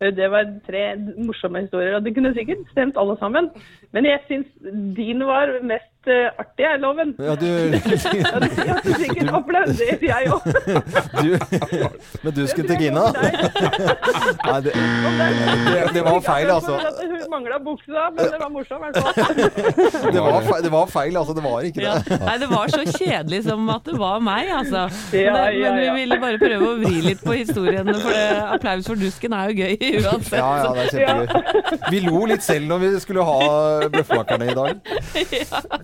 Det 0.01 0.31
var 0.31 0.47
tre 0.67 0.83
morsomme 1.27 1.65
historier, 1.65 1.97
og 1.97 2.05
det 2.05 2.15
kunne 2.15 2.35
sikkert 2.35 2.69
stemt 2.71 2.99
alle 3.01 3.17
sammen. 3.19 3.51
Men 3.93 4.07
jeg 4.07 4.21
syns 4.27 4.47
din 4.97 5.25
var 5.27 5.51
mest 5.63 5.91
eh, 6.07 6.29
artig, 6.39 6.63
jeg, 6.63 6.79
Loven. 6.81 7.15
Ja, 7.19 7.35
du, 7.35 7.47
Ja, 7.49 8.39
du 8.39 8.47
jeg 8.59 8.75
hadde 8.75 8.95
sikkert 9.03 9.31
applaus, 9.35 9.77
det 9.79 9.99
jeg 10.03 10.31
òg. 10.31 10.43
du 11.19 11.31
Med 12.23 12.33
dusken 12.37 12.67
til 12.69 12.77
Gina? 12.83 13.05
Nei, 13.19 14.61
det, 14.65 14.73
det, 14.75 15.83
det 15.97 16.05
var 16.07 16.21
feil, 16.25 16.51
altså. 16.55 16.79
Hun 16.79 17.25
mangla 17.33 17.59
buksa, 17.65 18.07
men 18.17 18.31
det 18.33 18.39
var 18.41 18.51
morsomt, 18.55 18.85
i 18.85 19.03
hvert 19.03 19.19
fall. 19.19 19.35
Det 20.19 20.23
var 20.23 20.41
feil, 20.47 20.63
det 20.65 20.71
var 20.73 20.87
feil, 20.93 21.17
altså. 21.21 21.35
Det 21.37 21.43
var 21.45 21.61
ikke 21.69 21.83
Ja. 21.83 21.95
det. 22.09 22.19
Nei, 22.25 22.37
det 22.43 22.49
var 22.51 22.71
så 22.73 22.83
kjedelig 22.99 23.43
som 23.49 23.69
at 23.75 23.85
det 23.89 23.99
var 24.01 24.19
meg, 24.25 24.49
altså. 24.55 24.87
Ja, 25.13 25.33
men, 25.33 25.39
det, 25.39 25.61
ja, 25.61 25.73
men 25.75 25.81
vi 25.83 25.91
ville 26.01 26.19
bare 26.23 26.39
prøve 26.41 26.71
å 26.73 26.77
vri 26.81 27.03
litt 27.05 27.23
på 27.25 27.37
historiene, 27.39 27.95
for 28.01 28.15
det, 28.15 28.25
applaus 28.57 28.89
for 28.89 28.99
dusken 29.01 29.35
er 29.37 29.51
jo 29.53 29.65
gøy 29.65 29.75
uansett. 30.03 30.39
Ja, 30.39 30.49
ja, 30.63 30.71
det 30.75 30.87
er 30.87 30.91
kjempegøy. 30.95 31.91
Vi 31.93 32.01
lo 32.07 32.25
litt 32.31 32.45
selv 32.47 32.69
når 32.71 32.83
vi 32.85 32.91
skulle 33.05 33.25
ha 33.29 33.37
Bløffmakerne 33.93 34.49
i 34.51 34.57
dag. 34.57 34.73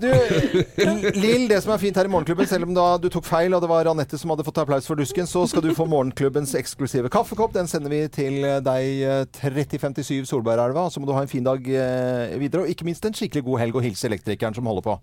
Du, 0.04 1.06
Lill, 1.16 1.46
det 1.48 1.60
som 1.64 1.72
er 1.74 1.80
fint 1.80 1.96
her 1.98 2.08
i 2.08 2.12
Morgenklubben, 2.12 2.48
selv 2.48 2.68
om 2.68 2.74
da 2.76 2.86
du 3.00 3.08
tok 3.12 3.26
feil 3.28 3.54
og 3.56 3.62
det 3.64 3.70
var 3.70 3.90
Anette 3.90 4.18
som 4.20 4.32
hadde 4.34 4.44
fått 4.46 4.60
applaus 4.62 4.88
for 4.88 5.00
dusken, 5.00 5.28
så 5.30 5.44
skal 5.50 5.64
du 5.64 5.72
få 5.76 5.86
Morgenklubbens 5.90 6.54
eksklusive 6.58 7.10
kaffekopp. 7.12 7.54
Den 7.56 7.70
sender 7.70 7.92
vi 7.92 8.02
til 8.12 8.40
deg 8.64 9.04
eh, 9.04 9.26
3057 9.40 10.28
Solbergelva. 10.30 10.88
Så 10.92 11.00
må 11.00 11.08
du 11.08 11.14
ha 11.16 11.24
en 11.24 11.30
fin 11.30 11.46
dag 11.46 11.60
eh, 11.68 12.36
videre, 12.40 12.64
og 12.64 12.72
ikke 12.72 12.88
minst 12.88 13.06
en 13.08 13.16
skikkelig 13.16 13.46
god 13.48 13.64
helg 13.64 13.80
og 13.80 13.86
hilse 13.86 14.10
elektrikeren 14.10 14.56
som 14.56 14.68
holder 14.70 14.88
på. 14.88 14.98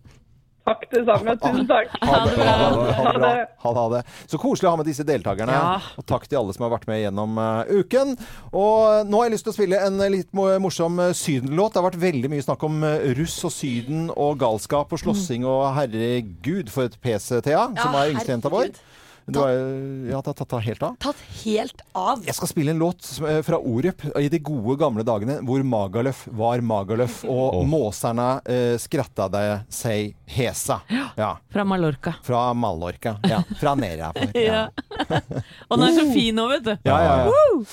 Takk 0.72 0.86
det 0.92 1.04
samme. 1.08 1.36
Tusen 1.42 1.68
takk. 1.70 1.96
Ha 2.02 2.20
det 2.26 2.36
bra. 2.38 2.52
Ha 2.52 2.70
det, 2.72 2.94
Ha 2.96 3.14
det. 3.14 3.32
Ha 3.64 3.74
det, 3.74 3.80
ha 3.82 3.88
det. 3.96 4.02
Så 4.32 4.40
koselig 4.42 4.70
å 4.70 4.74
ha 4.76 4.80
med 4.80 4.88
disse 4.88 5.06
deltakerne. 5.08 5.56
Ja. 5.58 5.96
Og 6.00 6.08
takk 6.08 6.28
til 6.30 6.40
alle 6.40 6.56
som 6.56 6.66
har 6.68 6.74
vært 6.76 6.88
med 6.90 7.02
gjennom 7.02 7.40
uh, 7.42 7.68
uken. 7.68 8.16
Og 8.52 9.10
nå 9.10 9.22
har 9.22 9.30
jeg 9.30 9.36
lyst 9.36 9.48
til 9.50 9.54
å 9.54 9.58
spille 9.58 9.82
en 9.88 10.00
eh, 10.02 10.14
litt 10.16 10.32
morsom 10.36 11.02
uh, 11.04 11.10
Syden-låt. 11.18 11.76
Det 11.76 11.82
har 11.82 11.90
vært 11.90 12.02
veldig 12.02 12.32
mye 12.32 12.46
snakk 12.46 12.64
om 12.68 12.80
russ 13.20 13.38
og 13.48 13.56
Syden 13.56 14.08
og 14.16 14.40
galskap 14.42 14.94
og 14.96 15.02
slåssing 15.02 15.46
og 15.48 15.68
herregud 15.78 16.72
for 16.72 16.88
et 16.88 16.98
PC, 17.04 17.42
Thea, 17.44 17.68
som 17.76 17.96
Ja, 17.96 18.06
er 18.06 18.16
yngstejenta 18.16 18.52
vår. 18.54 18.72
Du 19.26 19.40
har, 19.40 19.52
ja, 19.52 20.18
det 20.22 20.28
har 20.32 20.36
tatt 20.38 20.54
av 20.58 20.64
helt 20.66 20.84
av. 20.84 20.96
Tatt 21.02 21.20
helt 21.44 21.82
av. 21.98 22.24
Jeg 22.26 22.36
skal 22.36 22.50
spille 22.50 22.74
en 22.74 22.82
låt 22.82 23.06
eh, 23.28 23.40
fra 23.46 23.60
Orup 23.60 24.04
i 24.20 24.28
de 24.34 24.40
gode 24.44 24.78
gamle 24.82 25.06
dagene 25.08 25.40
hvor 25.46 25.64
Magaluf 25.68 26.24
var 26.38 26.62
Magaluf, 26.66 27.22
og 27.32 27.62
måserne 27.70 28.30
eh, 28.50 28.76
skrattade 28.82 29.44
seg 29.72 30.16
hesa. 30.32 30.82
Ja. 31.18 31.36
Fra 31.54 31.66
Mallorca. 31.68 32.16
Fra 32.26 32.46
Mallorca. 32.58 33.18
Ja. 33.30 33.44
Fra 33.60 33.76
Nerafor. 33.80 34.32
Ja. 34.42 34.68
Og 35.70 35.78
den 35.78 35.86
er 35.88 35.96
så 35.96 36.06
fin 36.12 36.36
nå, 36.36 36.48
vet 36.52 36.66
du. 36.66 36.72
Ja, 36.88 36.98
ja, 37.04 37.14
ja. 37.26 37.66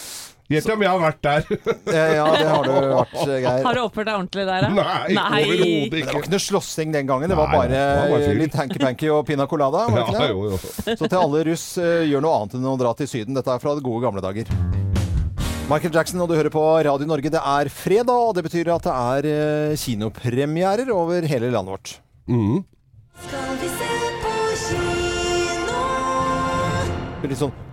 Gjett 0.49 0.69
om 0.73 0.81
jeg 0.81 0.89
har 0.89 1.01
vært 1.03 1.19
der. 1.27 1.43
Ja, 2.19 2.25
det 2.33 2.47
har 2.49 2.65
du 2.65 2.71
vært, 2.73 3.17
eh, 3.27 3.41
Geir. 3.45 3.65
Har 3.67 3.77
du 3.77 3.81
oppført 3.83 4.09
deg 4.09 4.15
ordentlig 4.17 4.47
der, 4.49 4.65
da? 4.65 4.69
Nei, 4.73 5.43
overhodet 5.45 5.69
ikke. 5.69 5.93
det 5.93 6.15
var 6.15 6.23
ikke 6.23 6.33
noe 6.33 6.45
slåssing 6.47 6.95
den 6.95 7.11
gangen. 7.11 7.29
Det 7.29 7.37
var 7.37 7.51
Nei, 7.53 7.59
bare, 7.59 7.69
det 7.75 7.83
var 7.99 8.15
bare 8.15 8.39
litt 8.39 8.57
hanky-panky 8.57 9.11
og 9.13 9.27
pina 9.29 9.45
colada. 9.51 9.85
Var 9.93 9.99
det 9.99 10.07
ikke 10.07 10.25
Ja, 10.25 10.31
jo, 10.33 10.49
jo. 10.55 10.97
Så 10.97 11.05
til 11.05 11.19
alle 11.21 11.45
russ, 11.51 11.67
eh, 11.83 12.07
gjør 12.09 12.25
noe 12.25 12.39
annet 12.41 12.57
enn 12.57 12.71
å 12.73 12.75
dra 12.81 12.95
til 12.97 13.11
Syden. 13.13 13.37
Dette 13.37 13.53
er 13.53 13.61
fra 13.61 13.77
de 13.77 13.85
gode 13.85 14.01
gamle 14.07 14.25
dager. 14.25 14.49
Michael 15.69 15.93
Jackson, 15.93 16.21
og 16.25 16.31
du 16.33 16.37
hører 16.39 16.49
på 16.49 16.65
Radio 16.87 17.05
Norge. 17.13 17.29
Det 17.29 17.45
er 17.45 17.69
fredag, 17.69 18.09
og 18.17 18.33
det 18.39 18.47
betyr 18.49 18.73
at 18.73 18.89
det 18.89 18.97
er 18.97 19.29
eh, 19.35 19.77
kinopremierer 19.77 20.89
over 20.97 21.29
hele 21.29 21.53
landet 21.53 21.77
vårt. 21.77 21.97
Mm. 22.25 22.63
Skal 23.29 23.57
vi 23.61 23.69
se 23.77 23.95
på 24.25 24.35
kino? 24.65 25.81
Litt 27.29 27.41
sånn 27.45 27.53
«Øh, 27.53 27.68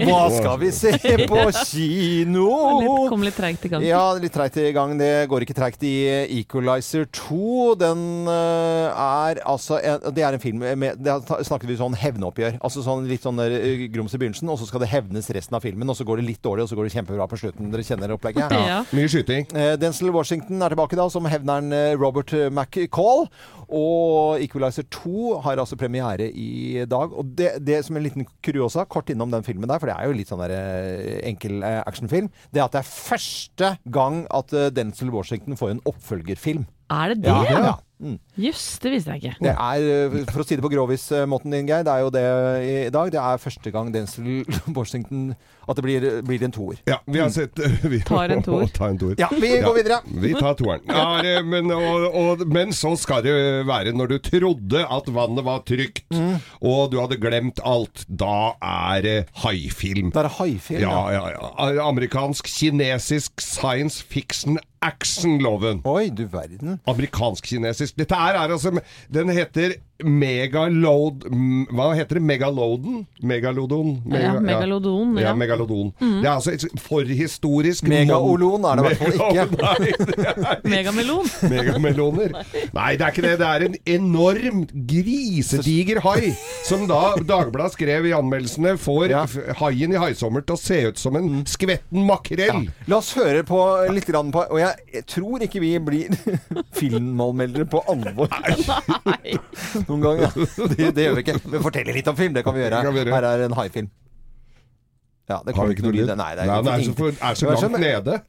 Hva 0.00 0.22
skal 0.32 0.60
vi 0.62 0.70
se 0.74 0.92
på 1.26 1.42
kino? 1.66 2.46
Litt, 2.86 3.10
kom 3.10 3.24
litt 3.26 3.36
treigt 3.36 3.66
i 3.66 3.70
gang. 3.72 3.84
Ja, 3.86 4.04
litt 4.20 4.34
treigt 4.34 4.56
i 4.60 4.70
gang. 4.76 4.94
Det 4.98 5.10
går 5.30 5.46
ikke 5.46 5.56
treigt 5.56 5.82
i 5.86 5.94
Equalizer 6.38 7.06
2. 7.16 7.74
Den 7.80 8.30
eh, 8.30 8.88
er 8.92 9.42
altså 9.46 9.80
en, 9.80 10.08
Det 10.14 10.24
er 10.24 10.36
en 10.36 10.42
film 10.42 10.62
med 10.78 11.02
Det 11.02 11.16
snakket 11.46 11.68
vi 11.70 11.78
sånn 11.80 11.96
hevnoppgjør. 11.98 12.58
Altså 12.64 12.84
sånn 12.86 13.06
litt 13.10 13.26
sånn 13.26 13.40
eh, 13.44 13.86
grums 13.92 14.14
i 14.16 14.20
begynnelsen, 14.22 14.50
og 14.52 14.60
så 14.60 14.68
skal 14.70 14.84
det 14.84 14.90
hevnes 14.92 15.30
resten 15.34 15.58
av 15.58 15.64
filmen. 15.66 15.88
Og 15.90 15.98
så 15.98 16.06
går 16.08 16.22
det 16.22 16.28
litt 16.30 16.42
dårlig, 16.44 16.66
og 16.66 16.72
så 16.72 16.78
går 16.78 16.88
det 16.88 16.96
kjempebra 16.96 17.28
på 17.30 17.40
slutten. 17.40 17.70
Dere 17.74 17.86
kjenner 17.86 18.16
opplegget? 18.16 18.56
Ja. 18.56 18.80
Mye 18.96 19.10
skyting. 19.10 19.48
Denzil 19.50 20.06
Denzel 20.06 20.12
Washington 20.12 20.60
er 20.62 20.74
tilbake 20.74 20.96
da, 20.98 21.08
som 21.10 21.26
hevneren 21.30 21.72
eh, 21.72 21.94
Robert 21.96 22.32
McCall. 22.50 23.26
Og 23.66 24.42
Equalizer 24.44 24.84
2 24.94 25.40
har 25.42 25.58
altså 25.58 25.78
premiere 25.78 26.28
i 26.30 26.84
dag. 26.86 27.12
Og 27.16 27.32
det, 27.38 27.56
det 27.66 27.80
som 27.86 27.96
en 27.96 28.04
liten 28.04 28.26
kuriosa, 28.44 28.84
kort 28.84 29.10
innom 29.10 29.32
den 29.32 29.42
filmen 29.42 29.55
der, 29.64 29.80
for 29.80 29.88
det 29.88 29.96
er 29.96 30.10
jo 30.10 30.16
litt 30.18 30.28
sånn 30.28 30.42
der 30.44 30.54
eh, 30.56 31.18
enkel 31.30 31.64
eh, 31.64 31.80
actionfilm, 31.88 32.28
det 32.52 32.60
er 32.60 32.66
at 32.66 32.76
det 32.76 32.82
er 32.82 32.90
første 32.90 33.72
gang 33.88 34.24
at 34.28 34.52
Denzil 34.52 34.74
Denzel 34.76 35.10
Washington 35.14 35.56
får 35.58 35.76
en 35.76 35.82
oppfølgerfilm. 35.88 36.66
Er 36.92 37.14
det 37.14 37.24
det? 37.24 37.32
Ja, 37.32 37.60
ja. 37.70 37.74
Mm. 37.96 38.18
Jøss, 38.36 38.64
det 38.84 38.90
visste 38.92 39.14
jeg 39.14 39.22
ikke. 39.22 39.36
Det 39.40 39.52
er, 39.56 39.84
eh, 39.88 40.24
for 40.28 40.42
å 40.42 40.46
si 40.46 40.56
det 40.58 40.64
på 40.64 40.68
grovis-måten 40.72 41.54
din, 41.54 41.66
Geir, 41.70 41.84
det 41.86 41.92
er 41.94 42.02
jo 42.04 42.10
det 42.12 42.24
i 42.68 42.90
dag. 42.92 43.10
Det 43.14 43.20
er 43.22 43.40
første 43.40 43.72
gang 43.72 43.88
Denzel 43.94 44.44
Washington 44.76 45.30
At 45.66 45.78
det 45.80 45.82
blir, 45.82 46.04
blir 46.22 46.44
en 46.46 46.52
toer. 46.54 46.76
Ja, 46.86 46.98
vi 47.10 47.18
har 47.18 47.30
sett 47.34 47.56
vi, 47.82 47.98
Tar 48.06 48.30
en 48.30 48.42
toer. 48.44 49.16
Ja, 49.18 49.26
vi 49.32 49.48
går 49.64 49.74
videre. 49.80 49.98
Vi 50.22 50.34
tar 50.36 50.54
toeren. 50.60 50.84
Ja, 50.86 51.40
men, 51.42 51.72
og, 51.74 52.04
og, 52.14 52.44
men 52.52 52.70
så 52.76 52.92
skal 53.00 53.24
det 53.26 53.34
være 53.66 53.96
når 53.96 54.12
du 54.12 54.16
trodde 54.28 54.84
at 54.86 55.10
vannet 55.16 55.46
var 55.48 55.64
trygt, 55.66 56.04
Mm. 56.06 56.36
og 56.62 56.92
du 56.92 57.00
hadde 57.00 57.16
glemt 57.18 57.58
alt. 57.66 58.04
Da 58.06 58.52
er 58.62 59.00
det 59.02 59.16
haifilm. 59.42 60.12
Da 60.14 60.22
er 60.22 60.28
det 60.28 60.36
haifilm, 60.36 60.84
ja. 60.84 61.00
Ja, 61.16 61.24
ja, 61.34 61.82
Amerikansk, 61.82 62.46
kinesisk 62.46 63.42
science 63.42 64.04
fiction 64.06 64.60
action-loven. 64.86 65.80
Oi, 65.88 66.10
du 66.14 66.26
verden. 66.30 66.76
Amerikansk-kinesisk. 66.86 67.85
Dette 67.92 68.14
er, 68.14 68.38
er 68.40 68.52
altså 68.52 68.80
Den 69.12 69.30
heter 69.30 69.76
Megalod... 70.04 71.24
Hva 71.72 71.86
heter 71.96 72.18
det? 72.18 72.22
Megaloden? 72.28 73.06
Megalodon? 73.24 73.94
Ja, 74.12 74.34
megalodon, 74.40 75.14
Ja, 75.16 75.30
ja. 75.30 75.34
megalodon. 75.34 75.92
Mm. 76.00 76.18
Det 76.20 76.28
er 76.28 76.32
altså 76.34 76.52
et 76.52 76.80
forhistorisk 76.84 77.88
Megaolon 77.88 78.66
er 78.68 78.76
det 78.76 78.82
i 78.82 78.88
hvert 78.88 79.00
fall 79.00 79.16
ikke. 79.16 79.46
Nei, 79.66 79.76
det 79.86 80.70
Megamelon. 80.72 81.30
Megameloner. 81.52 82.36
Nei, 82.76 82.90
det 82.98 83.06
er 83.06 83.14
ikke 83.14 83.24
det. 83.24 83.32
Det 83.40 83.48
er 83.48 83.64
en 83.66 83.78
enorm, 83.96 84.66
grisediger 84.90 86.02
hai, 86.04 86.34
som 86.66 86.84
da 86.90 87.14
Dagbladet 87.26 87.76
skrev 87.78 88.10
i 88.10 88.14
anmeldelsene 88.16 88.76
får 88.80 89.14
ja. 89.14 89.24
haien 89.62 89.96
i 89.96 90.00
haisommer 90.00 90.44
til 90.44 90.58
å 90.58 90.60
se 90.60 90.82
ut 90.90 91.00
som 91.00 91.16
en 91.16 91.40
skvetten 91.48 92.04
makrell. 92.06 92.66
La 92.90 93.00
oss 93.00 93.14
høre 93.16 93.46
på 93.46 93.62
litt 93.94 94.06
grann 94.08 94.28
på 94.34 94.42
Og 94.52 94.60
jeg, 94.60 94.84
jeg 94.92 95.06
tror 95.08 95.42
ikke 95.46 95.62
vi 95.62 95.72
blir 95.82 96.12
filmanmeldere 96.78 97.64
på 97.70 97.80
alvor. 97.88 98.28
Noen 99.88 100.00
ganger. 100.02 100.32
Det, 100.76 100.90
det 100.96 101.04
gjør 101.06 101.14
vi 101.18 101.22
ikke. 101.26 101.36
Men 101.52 101.62
fortelle 101.62 101.94
litt 101.94 102.08
om 102.10 102.16
film, 102.18 102.34
det 102.34 102.42
kan 102.46 102.54
vi 102.56 102.64
gjøre. 102.64 102.82
Kan 102.88 102.94
vi 102.94 103.02
gjøre. 103.04 103.14
Her 103.14 103.28
er 103.30 103.44
en 103.46 103.56
haifilm. 103.58 103.90
Ja, 105.28 105.40
det 105.46 105.56
Har 105.56 105.66
vi 105.66 105.74
ikke 105.74 105.82
noe 105.82 105.94
lyd. 105.94 106.10
Nei, 106.14 106.32
det 106.38 106.44
er, 106.44 106.46
Nei, 106.46 106.58
den 106.62 106.72
er 106.72 106.82
så, 106.86 106.92
for, 106.94 107.08
er 107.10 107.34
så 107.34 107.46
Det 107.46 107.54
langt 107.54 107.60
som- 107.60 107.80
nede. 107.80 108.20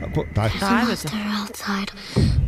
Ja, 0.00 0.06
på, 0.14 0.24
der. 0.36 0.48
Der, 0.60 0.84
vet 0.88 1.02
du. 1.04 2.46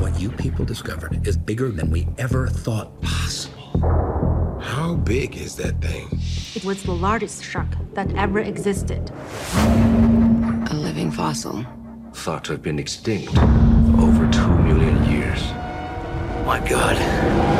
What 0.00 0.20
you 0.20 0.30
people 0.30 0.64
discovered 0.64 1.26
is 1.26 1.36
bigger 1.36 1.70
than 1.70 1.90
we 1.90 2.06
ever 2.18 2.46
thought 2.48 3.00
possible. 3.02 3.80
How 4.60 4.94
big 4.94 5.36
is 5.36 5.56
that 5.56 5.80
thing? 5.80 6.08
It 6.54 6.64
was 6.64 6.82
the 6.82 6.92
largest 6.92 7.42
shark 7.44 7.68
that 7.94 8.12
ever 8.16 8.40
existed. 8.40 9.10
A 9.56 10.74
living 10.74 11.10
fossil. 11.10 11.64
Thought 12.14 12.44
to 12.44 12.52
have 12.52 12.62
been 12.62 12.78
extinct 12.78 13.34
for 13.34 14.00
over 14.00 14.30
two 14.32 14.58
million 14.60 15.04
years. 15.10 15.42
My 16.46 16.64
God. 16.66 17.53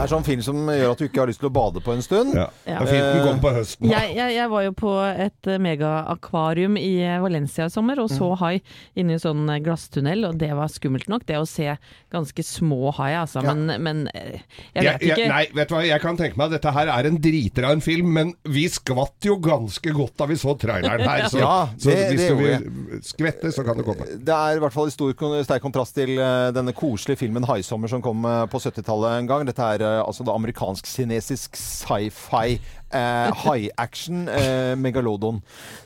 Det 0.00 0.06
er 0.06 0.12
sånn 0.14 0.24
film 0.24 0.40
som 0.44 0.60
gjør 0.72 0.94
at 0.94 1.00
du 1.02 1.04
ikke 1.04 1.20
har 1.20 1.28
lyst 1.28 1.42
til 1.42 1.50
å 1.50 1.52
bade 1.52 1.80
på 1.84 1.92
en 1.92 2.00
stund. 2.04 2.32
Ja. 2.32 2.46
Ja. 2.64 2.78
Det 2.80 2.86
er 2.86 2.92
fint 2.94 3.08
den 3.10 3.26
kom 3.26 3.40
på 3.42 3.50
høsten. 3.52 3.88
Jeg, 3.90 4.14
jeg, 4.16 4.34
jeg 4.38 4.50
var 4.52 4.62
jo 4.64 4.72
på 4.80 4.92
et 5.10 5.48
eh, 5.52 5.58
megaakvarium 5.60 6.78
i 6.80 6.90
eh, 7.04 7.18
Valencia 7.20 7.66
i 7.68 7.72
sommer 7.74 8.00
og 8.00 8.08
så 8.08 8.30
Mm. 8.30 8.36
hai 8.40 8.52
inni 8.96 9.16
en 9.16 9.20
sånn 9.22 9.42
eh, 9.50 9.58
glasstunnel, 9.64 10.24
og 10.28 10.38
det 10.40 10.50
var 10.56 10.70
skummelt 10.72 11.08
nok, 11.10 11.24
det 11.28 11.36
å 11.40 11.46
se 11.48 11.74
ganske 12.14 12.44
små 12.46 12.92
hai, 12.96 13.10
altså. 13.18 13.42
Ja. 13.44 13.52
Men, 13.52 13.82
men 13.82 14.02
eh, 14.14 14.40
jeg 14.76 14.86
vet 14.86 15.04
ikke 15.10 15.28
nei, 15.30 15.42
vet 15.56 15.68
du 15.68 15.74
hva, 15.76 15.82
jeg 15.88 16.02
kan 16.04 16.18
tenke 16.20 16.38
meg 16.40 16.48
at 16.50 16.56
dette 16.56 16.74
her 16.76 16.92
er 16.94 17.08
en 17.10 17.18
driter 17.20 17.66
av 17.68 17.76
en 17.76 17.84
film, 17.84 18.12
men 18.16 18.32
vi 18.48 18.64
skvatt 18.72 19.28
jo 19.28 19.36
ganske 19.42 19.92
godt 19.96 20.16
da 20.22 20.28
vi 20.30 20.38
så 20.40 20.54
traileren 20.60 21.04
her. 21.04 21.26
Så, 21.28 21.40
Ja, 21.44 21.68
så 21.76 21.90
hvis 21.92 22.20
det 22.22 22.30
du 22.30 22.40
vil 22.40 23.02
skvette, 23.06 23.52
så 23.52 23.64
kan 23.66 23.78
det 23.80 23.84
komme. 23.88 24.06
Det 24.16 24.36
er 24.36 24.56
i 24.58 24.62
hvert 24.62 24.74
fall 24.76 24.88
i 24.90 24.94
stor 24.94 25.12
sterk 25.44 25.64
kontrast 25.64 25.96
til 25.98 26.14
eh, 26.16 26.50
denne 26.56 26.72
koselige 26.76 27.20
filmen 27.24 27.44
'Haisommer' 27.48 27.90
som 27.90 28.02
kom 28.04 28.24
eh, 28.28 28.44
på 28.50 28.60
70-tallet 28.62 29.18
en 29.18 29.30
gang. 29.30 29.46
Dette 29.48 29.66
er 29.74 29.84
eh, 29.86 29.89
altså 30.04 30.26
da 30.26 30.36
amerikansk-kinesisk 30.38 31.58
sci-fi 31.60 32.60
Uh, 32.90 33.30
high-action 33.46 34.24
uh, 34.26 34.72
megalodon 34.74 35.36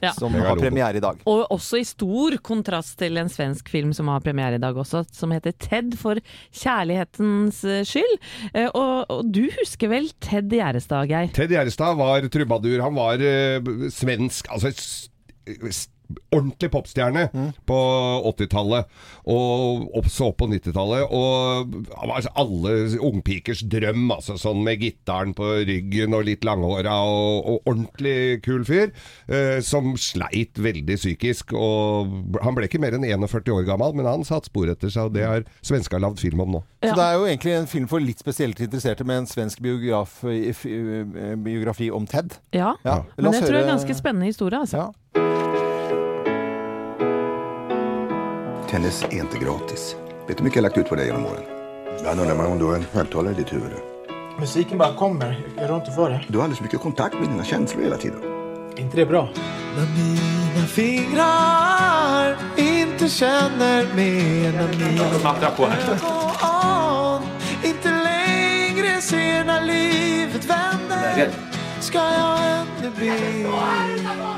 Ja. 0.01 0.15
som 0.17 0.33
har 0.33 0.57
premiere 0.57 0.97
i 0.97 1.03
dag. 1.05 1.19
Og 1.29 1.43
også 1.53 1.77
i 1.77 1.85
stor 1.85 2.39
kontrast 2.41 2.95
til 2.97 3.21
en 3.21 3.29
svensk 3.29 3.69
film 3.69 3.91
som 3.93 4.09
har 4.09 4.23
premiere 4.25 4.57
i 4.57 4.63
dag 4.63 4.73
også, 4.81 5.03
som 5.13 5.35
heter 5.37 5.53
Ted 5.61 5.99
for 6.01 6.17
kjærlighetens 6.57 7.61
eh, 7.69 7.83
skyld. 7.85 8.17
Uh, 8.57 8.71
Og, 8.73 9.05
og 9.13 9.29
du 9.37 9.43
husker 9.61 9.93
vel 9.93 10.09
Ted 10.25 10.49
Gjerestad, 10.49 11.05
Geir? 11.13 11.29
Ted 11.37 11.53
Gjerestad 11.53 12.01
var 12.01 12.25
trubadur. 12.33 12.81
Han 12.81 12.97
var 12.97 13.21
eh, 13.21 13.61
svensk 13.93 14.49
Altså 14.49 14.73
ordentlig 16.35 16.71
popstjerne 16.75 17.27
på 17.69 17.79
80-tallet, 18.31 18.91
og 19.31 19.89
også 19.97 20.29
opp 20.31 20.39
på 20.43 20.49
90-tallet. 20.51 21.07
Og 21.15 21.79
altså 22.05 22.33
alle 22.41 22.75
ungpikers 23.05 23.65
drøm, 23.71 24.07
altså 24.15 24.37
sånn 24.41 24.63
med 24.67 24.83
gitaren 24.83 25.35
på 25.37 25.49
ryggen 25.65 26.17
og 26.17 26.27
litt 26.29 26.45
langhåra 26.47 26.97
og, 27.09 27.49
og 27.55 27.71
ordentlig 27.73 28.43
kul 28.45 28.67
fyr, 28.69 28.93
eh, 29.29 29.59
som 29.65 29.95
sleit 30.01 30.61
veldig 30.61 30.99
psykisk. 31.01 31.55
Og 31.57 32.39
han 32.45 32.59
ble 32.59 32.69
ikke 32.69 32.83
mer 32.83 32.99
enn 32.99 33.07
41 33.07 33.53
år 33.55 33.67
gammel, 33.69 33.97
men 33.97 34.09
han 34.11 34.27
satte 34.29 34.51
spor 34.53 34.71
etter 34.73 34.93
seg, 34.93 35.09
og 35.09 35.17
det 35.17 35.27
har 35.29 35.49
svenska 35.65 36.01
lagd 36.03 36.21
film 36.23 36.45
om 36.45 36.59
nå. 36.59 36.65
Så 36.85 36.93
det 36.93 37.07
er 37.07 37.17
jo 37.17 37.29
egentlig 37.31 37.57
en 37.57 37.71
film 37.71 37.89
for 37.89 38.05
litt 38.05 38.21
spesielt 38.21 38.61
interesserte 38.61 39.07
med 39.09 39.23
en 39.23 39.31
svensk 39.31 39.63
biograf, 39.65 40.21
eh, 40.29 40.51
eh, 40.53 41.35
biografi 41.41 41.89
om 41.95 42.07
Ted. 42.11 42.37
Ja, 42.53 42.75
Ja, 42.85 43.03
men 43.17 43.31
det 43.31 43.41
jeg 43.41 43.43
tror 43.49 43.53
det 43.53 43.61
er 43.61 43.69
en 43.69 43.77
ganske 43.77 43.95
spennende 43.95 44.27
historie, 44.27 44.59
altså. 44.61 45.24
Tennis 48.75 49.05
är 49.11 49.15
inte 49.15 49.39
gratis. 49.39 49.97
Vet 50.27 50.29
du 50.29 50.35
hur 50.35 50.45
mycket 50.45 50.57
jag 50.57 50.63
har 50.63 50.69
lagt 50.69 50.79
ut 50.79 50.89
på 50.89 50.95
det 50.95 51.07
genom 51.07 51.27
åren? 51.27 51.43
Ibland 51.99 52.21
undrar 52.21 52.37
man 52.37 52.47
om 52.47 52.59
du 52.59 52.65
har 52.65 52.75
en 52.75 52.87
högtalare 52.93 53.33
i 53.33 53.37
ditt 53.37 53.53
huvud. 53.53 53.73
Musiken 54.39 54.79
bara 54.79 54.95
kommer. 54.95 55.47
Jag 55.57 55.71
rår 55.71 55.77
inte 55.77 55.91
för 55.91 56.11
det. 56.11 56.25
Du 56.29 56.39
har 56.39 56.45
alldeles 56.45 56.59
för 56.59 56.65
mycket 56.65 56.81
kontakt 56.81 57.15
med 57.15 57.29
dina 57.29 57.45
känslor 57.45 57.83
hela 57.83 57.97
tiden. 57.97 58.21
inte 58.77 58.97
det 58.97 59.07
bra? 59.07 59.29
När 59.77 59.87
mina 59.87 60.67
fingrar 60.67 62.37
inte 62.57 62.85
inte 63.05 63.09
känner 63.09 63.95
mer 63.95 64.53
när 64.53 64.69
mina 64.69 65.51
gå 65.57 65.65
on 65.65 67.23
Inte 67.65 67.91
längre 67.91 69.01
ser 69.01 69.45
när 69.45 69.63
livet 69.63 70.45
vänder 70.45 71.31
Ska 71.81 71.99
jag 71.99 72.61
ännu 72.61 72.91
be 73.01 74.34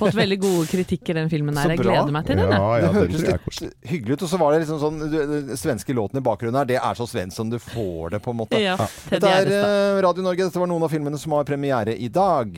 Fått 0.00 0.16
veldig 0.16 0.38
gode 0.42 0.66
kritikker 0.70 1.20
den 1.20 1.30
filmen 1.32 1.56
her. 1.58 1.74
Jeg 1.74 1.82
gleder 1.84 2.12
meg 2.14 2.28
til 2.28 2.40
den. 2.40 2.52
jeg. 2.52 2.82
det 2.82 2.92
hørtes 2.96 3.60
litt 3.62 3.90
hyggelig 3.92 4.18
ut. 4.18 4.26
Og 4.26 4.32
så 4.32 4.40
var 4.42 4.54
det 4.54 4.62
liksom 4.64 4.82
sånn 4.82 5.00
du, 5.06 5.18
Den 5.32 5.60
svenske 5.60 5.96
låten 5.96 6.20
i 6.20 6.24
bakgrunnen 6.26 6.60
her, 6.60 6.68
det 6.68 6.80
er 6.80 6.98
så 6.98 7.08
svensk 7.10 7.36
som 7.36 7.50
du 7.52 7.58
får 7.62 8.16
det, 8.16 8.22
på 8.24 8.34
en 8.34 8.40
måte. 8.42 8.60
Ja, 8.62 8.78
Dette 9.10 9.32
er 9.42 9.50
eh, 9.52 10.02
Radio 10.04 10.24
Norge. 10.26 10.46
Dette 10.48 10.62
var 10.62 10.70
noen 10.70 10.86
av 10.86 10.92
filmene 10.92 11.20
som 11.20 11.36
har 11.36 11.46
premiere 11.48 11.96
i 11.96 12.10
dag. 12.12 12.56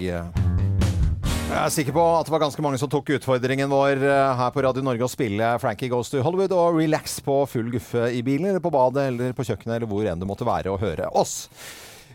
Jeg 1.49 1.57
er 1.65 1.73
sikker 1.73 1.95
på 1.97 2.03
at 2.19 2.29
det 2.29 2.33
var 2.35 2.43
ganske 2.43 2.63
mange 2.65 2.79
som 2.81 2.91
tok 2.93 3.15
utfordringen 3.17 3.71
vår 3.73 4.03
eh, 4.05 4.33
her 4.37 4.51
på 4.53 4.63
Radio 4.67 4.85
Norge 4.85 5.07
å 5.07 5.09
spille 5.09 5.55
Frankie 5.63 5.89
Goes 5.89 6.13
to 6.13 6.21
Hollywood 6.25 6.53
og 6.53 6.77
relax 6.77 7.19
på 7.25 7.41
full 7.49 7.71
guffe 7.73 8.11
i 8.13 8.21
bilen, 8.27 8.51
eller 8.51 8.61
på 8.61 8.73
badet, 8.75 9.07
eller 9.15 9.33
på 9.37 9.47
kjøkkenet, 9.49 9.79
eller 9.79 9.89
hvor 9.89 10.05
enn 10.05 10.21
du 10.21 10.29
måtte 10.29 10.49
være 10.49 10.75
og 10.75 10.83
høre 10.85 11.09
oss. 11.17 11.49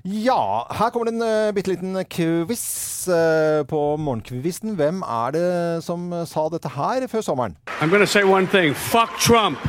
Ja, 0.05 0.67
her 0.71 0.89
kommer 0.89 1.05
det 1.07 1.13
en 1.15 1.21
uh, 1.23 1.53
bitte 1.55 1.71
liten 1.71 1.95
quiz 2.11 3.07
uh, 3.07 3.63
på 3.63 3.95
morgenkvisten. 3.95 4.75
Hvem 4.75 4.99
er 5.01 5.31
det 5.31 5.83
som 5.85 6.11
eh, 6.11 6.25
sa 6.27 6.43
dette 6.51 6.67
her 6.75 7.07
før 7.07 7.21
sommeren? 7.23 7.55
I'm 7.79 7.89
gonna 7.89 8.05
say 8.05 8.23
one 8.23 8.47
thing 8.47 8.75
fuck 8.75 9.15
Trump. 9.17 9.59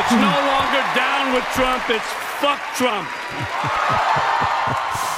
It's 0.00 0.12
no 0.16 0.32
longer 0.48 0.82
down 0.96 1.34
with 1.34 1.44
Trump, 1.52 1.90
it's 1.90 2.10
fuck 2.40 2.60
Trump. 2.78 3.08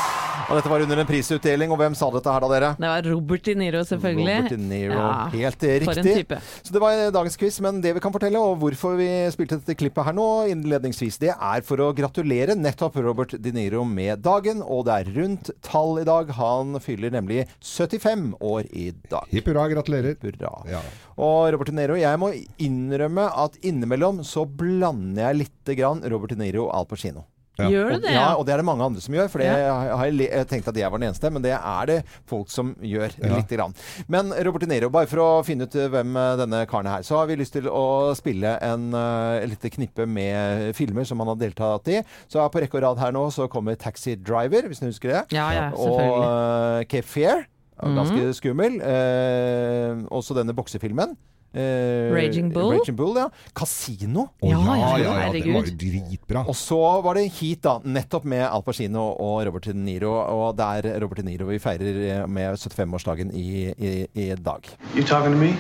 Og 0.52 0.58
dette 0.58 0.68
var 0.68 0.82
under 0.84 1.00
en 1.00 1.06
prisutdeling, 1.08 1.70
og 1.72 1.78
hvem 1.80 1.94
sa 1.96 2.10
dette 2.12 2.28
her 2.34 2.42
da, 2.44 2.48
dere? 2.52 2.68
Det 2.76 2.88
var 2.90 3.06
Robert 3.08 3.46
De 3.46 3.54
Niro, 3.56 3.80
selvfølgelig. 3.88 4.34
Robert 4.36 4.52
De 4.52 4.58
Niro. 4.60 4.98
Ja, 4.98 5.12
Helt 5.32 5.64
For 5.64 5.72
en 5.72 5.86
riktig. 6.04 6.14
type. 6.18 6.40
Så 6.60 6.74
det 6.74 6.82
var 6.82 7.00
dagens 7.16 7.38
quiz, 7.40 7.56
men 7.64 7.80
det 7.80 7.94
vi 7.96 8.02
kan 8.04 8.12
fortelle, 8.12 8.36
og 8.42 8.58
hvorfor 8.60 8.98
vi 9.00 9.08
spilte 9.32 9.56
dette 9.62 9.78
klippet 9.80 10.04
her 10.10 10.16
nå 10.18 10.26
innledningsvis, 10.52 11.16
det 11.24 11.32
er 11.32 11.64
for 11.64 11.80
å 11.80 11.88
gratulere 11.96 12.52
nettopp 12.58 13.00
Robert 13.00 13.32
De 13.40 13.54
Niro 13.56 13.86
med 13.88 14.20
dagen, 14.26 14.60
og 14.60 14.84
det 14.90 14.98
er 15.00 15.10
rundt 15.16 15.50
tall 15.64 16.02
i 16.02 16.06
dag. 16.08 16.28
Han 16.36 16.76
fyller 16.84 17.16
nemlig 17.16 17.46
75 17.64 18.34
år 18.44 18.68
i 18.76 18.90
dag. 19.08 19.24
Hipp 19.32 19.48
hurra, 19.48 19.64
gratulerer. 19.72 20.20
Hurra. 20.20 20.82
Og 21.16 21.48
Robert 21.56 21.72
De 21.72 21.78
Niro, 21.80 21.96
jeg 21.96 22.20
må 22.20 22.34
innrømme 22.60 23.30
at 23.40 23.56
innimellom 23.64 24.20
så 24.26 24.44
blander 24.44 25.30
jeg 25.30 25.46
lite 25.46 25.80
grann 25.80 26.04
Robert 26.12 26.36
De 26.36 26.42
Niro 26.44 26.68
og 26.68 26.74
Al 26.76 26.90
Pacino. 26.92 27.24
Ja. 27.60 27.66
Gjør 27.68 27.90
du 27.92 27.98
det, 28.00 28.12
Ja, 28.14 28.34
og 28.34 28.46
det 28.46 28.54
er 28.54 28.56
det 28.62 28.64
mange 28.64 28.82
andre 28.82 29.00
som 29.04 29.12
gjør. 29.14 29.26
For 29.28 29.38
det 29.38 29.46
Ja. 29.46 29.74
har 29.96 30.06
jeg, 30.06 30.30
jeg 30.30 30.46
tenkt 30.48 30.68
at 30.68 30.74
jeg 30.80 30.90
var 30.90 30.98
den 30.98 31.08
eneste, 31.10 31.30
men 31.30 31.42
det 31.44 31.52
er 31.52 31.86
det 31.86 31.98
folk 32.26 32.48
som 32.50 32.74
gjør. 32.80 33.12
Ja. 33.22 33.36
lite 33.36 33.56
grann. 33.58 33.74
Men 34.08 34.32
Robert 34.32 34.60
De 34.64 34.66
Niro, 34.70 34.88
bare 34.88 35.06
for 35.06 35.18
å 35.18 35.44
finne 35.44 35.64
ut 35.68 35.76
hvem 35.92 36.16
eh, 36.16 36.36
denne 36.40 36.62
karen 36.66 36.86
er, 36.86 37.02
så 37.04 37.18
har 37.20 37.26
vi 37.28 37.36
lyst 37.36 37.52
til 37.52 37.68
å 37.68 38.14
spille 38.16 38.54
en 38.62 38.88
uh, 38.94 39.44
lite 39.46 39.68
knippe 39.70 40.06
med 40.08 40.74
filmer 40.74 41.04
som 41.04 41.18
han 41.20 41.28
har 41.28 41.36
deltatt 41.36 41.88
i. 41.92 42.00
Så 42.28 42.40
på 42.50 42.60
rekke 42.64 42.80
og 42.80 42.82
rad 42.82 42.98
her 43.04 43.12
nå 43.12 43.26
så 43.30 43.48
kommer 43.52 43.76
Taxi 43.76 44.16
Driver, 44.16 44.62
hvis 44.68 44.80
du 44.80 44.86
husker 44.88 45.08
det. 45.12 45.22
Ja, 45.36 45.50
ja, 45.52 45.70
og 45.76 46.00
uh, 46.00 46.84
Cape 46.88 47.06
Fear. 47.06 47.44
Ganske 47.82 48.14
Mhm. 48.14 48.32
skummel. 48.38 48.80
Uh, 48.80 50.06
også 50.14 50.34
denne 50.38 50.54
boksefilmen. 50.54 51.16
Eh, 51.52 52.12
Raging 52.12 52.50
Bull. 52.52 52.78
Raging 52.78 52.96
Bull, 52.96 53.16
ja. 53.20 53.28
Casino. 53.52 54.28
Å, 54.40 54.48
ja, 54.48 54.76
ja, 54.80 54.92
ja, 55.02 55.32
den 55.34 55.52
var 55.52 55.68
jo 55.68 55.74
dritbra. 55.76 56.44
Og 56.48 56.56
så 56.56 56.78
var 57.04 57.18
det 57.20 57.26
Heat, 57.38 57.62
da. 57.66 57.74
Nettopp 57.84 58.24
med 58.28 58.44
Al 58.46 58.64
Pacino 58.64 59.10
og 59.20 59.42
Robert 59.46 59.68
De 59.68 59.76
Niro. 59.76 60.14
Og 60.32 60.56
det 60.56 60.68
er 60.78 61.00
Robert 61.04 61.20
De 61.20 61.26
Niro 61.28 61.50
vi 61.50 61.60
feirer 61.62 62.00
eh, 62.08 62.22
med 62.26 62.56
75-årsdagen 62.56 63.34
i, 63.36 63.68
i, 63.76 63.92
i 64.14 64.30
dag. 64.40 64.68
You 64.94 65.04
talking 65.04 65.32
to 65.32 65.38
me? 65.38 65.52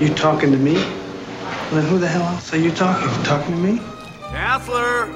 You 0.00 0.10
talking 0.14 0.52
to 0.52 0.58
me? 0.58 0.74
Well, 1.70 1.82
who 1.82 1.98
the 1.98 2.08
hell 2.08 2.22
else 2.22 2.52
are 2.52 2.58
you 2.58 2.70
talking? 2.70 3.08
Talking 3.24 3.54
to 3.54 3.60
me? 3.60 3.80
Counselor! 4.32 5.08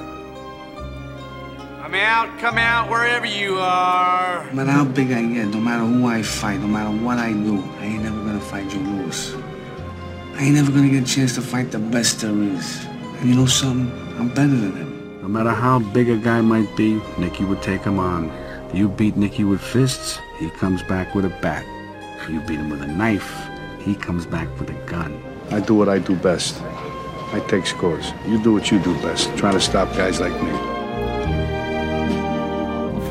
Come 1.83 1.95
out, 1.95 2.39
come 2.39 2.59
out, 2.59 2.89
wherever 2.89 3.27
you 3.27 3.59
are. 3.59 4.47
No 4.47 4.53
matter 4.65 4.71
how 4.71 4.85
big 4.85 5.13
I 5.13 5.23
get, 5.23 5.49
no 5.49 5.61
matter 5.61 5.85
who 5.85 6.07
I 6.07 6.23
fight, 6.23 6.61
no 6.61 6.67
matter 6.67 6.91
what 7.05 7.19
I 7.19 7.33
do, 7.33 7.63
I 7.81 7.85
ain't 7.85 8.03
never 8.03 8.17
gonna 8.25 8.41
fight 8.41 8.71
Joe 8.71 8.79
Louis. 8.79 9.35
I 10.35 10.45
ain't 10.45 10.55
never 10.55 10.73
gonna 10.73 10.89
get 10.89 11.05
a 11.05 11.07
chance 11.07 11.35
to 11.35 11.43
fight 11.43 11.71
the 11.71 11.79
best 11.79 12.21
there 12.21 12.31
is. 12.31 12.85
And 13.21 13.29
you 13.29 13.35
know 13.35 13.47
something? 13.47 13.91
I'm 14.19 14.29
better 14.29 14.49
than 14.49 14.77
him. 14.77 15.21
No 15.23 15.29
matter 15.29 15.51
how 15.51 15.79
big 15.79 16.09
a 16.09 16.17
guy 16.17 16.41
might 16.41 16.75
be, 16.77 17.01
Nicky 17.19 17.45
would 17.45 17.63
take 17.63 17.83
him 17.83 17.99
on. 17.99 18.33
You 18.75 18.89
beat 18.89 19.17
Nicky 19.17 19.45
with 19.45 19.61
fists, 19.61 20.19
he 20.39 20.51
comes 20.51 20.83
back 20.85 21.15
with 21.15 21.27
a 21.27 21.39
bat. 21.41 21.65
You 22.29 22.41
beat 22.41 22.59
him 22.59 22.71
with 22.71 22.83
a 22.83 22.87
knife, 22.87 23.33
he 23.81 23.95
comes 23.95 24.27
back 24.27 24.49
with 24.59 24.71
a 24.71 24.87
gun. 24.87 25.23
I 25.51 25.61
do 25.61 25.75
what 25.75 25.89
I 25.89 25.99
do 25.99 26.17
best. 26.17 26.61
I 27.33 27.45
take 27.49 27.67
scores. 27.67 28.13
You 28.27 28.43
do 28.43 28.53
what 28.53 28.71
you 28.71 28.79
do 28.79 28.95
best, 29.03 29.35
trying 29.37 29.55
to 29.55 29.61
stop 29.61 29.95
guys 29.97 30.21
like 30.21 30.33
me. 30.43 30.82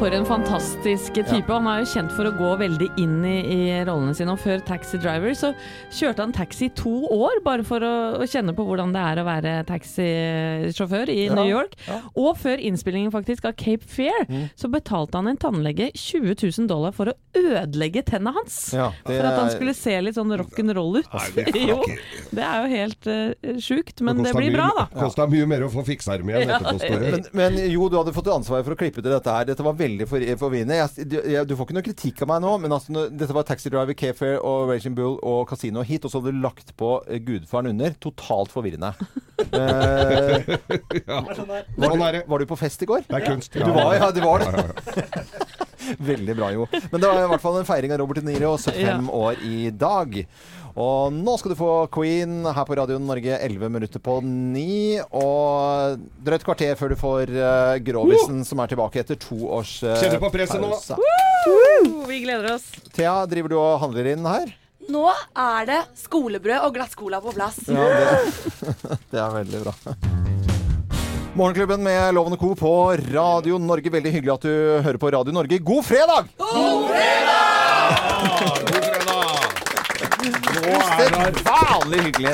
For 0.02 0.10
en 0.18 0.24
fantastisk 0.26 1.14
type. 1.14 1.46
Han 1.54 1.68
er 1.70 1.84
jo 1.84 1.90
kjent 1.92 2.10
for 2.16 2.26
å 2.26 2.32
gå 2.34 2.48
veldig 2.58 2.88
inn 3.04 3.20
i, 3.28 3.36
i 3.54 3.58
rollene 3.86 4.16
sine. 4.18 4.34
Og 4.34 4.40
før 4.42 4.64
Taxi 4.66 4.98
Driver 4.98 5.36
så 5.38 5.52
kjørte 5.94 6.24
han 6.26 6.32
taxi 6.34 6.72
i 6.72 6.74
to 6.74 6.94
år, 7.14 7.38
bare 7.46 7.62
for 7.68 7.86
å, 7.86 7.92
å 8.18 8.26
kjenne 8.26 8.56
på 8.58 8.66
hvordan 8.66 8.96
det 8.96 9.04
er 9.12 9.22
å 9.22 9.26
være 9.28 9.52
taxisjåfør 9.70 11.12
i 11.14 11.20
Ja, 11.28 11.36
New 11.38 11.46
York. 11.52 11.76
ja. 11.86 12.00
Og 12.18 12.34
før 12.42 12.58
innspillingen 12.66 13.14
faktisk 13.14 13.46
av 13.52 13.54
Cape 13.62 13.86
Fear, 13.86 14.26
Mm. 14.32 14.48
så 14.58 14.70
betalte 14.74 15.18
han 15.20 15.28
en 15.28 15.38
tannlege 15.38 15.92
20 15.94 16.34
000 16.50 16.68
dollar 16.70 16.92
for 16.98 17.12
å 17.12 17.16
ødelegge 17.38 18.02
tennene 18.10 18.34
hans. 18.36 18.58
Ja, 18.74 18.90
det 19.06 19.18
for 19.20 19.28
at 19.28 19.38
han 19.38 19.48
er- 19.52 19.56
skulle 19.56 19.74
se 19.78 19.96
litt 20.02 20.16
sånn 20.18 20.34
rock'n'roll 20.34 20.98
ut. 21.04 21.14
Nei, 21.14 21.30
det 21.36 21.46
kan 21.52 21.68
jo, 21.76 21.80
det 22.32 22.44
er 22.48 22.58
jo 22.66 22.74
helt 22.74 23.08
uh, 23.12 23.54
sjukt, 23.62 24.02
men 24.02 24.18
det 24.18 24.32
det 24.32 24.36
blir 24.40 24.50
mye, 24.50 24.58
bra, 24.58 24.70
da. 24.78 24.88
Kosta 24.98 25.28
mye 25.30 25.46
mer 25.46 25.68
å 25.68 25.70
få 25.70 25.86
fiksa 25.86 26.18
dem 26.18 26.30
igjen 26.34 26.50
Ja, 26.50 26.60
etterpå. 26.60 27.00
Men, 27.06 27.26
men 27.38 27.62
jo, 27.70 27.86
du 27.92 27.98
hadde 28.02 28.14
fått 28.18 28.34
ansvaret 28.34 28.66
for 28.66 28.74
å 28.74 28.82
klippe 28.82 29.02
til 29.06 29.12
dette 29.14 29.30
her. 29.38 29.46
Dette 29.46 29.62
var 29.64 29.74
veldig 29.78 29.90
for, 30.10 30.24
forvirrende. 30.42 30.78
Jeg, 30.80 31.08
du, 31.12 31.18
jeg, 31.20 31.48
du 31.48 31.56
får 31.58 31.68
ikke 31.68 31.78
noe 31.78 31.86
kritikk 31.86 32.24
av 32.26 32.32
meg 32.32 32.44
nå, 32.46 32.54
men 32.64 32.76
altså, 32.76 33.06
dette 33.10 33.36
var 33.36 33.48
Taxi 33.48 33.72
Driver, 33.72 33.98
Cape 33.98 34.18
Fair 34.20 34.38
og 34.40 34.72
Raging 34.72 34.96
Bull 34.98 35.18
og 35.20 35.44
Casino 35.50 35.86
hit, 35.88 36.06
og 36.06 36.14
så 36.14 36.22
hadde 36.22 36.36
du 36.36 36.42
lagt 36.44 36.74
på 36.80 36.94
eh, 37.08 37.22
Gudfaren 37.26 37.72
under. 37.74 37.98
Totalt 38.04 38.54
forvirrende. 38.54 38.94
Eh, 39.42 40.44
var, 41.10 41.32
Sånn 41.34 41.50
du, 41.50 42.20
var 42.30 42.44
du 42.44 42.46
på 42.46 42.58
fest 42.60 42.84
i 42.86 42.88
går? 42.88 43.08
Det 43.08 43.16
er 43.18 43.24
kunst. 43.26 43.56
Du 43.58 43.72
var, 43.74 43.96
ja, 43.98 44.12
du 44.14 44.20
var 44.22 44.46
Ja, 44.46 44.52
ja, 44.54 44.76
det. 44.94 45.72
Veldig 46.12 46.36
bra, 46.38 46.52
jo. 46.54 46.68
Men 46.92 47.02
det 47.02 47.10
var 47.10 47.24
i 47.24 47.30
hvert 47.34 47.44
fall 47.44 47.58
en 47.60 47.68
feiring 47.68 47.94
av 47.96 48.02
Robert 48.04 48.22
De 48.22 48.28
Niro, 48.28 48.54
75 48.62 49.10
år 49.18 49.42
i 49.48 49.72
dag. 49.74 50.20
Og 50.76 51.14
nå 51.14 51.38
skal 51.40 51.52
du 51.52 51.56
få 51.60 51.88
Queen 51.92 52.46
her 52.48 52.66
på 52.68 52.76
Radio 52.80 52.98
Norge 53.02 53.38
11 53.38 53.70
minutter 53.74 54.00
på 54.04 54.20
9. 54.24 55.02
Og 55.20 55.98
drøyt 56.24 56.44
kvarter 56.48 56.76
før 56.80 56.90
du 56.94 56.98
får 57.00 57.24
uh, 57.36 57.76
Grovisen, 57.84 58.46
som 58.48 58.60
er 58.64 58.68
tilbake 58.72 59.00
etter 59.04 59.16
to 59.20 59.38
års 59.60 59.84
uh, 59.84 59.98
Kjenner 60.00 60.20
på 60.22 60.32
presset 60.34 60.62
nå. 60.64 60.70
Woo! 61.02 62.06
Vi 62.08 62.18
gleder 62.24 62.54
oss. 62.56 62.66
Thea, 62.96 63.26
driver 63.30 63.50
du 63.52 63.58
og 63.60 63.80
handler 63.84 64.06
inn 64.14 64.26
her? 64.28 64.48
Nå 64.92 65.06
er 65.38 65.66
det 65.70 65.82
skolebrød 66.00 66.60
og 66.66 66.74
glass 66.76 66.96
cola 66.98 67.22
på 67.24 67.32
plass. 67.36 67.58
Ja, 67.70 67.86
det, 67.92 68.08
det 69.14 69.20
er 69.22 69.32
veldig 69.42 69.60
bra. 69.68 69.74
Morgenklubben 71.32 71.84
med 71.84 72.14
Lovende 72.14 72.38
Co. 72.38 72.56
på 72.60 72.72
Radio 73.14 73.58
Norge. 73.62 73.90
Veldig 73.94 74.12
hyggelig 74.12 74.34
at 74.34 74.42
du 74.48 74.54
hører 74.84 75.00
på 75.00 75.12
Radio 75.16 75.32
Norge. 75.36 75.60
God 75.64 75.86
fredag! 75.88 76.24
God 76.40 76.90
fredag! 76.92 78.91
Usedvanlig 80.62 82.02
hyggelig. 82.08 82.34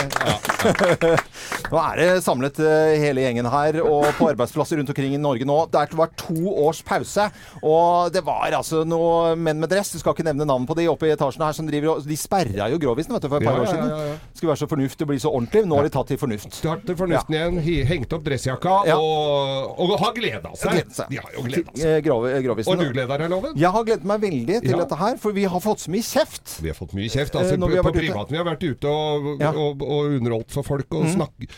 nå 1.71 1.79
er 1.81 1.99
det 1.99 2.07
samlet 2.25 2.59
eh, 2.63 2.95
hele 3.01 3.23
gjengen 3.23 3.47
her, 3.51 3.77
og 3.83 4.07
på 4.17 4.29
arbeidsplasser 4.31 4.79
rundt 4.81 4.91
omkring 4.91 5.15
i 5.15 5.21
Norge 5.21 5.47
nå. 5.47 5.57
Det 5.71 5.85
vært 5.97 6.15
to 6.19 6.51
års 6.65 6.81
pause, 6.85 7.27
og 7.63 8.11
det 8.13 8.23
var 8.27 8.53
altså 8.57 8.83
noen 8.87 9.39
menn 9.45 9.61
med 9.61 9.71
dress, 9.71 9.93
du 9.95 9.99
skal 10.01 10.15
ikke 10.15 10.25
nevne 10.27 10.47
navn 10.47 10.67
på 10.67 10.75
de 10.77 10.87
oppe 10.91 11.07
i 11.09 11.13
etasjen 11.15 11.45
her, 11.45 11.55
som 11.55 11.67
driver 11.69 11.95
og 11.95 12.07
De 12.07 12.17
sperra 12.19 12.67
jo 12.71 12.79
Grovisen 12.81 13.15
vet 13.15 13.23
du, 13.25 13.29
for 13.31 13.39
et 13.41 13.47
par 13.47 13.57
Ja, 13.57 13.63
år 13.63 13.71
siden. 13.71 13.89
ja, 13.89 14.09
ja. 14.11 14.17
Skulle 14.37 14.51
være 14.53 14.61
så 14.61 14.69
fornuftig 14.69 15.05
og 15.07 15.11
bli 15.11 15.19
så 15.23 15.31
ordentlig. 15.33 15.63
Nå 15.67 15.79
har 15.79 15.87
de 15.87 15.93
tatt 15.95 16.11
til 16.11 16.19
fornuft. 16.21 16.59
Tatt 16.61 16.83
til 16.87 16.97
fornuften 16.99 17.37
igjen, 17.37 17.59
hengt 17.89 18.13
opp 18.13 18.25
dressjakka 18.27 18.75
og, 18.97 19.79
og 19.81 19.95
har 20.03 20.13
gleda 20.17 20.51
seg. 20.59 20.83
Seg. 20.93 21.09
De 21.11 21.21
har 21.23 21.33
jo 21.37 21.45
gleda 21.47 21.73
seg. 21.73 21.85
Eh, 21.87 21.99
Grov, 22.05 22.27
eh, 22.29 22.39
Grovisen. 22.45 22.73
Og 22.75 22.83
du 22.83 22.93
gleder 22.93 23.23
deg, 23.23 23.31
Loven? 23.33 23.55
Jeg 23.57 23.71
har 23.73 23.87
gledet 23.87 24.07
meg 24.11 24.21
veldig 24.23 24.59
til 24.63 24.75
Ja. 24.75 24.81
dette 24.83 24.99
her, 24.99 25.17
for 25.21 25.35
vi 25.35 25.47
har 25.49 25.63
fått 25.63 25.81
så 25.85 25.93
mye 25.93 26.05
kjeft. 26.05 26.57
Vi 26.61 26.69
har 26.71 26.77
fått 26.77 26.93
mye 26.97 27.09
kjeft. 27.11 27.35
Altså, 27.39 27.57
når 27.59 27.77
på, 27.81 27.83
på 27.89 27.95
ute. 28.25 28.29
privaten 28.29 28.31
vi 28.31 28.37
har 28.37 28.45
vært 28.45 28.63
ute 28.63 28.87
og, 28.87 29.39
Ja. 29.41 29.51
og, 29.51 29.81
og 29.81 30.05
underholdt 30.17 30.51
for 30.51 30.63
folk 30.63 30.87
og 30.93 31.05
Mm. 31.05 31.11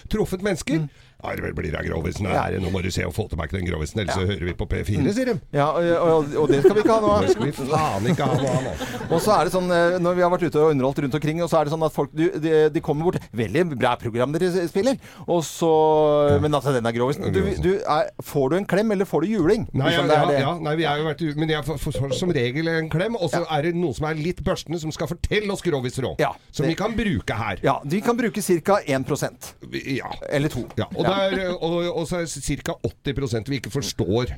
truffet 0.10 0.42
mennesker. 0.42 0.90
Ja, 1.20 1.34
det 1.36 1.54
blir 1.56 1.72
da 1.74 1.82
Grovisen. 1.84 2.26
Er 2.32 2.56
nå 2.64 2.70
må 2.72 2.82
du 2.84 2.90
se 2.92 3.04
og 3.04 3.12
få 3.16 3.26
til 3.30 3.38
meg 3.40 3.52
den 3.52 3.66
Grovisen, 3.68 4.00
ellers 4.00 4.16
så 4.16 4.24
hører 4.24 4.46
vi 4.48 4.54
på 4.56 4.66
P4, 4.72 5.00
Mm. 5.00 5.10
sier 5.14 5.26
de. 5.26 5.34
Ja, 5.54 5.66
og, 5.74 6.30
og, 6.36 6.48
det 6.48 6.62
skal 6.64 6.76
vi 6.78 6.84
ikke 6.86 6.96
ha 6.96 7.02
nå. 7.04 7.10
Det 7.26 7.34
skal 7.34 7.46
vi 7.46 7.52
faen 7.58 8.08
ikke 8.14 8.28
ha 8.30 8.38
noe 8.40 8.54
av. 8.56 8.84
Og 9.14 9.22
så 9.26 9.34
er 9.36 9.48
det 9.50 9.52
sånn, 9.54 9.68
eh, 9.74 9.98
når 10.00 10.16
vi 10.16 10.22
har 10.24 10.30
vært 10.32 10.44
ute 10.48 10.60
og 10.62 10.72
underholdt 10.76 11.00
rundt 11.04 11.16
omkring, 11.18 11.40
og 11.44 11.50
så 11.50 11.60
er 11.60 11.66
det 11.68 11.74
sånn 11.74 11.84
at 11.88 11.94
folk 11.96 12.12
de, 12.14 12.30
de 12.70 12.82
kommer 12.86 13.08
bort 13.10 13.24
Veldig 13.36 13.64
bra 13.74 13.96
program 14.00 14.32
dere 14.36 14.68
spiller. 14.70 15.00
Og 15.28 15.42
så 15.48 15.70
Men 16.44 16.54
altså, 16.56 16.72
den 16.76 16.86
er 16.86 16.94
grovisen. 16.96 17.26
Du, 17.34 17.42
du 17.64 17.72
er, 17.82 18.10
får 18.24 18.50
du 18.54 18.56
en 18.60 18.68
klem, 18.70 18.92
eller 18.94 19.10
får 19.10 19.26
du 19.26 19.34
juling? 19.34 19.66
Nei, 19.74 19.92
ja, 19.96 20.04
Liksom, 20.04 20.12
ja, 20.14 20.26
det. 20.30 20.40
ja, 20.46 20.54
nei, 20.70 20.76
vi 20.80 20.86
har 20.88 21.02
jo 21.02 21.08
vært, 21.10 21.24
men 21.42 21.50
jeg 21.52 21.66
får, 21.68 21.80
får 21.98 22.14
som 22.20 22.32
regel 22.36 22.70
en 22.72 22.90
klem, 22.94 23.18
og 23.20 23.32
så 23.34 23.42
er 23.50 23.68
det 23.68 23.74
noen 23.78 23.98
som 23.98 24.08
er 24.10 24.20
litt 24.22 24.40
børstende, 24.46 24.80
som 24.82 24.94
skal 24.96 25.10
fortelle 25.12 25.52
oss 25.54 25.64
groviser 25.66 26.08
òg. 26.12 26.22
som 26.56 26.70
vi 26.70 26.78
kan 26.80 26.94
bruke 26.98 27.36
her. 27.42 27.60
Ja, 27.66 27.80
de 27.84 28.02
kan 28.06 28.18
bruke 28.20 28.42
ca. 28.46 28.80
1% 28.86 29.52
Ja. 29.98 30.14
Eller 30.30 30.50
to. 30.54 30.64
Ja, 30.80 30.86
og, 30.94 31.09
Ja. 31.10 31.30
det 31.34 31.44
er, 31.44 31.54
og, 31.58 31.78
og 32.02 32.08
så 32.10 32.20
er 32.22 32.28
det 32.28 32.64
ca. 32.64 32.76
80% 32.86 33.50
vi 33.50 33.60
ikke 33.60 33.72
forstår 33.74 34.34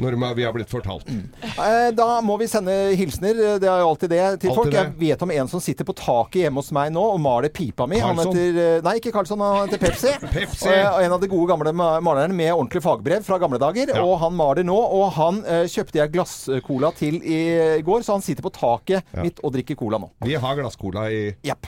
når 0.00 0.16
vi 0.36 0.44
har 0.44 0.52
blitt 0.54 0.70
fortalt. 0.72 1.08
Eh, 1.08 1.90
Da 1.96 2.20
må 2.24 2.36
vi 2.40 2.46
sende 2.50 2.72
hilsener. 2.98 3.58
Det 3.62 3.68
er 3.68 3.80
jo 3.82 3.90
alltid 3.92 4.10
det 4.12 4.22
til 4.42 4.50
Alltid 4.50 4.54
folk. 4.54 4.70
det. 4.70 4.78
Jeg 4.82 4.94
vet 5.00 5.22
om 5.26 5.30
en 5.36 5.48
som 5.48 5.62
sitter 5.64 5.86
på 5.88 5.94
taket 5.96 6.42
hjemme 6.46 6.60
hos 6.62 6.70
meg 6.76 6.92
nå 6.94 7.02
og 7.14 7.20
maler 7.22 7.52
pipa 7.54 7.86
mi. 7.88 7.98
Han 8.02 8.18
heter 8.20 8.60
eh, 8.62 8.80
Nei, 8.86 8.96
ikke 9.00 9.12
Karlsson, 9.14 9.40
han 9.42 9.68
heter 9.68 9.82
Pepsi. 9.82 10.12
Pepsi. 10.36 10.68
Og, 10.68 10.74
eh, 10.74 11.04
en 11.06 11.16
av 11.16 11.22
de 11.22 11.30
gode 11.32 11.50
gamle 11.52 11.72
malerne 11.76 12.34
med 12.36 12.52
ordentlig 12.54 12.82
fagbrev 12.84 13.24
fra 13.26 13.38
gamle 13.42 13.60
dager. 13.62 13.94
Og 14.02 14.16
han 14.22 14.36
maler 14.36 14.66
nå. 14.66 14.76
Og 14.76 15.08
han 15.16 15.42
kjøpte 15.70 16.00
jeg 16.02 16.12
glasscola 16.14 16.92
til 16.96 17.18
i 17.24 17.40
går, 17.86 18.04
så 18.06 18.16
han 18.18 18.24
sitter 18.24 18.44
på 18.46 18.52
taket 18.54 19.16
mitt 19.22 19.40
og 19.44 19.54
drikker 19.56 19.78
cola 19.78 19.98
nå. 20.02 20.10
Vi 20.26 20.36
har 20.40 20.58
glasscola 20.58 21.06
i 21.12 21.22
Jepp. 21.46 21.66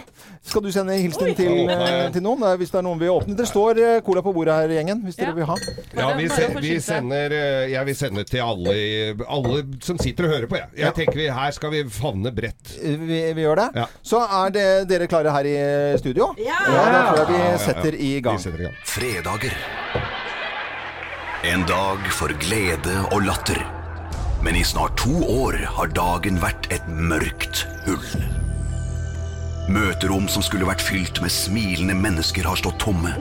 Skal 0.49 0.65
du 0.65 0.71
sende 0.73 0.97
hilsen 0.97 1.35
til, 1.37 1.69
eh, 1.69 2.09
til 2.15 2.25
noen? 2.25 2.45
Hvis 2.61 2.71
det 2.73 2.81
er 2.81 2.87
noen 2.87 3.01
vi 3.01 3.09
åpner. 3.13 3.37
Det 3.37 3.47
står 3.51 3.81
eh, 3.83 3.97
cola 4.05 4.23
på 4.25 4.33
bordet 4.37 4.55
her, 4.57 4.73
gjengen. 4.79 5.03
Hvis 5.05 5.19
dere 5.19 5.35
vil 5.37 5.49
ha. 5.49 5.57
Ja, 5.97 6.09
vi, 6.17 6.29
se, 6.33 6.49
vi 6.57 6.79
sender 6.85 7.35
eh, 7.37 7.67
Jeg 7.75 7.85
vil 7.89 7.99
sende 7.99 8.25
til 8.29 8.41
alle, 8.45 8.77
alle 9.29 9.63
som 9.85 10.01
sitter 10.01 10.29
og 10.29 10.35
hører 10.37 10.49
på, 10.51 10.61
jeg. 10.61 10.71
Jeg 10.81 10.97
tenker 10.97 11.21
vi, 11.21 11.29
her 11.41 11.53
skal 11.57 11.75
vi 11.75 11.83
favne 11.93 12.33
bredt. 12.35 12.75
Vi, 12.81 13.21
vi 13.37 13.45
gjør 13.45 13.65
det. 13.65 13.87
Så 14.03 14.23
er 14.25 14.55
det 14.57 14.67
dere 14.91 15.11
klare 15.11 15.35
her 15.37 15.51
i 15.53 15.57
studio? 16.01 16.33
Ja! 16.41 16.59
Da 16.69 17.03
tror 17.13 17.35
jeg 17.35 17.39
Ja, 17.39 17.45
ja, 17.45 17.53
vi 17.53 17.65
setter 17.67 17.99
i 18.09 18.13
gang. 18.25 18.41
Fredager. 18.89 19.59
En 21.49 21.63
dag 21.69 22.09
for 22.17 22.33
glede 22.43 22.97
og 23.13 23.23
latter. 23.29 23.61
Men 24.43 24.57
i 24.57 24.65
snart 24.67 24.97
to 24.97 25.13
år 25.29 25.59
har 25.77 25.91
dagen 25.95 26.39
vært 26.43 26.71
et 26.75 26.85
mørkt 26.89 27.67
hull. 27.87 28.38
Møterom 29.69 30.25
som 30.33 30.41
skulle 30.41 30.65
vært 30.65 30.81
fylt 30.81 31.19
med 31.21 31.33
smilende 31.33 31.93
mennesker, 31.93 32.47
har 32.49 32.57
stått 32.57 32.79
tomme. 32.81 33.13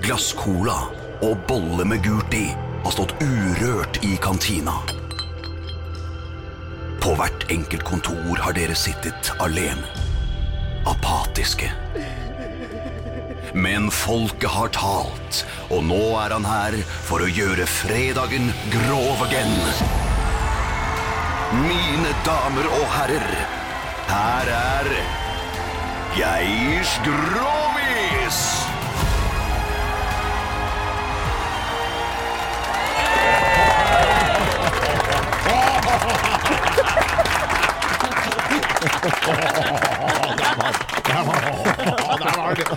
Glasscola 0.00 0.78
og 1.22 1.42
bolle 1.48 1.84
med 1.90 2.00
gult 2.06 2.32
i 2.32 2.46
har 2.56 2.94
stått 2.94 3.12
urørt 3.20 4.00
i 4.00 4.14
kantina. 4.16 4.78
På 7.04 7.12
hvert 7.18 7.44
enkelt 7.52 7.84
kontor 7.84 8.40
har 8.40 8.56
dere 8.56 8.76
sittet 8.78 9.34
alene. 9.44 9.84
Apatiske. 10.88 11.68
Men 13.52 13.90
folket 13.92 14.48
har 14.56 14.72
talt, 14.72 15.42
og 15.68 15.84
nå 15.84 16.02
er 16.22 16.32
han 16.32 16.48
her 16.48 16.78
for 17.04 17.20
å 17.20 17.28
gjøre 17.28 17.68
fredagen 17.68 18.48
grov 18.72 19.26
again. 19.28 19.52
Mine 21.60 22.14
damer 22.24 22.70
og 22.72 22.86
herrer, 22.96 23.28
her 24.08 24.56
er 24.56 25.21
Geirs 26.14 27.00
Grovis! 27.02 28.62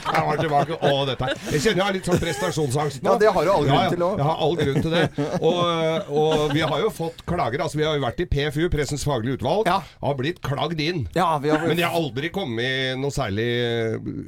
Der 0.05 0.25
var 0.27 0.37
tilbake. 0.41 0.77
Å, 0.81 1.05
dette. 1.09 1.29
Jeg 1.51 1.61
kjenner 1.63 1.79
jeg 1.81 1.85
har 1.85 1.93
litt 1.95 2.09
sånn 2.09 2.19
prestasjonsangst 2.21 3.01
nå. 3.03 3.11
Ja, 3.11 3.17
det 3.21 3.31
har 3.35 3.45
du 3.47 3.51
all 3.53 3.65
grunn 3.65 3.75
Ja, 3.75 3.83
ja. 3.85 3.89
til 3.93 4.03
også. 4.05 4.17
Jeg 4.19 4.27
har 4.29 4.43
all 4.45 4.55
grunn 4.59 4.81
til 4.85 4.95
det. 4.95 5.03
Og, 5.45 6.11
og 6.21 6.53
vi 6.55 6.63
har 6.65 6.79
jo 6.83 6.89
fått 6.93 7.23
klager. 7.27 7.63
Altså, 7.65 7.79
vi 7.79 7.85
har 7.87 7.97
jo 7.99 8.03
vært 8.05 8.21
i 8.23 8.27
PFU, 8.31 8.65
Pressens 8.73 9.05
faglige 9.07 9.39
utvalg, 9.39 9.69
og 9.69 10.07
har 10.09 10.17
blitt 10.19 10.41
klagd 10.45 10.81
inn. 10.83 11.05
Ja, 11.15 11.37
vi 11.39 11.49
har- 11.53 11.65
Men 11.67 11.77
jeg 11.81 11.87
har 11.89 11.97
aldri 11.99 12.29
kommet 12.35 12.99
noe 13.01 13.13
særlig 13.15 13.47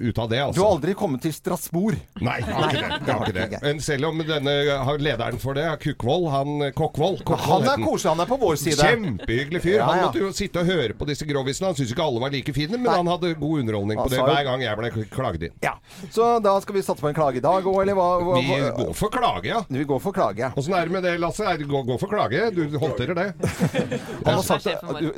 ut 0.09 0.19
av 0.19 0.29
det, 0.29 0.39
altså. 0.45 0.57
Du 0.57 0.63
har 0.63 0.71
aldri 0.77 0.93
kommet 0.97 1.21
til 1.21 1.33
Strasbourg? 1.35 1.97
Nei, 2.21 2.37
jeg 2.41 2.53
har 2.53 2.69
ikke 2.69 2.81
det. 2.81 2.91
Jeg 3.07 3.13
har 3.13 3.25
ikke 3.25 3.37
det. 3.51 3.61
Men 3.63 3.79
selv 3.83 4.09
om 4.11 4.23
denne 4.27 4.55
lederen 5.03 5.39
for 5.41 5.57
det, 5.57 5.67
Kukvold, 5.83 6.29
han 6.33 6.71
Kokkvold 6.77 7.23
Kokkvold 7.27 7.65
Han 7.67 7.79
er 7.79 7.83
koselig, 7.85 8.09
han 8.15 8.23
er 8.23 8.29
på 8.29 8.37
vår 8.41 8.57
side. 8.61 8.77
Kjempehyggelig 8.81 9.61
fyr. 9.63 9.81
Han 9.87 10.03
måtte 10.05 10.21
jo 10.23 10.31
sitte 10.35 10.61
og 10.63 10.69
høre 10.71 10.93
på 10.97 11.07
disse 11.09 11.27
grovisene. 11.27 11.71
Han 11.71 11.77
syntes 11.77 11.93
ikke 11.95 12.05
alle 12.07 12.21
var 12.23 12.33
like 12.33 12.53
fine, 12.55 12.77
men 12.77 12.91
han 12.91 13.07
hadde 13.11 13.33
god 13.39 13.63
underholdning 13.63 14.01
på 14.01 14.09
det 14.13 14.21
hver 14.23 14.43
gang 14.47 14.63
jeg 14.65 14.79
ble 14.81 15.05
klagd 15.13 15.43
inn. 15.49 15.56
Ja. 15.63 15.73
Så 16.13 16.39
da 16.43 16.53
skal 16.61 16.75
vi 16.75 16.81
satse 16.85 17.01
på 17.01 17.09
en 17.09 17.15
klage 17.17 17.39
i 17.39 17.43
dag 17.43 17.65
òg, 17.65 17.81
eller 17.81 17.95
hva? 17.97 18.07
hva, 18.21 18.35
Vi 18.41 18.57
går 18.83 18.93
for 18.97 19.09
klage, 19.13 19.49
ja. 19.49 19.61
Vi 19.69 19.83
går 19.89 19.99
for 20.03 20.13
klage. 20.15 20.51
Åssen 20.57 20.73
er 20.77 20.85
det 20.85 20.93
med 20.93 21.03
det, 21.07 21.15
Lasse? 21.21 21.45
Er 21.47 21.57
det 21.57 21.67
gå, 21.69 21.81
gå 21.87 21.97
for 22.01 22.11
klage? 22.11 22.43
Du 22.53 22.77
håndterer 22.77 23.15
det? 23.17 23.27
Han 24.25 24.33
har 24.35 24.43
sagt 24.43 24.67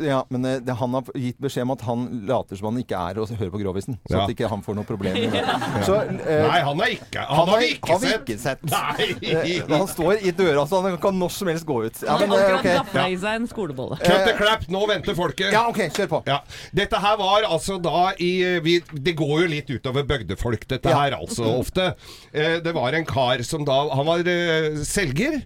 ja, 0.06 0.22
men 0.30 0.46
eh, 0.46 0.60
det, 0.64 0.74
han 0.80 0.94
har 0.94 1.04
gitt 1.16 1.38
beskjed 1.42 1.64
om 1.66 1.72
at 1.74 1.82
han 1.88 2.06
later 2.30 2.56
som 2.60 2.70
han 2.70 2.80
ikke 2.82 2.98
er 3.10 3.20
og 3.22 3.30
hører 3.32 3.52
på 3.54 3.60
Grovisen. 3.62 3.98
Så 4.08 4.16
Ja. 4.16 4.24
at 4.24 4.32
ikke 4.34 4.48
han 4.52 4.62
får 4.66 4.76
noe 4.80 4.88
problem. 4.88 5.18
Ja. 5.40 5.58
Så, 5.86 5.96
eh, 6.04 6.46
Nei, 6.46 6.60
han 6.66 6.80
har 6.80 6.92
ikke 6.94 7.24
Han 7.28 7.48
har 7.50 7.60
vi 7.62 7.68
ikke 7.76 7.92
har 7.94 8.00
vi 8.04 8.10
sett. 8.10 8.24
ikke 8.24 8.38
sett. 8.42 8.64
Nei. 8.70 9.08
Eh, 9.40 9.64
Han 9.70 9.88
står 9.88 10.24
i 10.26 10.32
døra, 10.36 10.66
så 10.68 10.82
han 10.84 10.98
kan 11.02 11.16
når 11.20 11.32
som 11.34 11.48
helst 11.52 11.66
gå 11.68 11.78
ut. 11.86 12.00
Ja, 12.04 12.16
Han 12.18 12.30
men, 12.30 12.34
har 12.34 12.40
eh, 12.40 12.56
akkurat 12.58 12.80
ok. 12.82 12.94
gaffa 12.94 13.06
i 13.10 13.18
seg 13.22 13.38
en 13.40 13.48
skolebolle. 13.52 13.98
Cut 14.02 14.26
the 14.28 14.34
crap, 14.38 14.66
nå 14.72 14.82
venter 14.90 15.16
folket. 15.18 15.52
Ja, 15.54 15.66
ok, 15.70 15.80
kjør 15.96 16.10
på. 16.16 16.22
Ja. 16.30 16.40
Dette 16.76 17.00
her 17.04 17.18
var 17.22 17.48
altså 17.50 17.78
da 17.82 18.10
i 18.22 18.32
vi, 18.66 18.80
Det 18.94 19.16
går 19.20 19.36
jo 19.46 19.48
litt 19.52 19.70
utover 19.74 20.06
bygdefolk, 20.30 20.66
dette 20.70 20.94
her 20.94 21.16
altså, 21.18 21.46
ofte. 21.60 21.86
Eh, 22.32 22.60
det 22.64 22.74
var 22.76 22.94
en 22.94 23.06
kar 23.10 23.42
som 23.48 23.66
da 23.68 23.78
Han 23.96 24.06
var 24.08 24.28
eh, 24.30 24.80
selger, 24.86 25.40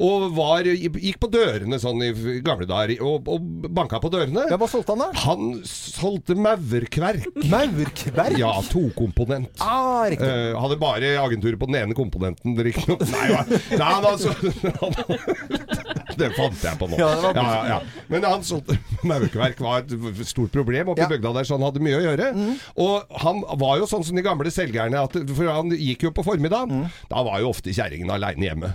og 0.00 0.30
var, 0.36 0.66
gikk 0.68 1.20
på 1.22 1.30
dørene 1.32 1.78
sånn 1.82 2.00
i 2.06 2.10
gamle 2.44 2.68
dager, 2.70 2.96
og, 3.04 3.28
og 3.30 3.68
banka 3.70 4.00
på 4.02 4.10
dørene. 4.12 4.46
Ja, 4.50 4.58
Hva 4.60 4.68
solgte 4.70 4.96
han 4.96 5.04
da? 5.04 5.10
Han 5.26 5.60
solgte 5.68 6.36
maurkverk. 6.38 7.28
Maurkverk? 7.50 8.38
Ja, 8.40 8.52
tokomponent. 8.70 9.52
Ah, 9.64 10.06
riktig. 10.10 10.28
Eh, 10.28 10.56
hadde 10.60 10.80
bare 10.80 11.14
agenturer 11.20 11.58
på 11.60 11.68
den 11.70 11.80
ene 11.82 11.96
komponenten, 11.98 12.56
riktignok. 12.60 13.04
Nei, 13.10 13.28
hva- 13.34 13.46
nei, 13.50 13.90
han 13.90 14.08
altså 14.10 14.34
Det 16.18 16.30
fant 16.36 16.64
jeg 16.64 16.78
på 16.80 16.88
nå. 16.90 16.98
Ja, 17.00 17.10
Ja, 17.34 17.56
ja. 17.68 17.78
Men 18.10 18.26
han 18.26 18.42
solgte 18.46 18.76
maurkverk 19.06 19.60
var 19.62 19.84
et 19.84 20.26
stort 20.28 20.52
problem 20.54 20.90
oppe 20.92 21.04
i 21.04 21.10
bygda 21.10 21.32
der, 21.38 21.46
så 21.48 21.56
han 21.58 21.66
hadde 21.66 21.82
mye 21.84 21.98
å 22.00 22.02
gjøre. 22.04 22.30
Mm. 22.36 22.52
Og 22.84 23.16
han 23.24 23.42
var 23.60 23.78
jo 23.80 23.88
sånn 23.90 24.04
som 24.06 24.18
de 24.18 24.24
gamle 24.26 24.52
selgerne, 24.54 25.04
at, 25.06 25.16
for 25.30 25.50
han 25.50 25.72
gikk 25.76 26.08
jo 26.08 26.12
på 26.16 26.24
formiddagen. 26.26 26.84
Mm. 26.84 27.00
Da 27.12 27.24
var 27.26 27.40
jo 27.42 27.52
ofte 27.54 27.74
kjerringen 27.76 28.10
aleine 28.12 28.48
hjemme. 28.50 28.72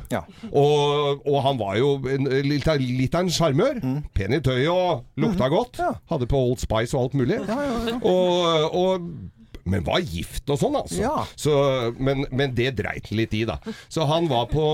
Og, 0.51 1.21
og 1.25 1.39
han 1.45 1.61
var 1.61 1.77
jo 1.81 1.93
en, 2.11 2.29
litt, 2.47 2.67
litt 2.81 3.15
av 3.15 3.25
en 3.25 3.33
sjarmør. 3.33 3.79
Mm. 3.83 4.01
Pen 4.15 4.35
i 4.37 4.41
tøyet 4.45 4.71
og 4.71 5.05
lukta 5.21 5.51
godt. 5.51 5.81
Hadde 6.11 6.29
på 6.31 6.41
Old 6.49 6.61
Spice 6.63 6.95
og 6.95 7.07
alt 7.07 7.17
mulig. 7.21 7.41
Og, 8.01 8.75
og 8.75 9.09
men 9.65 9.81
var 9.85 10.03
gift 10.05 10.45
og 10.53 10.59
sånn, 10.61 10.75
altså. 10.77 10.99
Ja. 11.01 11.13
Så, 11.33 11.53
men, 11.97 12.27
men 12.29 12.53
det 12.57 12.75
dreit 12.77 13.09
han 13.09 13.17
litt 13.17 13.33
i, 13.33 13.45
da. 13.49 13.57
Så 13.89 14.05
han 14.05 14.29
var 14.29 14.45
på 14.51 14.65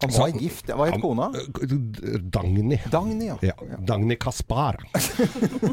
Han 0.00 0.10
var 0.16 0.28
gift. 0.40 0.70
Hva 0.72 0.86
het 0.88 1.00
kona? 1.02 1.26
Dagny. 2.32 2.78
Dagny, 2.92 3.26
ja. 3.30 3.36
Ja, 3.44 3.54
Dagny 3.86 4.16
Kaspara. 4.20 4.78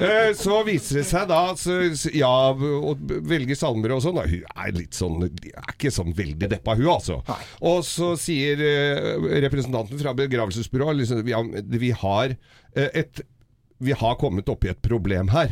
Eh, 0.04 0.34
Så 0.34 0.64
viser 0.66 1.00
det 1.02 1.06
seg 1.08 1.28
da 1.30 1.54
så, 1.56 1.76
Ja, 2.14 2.52
å 2.54 2.94
velge 2.98 3.56
salmer 3.56 3.92
og 3.96 4.02
sånn 4.04 4.18
Hun 4.28 4.44
er 4.56 4.72
litt 4.76 4.94
sånn 4.98 5.22
Er 5.24 5.74
ikke 5.74 5.92
sånn 5.94 6.14
veldig 6.16 6.50
deppa, 6.50 6.76
hun 6.76 6.88
altså. 6.88 7.22
Og 7.62 7.84
så 7.88 8.14
sier 8.20 8.62
eh, 8.64 9.28
representanten 9.46 10.00
fra 10.02 10.14
begravelsesbyrået 10.18 11.02
liksom, 11.02 11.28
ja, 11.28 11.42
Vi 11.78 11.92
har 11.92 12.36
eh, 12.76 12.90
et 13.04 13.22
Vi 13.84 13.92
har 14.00 14.16
kommet 14.22 14.50
opp 14.50 14.64
i 14.66 14.72
et 14.72 14.82
problem 14.82 15.30
her. 15.34 15.52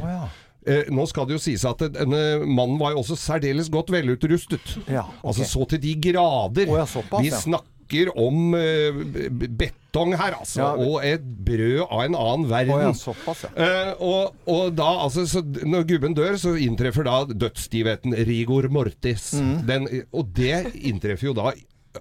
Eh, 0.61 0.85
nå 0.93 1.07
skal 1.09 1.25
det 1.25 1.39
jo 1.39 1.41
sies 1.41 1.63
at 1.65 1.81
denne 1.95 2.45
mannen 2.45 2.77
var 2.79 2.93
jo 2.93 3.01
også 3.01 3.17
særdeles 3.17 3.69
godt 3.73 3.89
velutrustet. 3.93 4.77
Altså 5.23 5.47
så 5.49 5.65
til 5.73 5.81
de 5.81 5.95
grader. 6.11 6.69
såpass, 6.85 7.21
Vi 7.23 7.31
ja. 7.31 7.39
snakker 7.41 8.11
om 8.15 8.53
eh, 8.55 8.99
betong 9.49 10.13
her, 10.15 10.37
altså. 10.37 10.61
Ja. 10.61 10.69
Og 10.79 11.01
et 11.03 11.25
brød 11.45 11.81
av 11.89 12.03
en 12.05 12.15
annen 12.15 12.45
verden. 12.47 12.75
Oh, 12.77 12.83
ja, 12.85 12.93
såpass, 12.95 13.41
ja. 13.43 13.51
Eh, 13.57 13.91
og, 13.99 14.37
og 14.47 14.69
da, 14.77 14.91
altså, 15.07 15.25
så 15.27 15.41
når 15.43 15.89
gubben 15.89 16.15
dør, 16.15 16.37
så 16.39 16.53
inntreffer 16.55 17.09
da 17.09 17.23
dødsstivheten 17.33 18.15
rigor 18.29 18.69
mortis. 18.71 19.33
Mm. 19.33 19.57
Den, 19.67 19.89
og 20.13 20.31
det 20.37 20.69
inntreffer 20.77 21.31
jo 21.31 21.35
da 21.41 21.51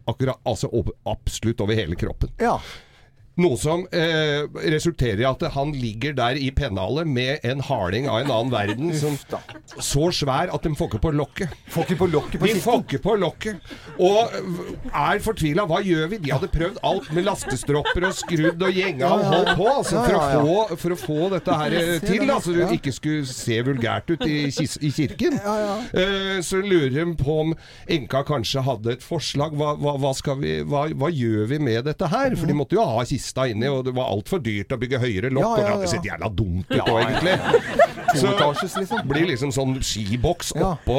akkurat, 0.04 0.40
altså 0.44 0.70
absolutt 1.08 1.60
over 1.60 1.74
hele 1.74 1.96
kroppen. 1.96 2.32
Noe 3.40 3.58
som 3.60 3.86
eh, 3.94 4.44
resulterer 4.72 5.22
i 5.22 5.28
at 5.28 5.44
han 5.54 5.72
ligger 5.76 6.14
der 6.18 6.38
i 6.40 6.50
pennalet 6.54 7.08
med 7.08 7.46
en 7.46 7.62
harding 7.64 8.08
av 8.10 8.22
en 8.24 8.32
annen 8.34 8.52
verden. 8.52 8.92
Som, 8.98 9.16
så 9.78 10.10
svær 10.14 10.52
at 10.54 10.66
de 10.66 10.74
får 10.76 10.90
ikke 10.90 11.02
på 11.06 11.12
lokket. 11.16 11.54
Får 11.70 11.86
ikke 11.86 12.00
på 12.02 12.10
lokket 12.10 12.44
De 12.44 12.54
får 12.60 12.82
ikke 12.84 13.02
på 13.04 13.16
lokket. 13.20 13.72
Og 14.00 14.34
er 14.90 15.22
fortvila. 15.24 15.66
Hva 15.70 15.80
gjør 15.84 16.10
vi? 16.12 16.20
De 16.24 16.32
hadde 16.34 16.50
prøvd 16.52 16.80
alt 16.86 17.10
med 17.16 17.26
lastestropper 17.28 18.08
og 18.08 18.16
skrudd 18.18 18.62
og 18.66 18.80
gjenga 18.80 19.10
og 19.10 19.24
holdt 19.30 19.52
på 19.58 19.68
altså, 19.70 20.04
for. 20.04 20.18
Å 20.20 20.40
få, 20.40 20.78
for 20.82 20.94
å 20.94 20.98
få 21.00 21.18
dette 21.34 21.58
her 21.62 21.76
eh, 21.78 21.92
til. 22.04 22.26
så 22.26 22.38
Altså, 22.40 22.54
du 22.56 22.74
ikke 22.76 22.92
skulle 22.94 23.26
se 23.28 23.58
vulgært 23.66 24.10
ut 24.14 24.24
i, 24.26 24.38
i 24.48 24.92
kirken. 24.94 25.36
Eh, 25.40 26.38
så 26.46 26.60
lurer 26.64 26.94
de 26.96 27.06
på 27.20 27.36
om 27.44 27.54
enka 27.90 28.22
kanskje 28.28 28.64
hadde 28.66 28.96
et 28.96 29.04
forslag. 29.04 29.54
Hva, 29.58 29.74
hva, 29.80 29.96
hva, 30.00 30.12
skal 30.16 30.40
vi, 30.40 30.58
hva, 30.66 31.10
gjør 31.10 31.50
vi 31.54 31.60
med 31.62 31.84
dette 31.88 32.10
her? 32.10 32.36
For 32.38 32.50
de 32.50 32.56
måtte 32.56 32.78
jo 32.78 32.86
ha 32.86 33.04
kista 33.30 33.46
inni, 33.48 33.68
og 33.70 33.84
det 33.86 33.94
var 33.94 34.10
altfor 34.10 34.40
dyrt 34.42 34.72
å 34.74 34.78
bygge 34.80 34.98
høyere 35.00 35.30
lokk. 35.30 35.44
Ja, 35.44 35.50
Og 35.50 35.56
det 35.56 35.64
ja, 35.64 35.72
hadde 35.74 35.86
ja. 35.86 35.92
sett 35.94 36.08
jævla 36.08 36.30
dumt 36.34 36.66
ut 36.70 36.76
Ja, 36.76 36.84
òg, 36.84 37.00
ja. 37.00 37.08
egentlig. 37.08 37.36
Så 38.10 38.26
det 38.26 38.80
liksom. 38.80 39.02
blir 39.08 39.26
liksom 39.30 39.52
sånn 39.54 39.74
skiboks 39.86 40.52
oppå, 40.58 40.96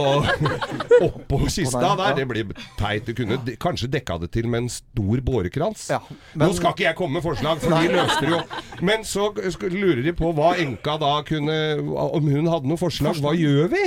oppå 1.03 1.39
kista 1.51 1.81
der, 1.81 2.03
ja. 2.07 2.13
Det 2.15 2.27
blir 2.29 2.53
teit. 2.79 3.05
Du 3.09 3.13
kunne 3.17 3.39
kanskje 3.61 3.89
dekka 3.91 4.19
det 4.23 4.31
til 4.35 4.47
med 4.47 4.63
en 4.65 4.69
stor 4.71 5.21
bårekrans. 5.27 5.89
men- 6.33 6.47
Nå 6.47 6.53
skal 6.55 6.71
ikke 6.75 6.87
jeg 6.87 6.95
komme 6.95 7.19
med 7.19 7.23
forslag, 7.25 7.59
for 7.59 7.75
de 7.75 7.91
løste 7.95 8.21
det 8.21 8.29
jo. 8.31 8.41
Men 8.81 9.03
så 9.03 9.29
lurer 9.67 10.03
de 10.03 10.13
på 10.13 10.31
hva 10.33 10.53
enka 10.61 10.97
da 11.01 11.21
kunne 11.27 11.59
Om 11.81 12.27
hun 12.27 12.47
hadde 12.47 12.67
noe 12.67 12.77
forslag. 12.79 13.19
Hva 13.21 13.33
gjør 13.35 13.67
vi? 13.71 13.83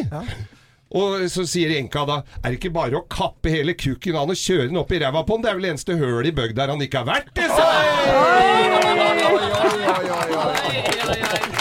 Og 0.95 1.24
så 1.32 1.42
sier 1.49 1.74
enka 1.78 2.05
da 2.07 2.20
Er 2.40 2.53
det 2.53 2.59
ikke 2.61 2.74
bare 2.74 3.01
å 3.01 3.07
kappe 3.11 3.51
hele 3.51 3.74
kukken 3.78 4.14
av 4.18 4.28
den 4.28 4.36
og 4.36 4.40
kjøre 4.40 4.68
den 4.70 4.80
opp 4.80 4.92
i 4.95 5.01
ræva 5.03 5.24
på 5.26 5.38
den? 5.38 5.45
Det 5.45 5.51
er 5.51 5.59
vel 5.61 5.70
eneste 5.72 5.99
høl 5.99 6.30
i 6.30 6.34
bygda 6.34 6.62
der 6.64 6.70
han 6.74 6.84
ikke 6.84 7.03
har 7.03 7.09
vært, 7.09 7.32
det, 7.34 7.49
sa 7.51 7.66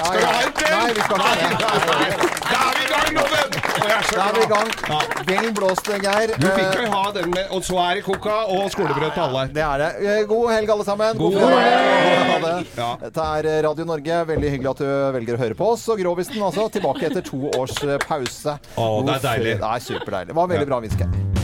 Skal 0.04 0.20
du 0.20 0.28
ha 0.28 0.40
en 0.44 0.54
til? 0.54 0.70
Nei, 0.74 0.90
vi 0.94 1.02
skal 1.02 1.18
ikke 1.24 1.50
det. 1.50 2.14
Da 2.44 2.60
er 2.60 2.74
vi 2.78 2.84
i 2.84 2.92
gang, 2.94 3.10
Loven! 3.18 3.63
Da 3.74 4.28
er 4.28 4.36
vi 4.36 4.44
i 4.44 4.50
gang. 4.52 4.70
Vel 5.28 5.50
blåst, 5.58 5.88
Geir. 6.04 6.34
Du 6.38 6.46
fikk 6.46 6.78
jo 6.84 6.90
ha 6.94 7.04
den 7.16 7.32
med 7.34 7.52
Og 7.56 7.64
så 7.66 7.78
er 7.82 8.00
det 8.00 8.04
koka 8.06 8.36
og 8.54 8.68
skolebrød 8.74 9.14
til 9.16 9.24
alle. 9.26 9.46
Det 9.56 9.64
er 9.66 9.84
det. 9.84 9.90
Eh, 10.04 10.22
God 10.30 10.52
helg, 10.54 10.74
alle 10.76 10.86
sammen. 10.88 11.18
God 11.18 11.38
God 11.40 11.56
helg! 11.58 12.74
Dette 13.04 13.28
er 13.40 13.50
eh, 13.50 13.62
Radio 13.68 13.88
Norge. 13.90 14.20
Veldig 14.34 14.54
hyggelig 14.56 14.74
at 14.76 14.84
du 14.84 14.90
velger 15.18 15.40
å 15.40 15.44
høre 15.46 15.60
på 15.60 15.72
oss. 15.74 15.88
Og 15.90 16.02
Grovisen, 16.04 16.42
altså. 16.42 16.70
Tilbake 16.74 17.10
etter 17.10 17.26
to 17.26 17.48
års 17.58 17.80
eh, 17.86 17.98
pause. 18.04 18.60
Å, 18.78 18.90
det 19.08 19.18
er 19.20 19.26
deilig. 19.30 19.58
Det 19.64 19.72
er 19.74 19.88
superdeilig. 19.90 20.34
Det 20.34 20.42
var 20.42 20.54
veldig 20.54 20.70
bra 20.70 20.84
hviske. 20.86 21.43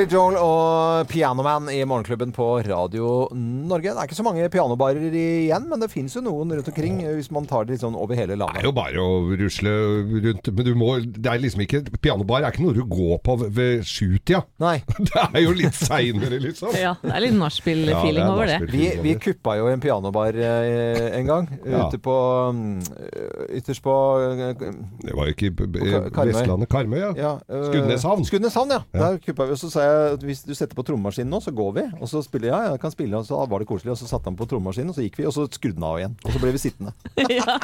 Joel 0.00 0.34
og 0.40 1.06
Pianoman 1.06 1.68
i 1.70 1.76
Morgenklubben 1.86 2.32
på 2.34 2.46
Radio 2.66 3.28
Norge. 3.38 3.92
Det 3.92 4.00
er 4.00 4.08
ikke 4.08 4.16
så 4.18 4.24
mange 4.26 4.48
pianobarer 4.50 5.04
igjen, 5.14 5.66
men 5.70 5.78
det 5.84 5.88
fins 5.92 6.16
jo 6.16 6.22
noen 6.24 6.50
rundt 6.56 6.70
omkring 6.72 6.96
hvis 7.04 7.28
man 7.32 7.44
tar 7.46 7.68
det 7.68 7.76
litt 7.76 7.84
sånn 7.84 7.94
over 7.94 8.18
hele 8.18 8.34
landet. 8.34 8.56
Det 8.58 8.64
er 8.64 8.66
jo 8.66 8.72
bare 8.74 8.98
å 9.04 9.36
rusle 9.38 9.74
rundt. 10.24 10.50
Men 10.56 10.66
du 10.66 10.72
må 10.80 10.88
Det 11.04 11.30
er 11.30 11.38
liksom 11.44 11.62
ikke 11.64 11.82
Pianobar 12.02 12.42
er 12.42 12.50
ikke 12.50 12.64
noe 12.64 12.74
du 12.74 12.82
går 12.90 13.20
på 13.22 13.36
ved- 13.44 13.84
sjutida. 13.86 14.40
Nei. 14.62 14.80
Det 15.12 15.22
er 15.28 15.44
jo 15.44 15.52
litt 15.54 15.76
seinere, 15.78 16.40
liksom. 16.42 16.74
Ja, 16.78 16.94
det 17.02 17.12
er 17.12 17.22
litt 17.28 17.36
nachspiel-feeling 17.38 18.24
Ja, 18.24 18.26
er 18.26 18.32
over 18.34 18.50
det. 18.50 18.58
Vi, 18.72 18.88
vi 19.04 19.14
kuppa 19.22 19.54
jo 19.60 19.68
en 19.70 19.80
pianobar 19.82 20.34
eh, 20.34 21.12
en 21.20 21.30
gang, 21.30 21.48
Ja. 21.62 21.86
ute 21.86 22.00
på 22.02 22.16
mm, 22.56 22.82
Ytterst 23.60 23.82
på 23.84 23.94
eh, 24.24 24.66
Det 25.04 25.14
var 25.14 25.30
jo 25.30 25.36
ikke 25.36 25.52
Karmøy. 26.10 26.32
Vestlandet. 26.32 26.72
Karmøy, 26.72 26.98
ja. 27.04 27.12
Ja, 27.18 27.32
øh, 27.52 27.68
Skudeneshavn. 27.70 28.26
Skudeneshavn, 28.28 28.74
ja. 28.78 28.82
Ja. 28.92 29.12
Der 29.12 29.22
kuppa 29.28 29.46
vi, 29.46 29.54
og 29.56 29.62
så 29.62 29.70
sa 29.70 29.81
jeg 29.82 30.16
at 30.16 30.26
hvis 30.26 30.42
du 30.46 30.52
setter 30.54 30.76
på 30.78 30.84
trommemaskinen 30.86 31.30
nå, 31.32 31.40
så 31.44 31.52
går 31.54 31.72
vi. 31.78 31.84
Og 32.00 32.10
så 32.10 32.22
spiller 32.24 32.50
jeg, 32.50 32.54
ja, 32.54 32.74
jeg 32.74 32.82
kan 32.82 32.94
spille, 32.94 33.18
og 33.18 33.28
så 33.28 33.40
var 33.50 33.62
det 33.62 33.68
koselig. 33.70 33.92
Og 33.94 34.00
så 34.00 34.08
satte 34.10 34.30
han 34.30 34.38
på 34.38 34.48
trommemaskinen, 34.50 34.92
og 34.92 34.98
så 34.98 35.04
gikk 35.06 35.20
vi, 35.20 35.26
og 35.28 35.34
så 35.36 35.46
skrudde 35.50 35.78
han 35.78 35.88
av 35.88 36.00
igjen. 36.00 36.16
Og 36.22 36.34
så 36.34 36.42
ble 36.42 36.54
vi 36.54 36.62
sittende. 36.62 36.94
ja. 37.38 37.58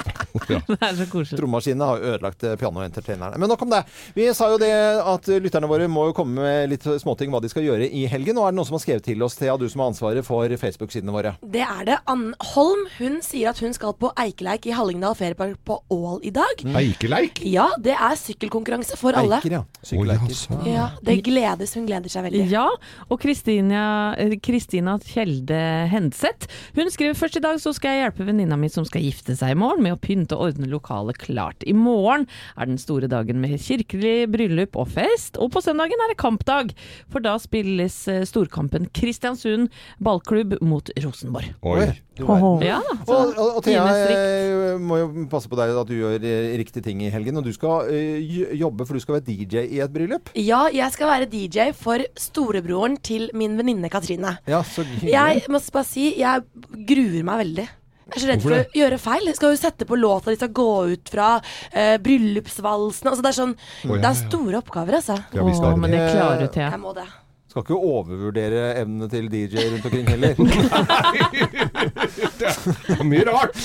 Det 0.49 0.79
er 0.79 0.99
så 0.99 1.09
koselig. 1.11 1.39
Trommemaskinene 1.41 1.91
har 1.91 2.05
ødelagt 2.13 2.45
eh, 2.47 2.57
pianoentertainerne. 2.61 3.41
Men 3.41 3.53
nok 3.53 3.65
om 3.67 3.73
det. 3.73 3.83
Vi 4.17 4.29
sa 4.37 4.51
jo 4.53 4.61
det 4.61 4.73
at 5.15 5.31
lytterne 5.45 5.71
våre 5.71 5.89
må 5.91 6.09
jo 6.11 6.17
komme 6.17 6.43
med 6.43 6.73
litt 6.73 6.87
småting 7.03 7.33
hva 7.33 7.43
de 7.45 7.51
skal 7.53 7.67
gjøre 7.67 7.89
i 7.89 8.05
helgen. 8.11 8.39
Og 8.41 8.49
er 8.49 8.55
det 8.55 8.61
noen 8.61 8.69
som 8.69 8.79
har 8.79 8.85
skrevet 8.85 9.07
til 9.09 9.23
oss, 9.25 9.39
Thea, 9.39 9.57
du 9.61 9.67
som 9.71 9.85
har 9.85 9.93
ansvaret 9.93 10.27
for 10.27 10.59
Facebook-sidene 10.61 11.15
våre? 11.15 11.35
Det 11.43 11.65
er 11.65 11.85
det. 11.89 11.99
Ann 12.11 12.31
Holm 12.55 12.87
hun 12.99 13.21
sier 13.25 13.53
at 13.53 13.63
hun 13.63 13.75
skal 13.77 13.95
på 13.99 14.11
Eikeleik 14.21 14.69
i 14.69 14.75
Hallingdal 14.77 15.17
feriepark 15.19 15.59
på 15.69 15.81
Ål 15.95 16.23
i 16.29 16.33
dag. 16.35 16.65
Eikeleik? 16.81 17.43
Ja, 17.47 17.69
det 17.83 17.97
er 17.97 18.19
sykkelkonkurranse 18.19 18.99
for 19.01 19.17
alle. 19.19 19.41
Eiker, 19.41 19.59
ja. 19.61 19.65
Sykkeleiker. 19.83 20.69
Ja, 20.69 20.91
det 21.05 21.21
gledes. 21.27 21.75
Hun 21.79 21.87
gleder 22.09 22.15
seg 22.15 22.27
veldig. 22.27 22.45
Ja, 22.51 22.67
og 23.09 23.21
Kristina, 23.21 24.15
eh, 24.17 24.37
Kjelde 25.09 25.89
Henseth 25.89 26.49
Hun 26.77 26.91
skriver 26.91 27.15
først 27.17 27.37
i 27.37 27.41
dag 27.45 27.59
så 27.61 27.73
skal 27.75 27.95
jeg 27.95 28.05
hjelpe 28.07 28.27
venninna 28.27 28.57
mi 28.59 28.69
som 28.69 28.85
skal 28.85 29.03
gifte 29.03 29.37
seg 29.37 29.53
i 29.53 29.59
morgen 29.59 29.83
med 29.83 29.97
å 29.97 30.01
pynte 30.01 30.37
og 30.37 30.49
ordne 30.49 30.69
lokalet 30.69 31.19
klart. 31.19 31.63
I 31.67 31.73
morgen 31.73 32.27
er 32.57 32.67
den 32.67 32.79
store 32.79 33.09
dagen 33.09 33.41
med 33.41 33.59
kirkelig 33.61 34.29
bryllup 34.31 34.77
og 34.77 34.89
fest, 34.89 35.37
og 35.39 35.53
på 35.53 35.63
søndagen 35.63 35.99
er 36.05 36.13
det 36.13 36.19
kampdag. 36.21 36.73
For 37.11 37.21
da 37.21 37.37
spilles 37.39 38.07
eh, 38.09 38.25
storkampen 38.29 38.89
Kristiansund 38.93 39.69
ballklubb 40.01 40.59
mot 40.63 40.89
Rosenborg. 41.03 41.55
Oi. 41.63 41.91
Ja, 42.19 42.81
Og, 43.07 43.37
og, 43.39 43.59
og 43.59 43.63
Thea, 43.63 43.85
eh, 44.11 44.79
må 44.83 44.99
jo 44.99 45.27
passe 45.31 45.47
på 45.51 45.59
deg 45.59 45.71
at 45.79 45.87
du 45.87 45.95
gjør 45.95 46.17
eh, 46.19 46.57
riktige 46.59 46.83
ting 46.83 47.03
i 47.07 47.13
helgen. 47.15 47.39
Og 47.39 47.47
du 47.47 47.53
skal 47.55 47.87
ø, 47.93 48.01
jobbe, 48.59 48.87
for 48.89 48.99
du 48.99 49.05
skal 49.05 49.19
være 49.19 49.27
DJ 49.29 49.63
i 49.77 49.81
et 49.85 49.93
bryllup. 49.95 50.33
Ja, 50.39 50.65
jeg 50.75 50.91
skal 50.95 51.13
være 51.13 51.29
DJ 51.31 51.71
for 51.79 51.98
storebroren 52.19 52.97
til 53.05 53.31
min 53.35 53.57
venninne 53.59 53.91
Katrine. 53.93 54.37
Ja, 54.49 54.63
så. 54.63 54.85
Jeg 55.03 55.43
må 55.49 55.61
bare 55.73 55.85
si, 55.89 56.13
jeg 56.21 56.45
gruer 56.89 57.27
meg 57.27 57.43
veldig. 57.45 57.67
Jeg 58.09 58.17
er 58.17 58.23
så 58.23 58.29
redd 58.31 58.45
for 58.47 58.57
å 58.57 58.61
gjøre 58.79 58.99
feil. 58.99 59.27
Jeg 59.29 59.37
skal 59.37 59.53
jo 59.53 59.61
sette 59.61 59.85
på 59.89 59.97
låta 59.99 60.31
de 60.33 60.39
skal 60.41 60.53
gå 60.57 60.69
ut 60.95 61.11
fra 61.13 61.27
Eh, 61.73 61.99
bryllupsvalsen. 62.01 63.11
Altså, 63.11 63.23
det 63.23 63.29
er 63.31 63.37
sånn 63.37 63.53
oh, 63.55 63.97
ja, 63.97 64.01
Det 64.01 64.09
er 64.09 64.21
store 64.23 64.61
oppgaver, 64.63 64.97
altså. 65.03 65.19
Ja, 65.35 65.45
er 65.45 65.75
det 65.75 65.81
men 65.83 65.91
det 65.93 66.01
det. 66.01 66.13
klarer 66.15 66.41
du, 66.41 66.47
Thea. 66.55 66.71
Jeg 66.73 66.81
må 66.81 66.95
det. 66.97 67.05
Skal 67.49 67.65
ikke 67.65 67.77
overvurdere 67.81 68.65
evnene 68.77 69.07
til 69.09 69.29
DJ 69.33 69.63
rundt 69.73 69.87
omkring 69.89 70.09
heller. 70.13 70.35
Det 72.39 72.95
er 72.95 73.07
mye 73.07 73.25
rart. 73.27 73.57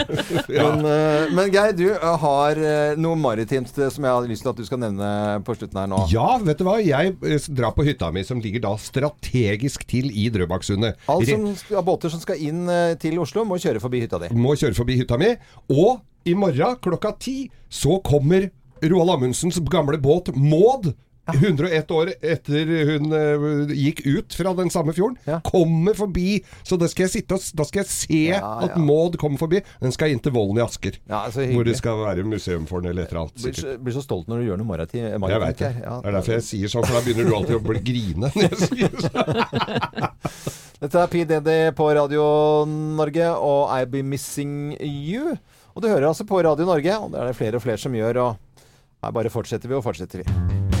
Men, 0.52 0.84
eh, 0.86 1.30
men 1.32 1.50
Geir, 1.52 1.72
du 1.76 1.86
eh, 1.90 2.04
har 2.22 2.58
eh, 2.60 2.94
noe 3.00 3.16
maritimt 3.18 3.70
som 3.72 4.04
jeg 4.04 4.12
har 4.12 4.28
lyst 4.28 4.44
til 4.44 4.52
at 4.52 4.60
du 4.60 4.66
skal 4.66 4.80
nevne 4.82 5.08
på 5.46 5.56
slutten 5.56 5.80
her 5.80 5.88
nå. 5.90 6.02
Ja, 6.12 6.36
vet 6.44 6.60
du 6.60 6.66
hva? 6.66 6.76
Jeg 6.82 7.14
drar 7.56 7.74
på 7.76 7.86
hytta 7.86 8.10
mi, 8.14 8.24
som 8.26 8.40
ligger 8.42 8.64
da 8.66 8.74
strategisk 8.80 9.86
til 9.90 10.10
i 10.12 10.28
Drøbaksundet. 10.32 11.00
Alt 11.12 11.30
som 11.30 11.78
av 11.78 11.86
båter 11.88 12.12
som 12.12 12.22
skal 12.22 12.40
inn 12.42 12.66
til 13.02 13.20
Oslo, 13.22 13.46
må 13.48 13.58
kjøre 13.62 13.82
forbi 13.82 14.02
hytta 14.04 14.20
di. 14.22 14.32
må 14.36 14.54
kjøre 14.58 14.76
forbi 14.76 14.98
hytta 15.00 15.18
mi. 15.20 15.32
Og 15.72 16.02
i 16.28 16.36
morgen 16.38 16.78
klokka 16.84 17.14
ti 17.22 17.36
så 17.72 17.98
kommer 18.04 18.50
Roald 18.82 19.16
Amundsens 19.16 19.60
gamle 19.70 19.98
båt 20.02 20.32
Maud 20.36 20.92
101 21.30 21.90
år 21.94 22.10
etter 22.18 22.70
hun 22.88 23.12
eh, 23.14 23.74
gikk 23.78 24.00
ut 24.08 24.34
fra 24.34 24.52
den 24.58 24.72
samme 24.74 24.94
fjorden. 24.96 25.18
Kommer 25.46 25.94
forbi, 25.94 26.40
så 26.66 26.78
da 26.80 26.88
skal 26.90 27.06
jeg 27.06 27.12
sitte 27.14 27.36
og 27.38 27.44
Da 27.58 27.66
skal 27.68 27.82
jeg 27.84 27.90
se 27.92 28.22
Ja, 28.32 28.40
at 28.66 28.74
ja. 28.74 28.82
Maud 28.82 29.14
kommer 29.20 29.38
forbi. 29.38 29.60
Den 29.82 29.94
skal 29.94 30.14
inn 30.14 30.22
til 30.22 30.34
Vollen 30.34 30.58
i 30.58 30.64
Asker. 30.64 30.98
Ja, 31.10 31.24
hvor 31.30 31.68
det 31.68 31.76
skal 31.78 32.00
være 32.02 32.26
museum 32.26 32.66
for 32.66 32.82
den 32.82 32.90
eller 32.90 33.06
et 33.06 33.14
eller 33.14 33.26
annet. 33.26 33.38
Blir 33.44 33.54
så, 33.60 33.76
blir 33.78 33.96
så 33.96 34.02
stolt 34.02 34.26
når 34.30 34.42
du 34.42 34.48
gjør 34.50 34.60
noe 34.62 34.70
maritid. 34.72 35.04
Jeg 35.06 35.22
veit 35.22 35.62
det. 35.62 35.72
Det 35.78 35.94
er 36.10 36.18
derfor 36.18 36.36
jeg 36.38 36.46
sier 36.48 36.74
sånn, 36.74 36.86
for 36.88 36.98
da 36.98 37.04
begynner 37.06 37.30
du 37.30 37.36
alltid 37.38 37.58
å 37.60 37.62
bli 37.70 37.84
grine. 37.86 38.32
når 38.34 38.48
jeg 38.48 38.60
sier 38.66 38.98
sånn. 39.06 40.10
Dette 40.82 40.98
er 40.98 41.10
PDD 41.12 41.50
på 41.78 41.86
Radio 41.94 42.24
Norge 42.66 43.28
og 43.38 43.70
I 43.70 43.86
Be 43.86 44.02
Missing 44.02 44.72
You. 44.82 45.36
Og 45.76 45.84
du 45.84 45.86
hører 45.86 46.08
altså 46.10 46.26
på 46.26 46.42
Radio 46.42 46.66
Norge, 46.66 46.98
og 46.98 47.14
det 47.14 47.22
er 47.22 47.30
det 47.30 47.38
flere 47.38 47.60
og 47.60 47.64
flere 47.68 47.78
som 47.78 47.94
gjør. 47.94 48.18
Og 48.26 48.66
her 49.06 49.14
bare 49.14 49.30
fortsetter 49.30 49.70
vi 49.70 49.78
og 49.78 49.86
fortsetter 49.86 50.24
vi. 50.24 50.71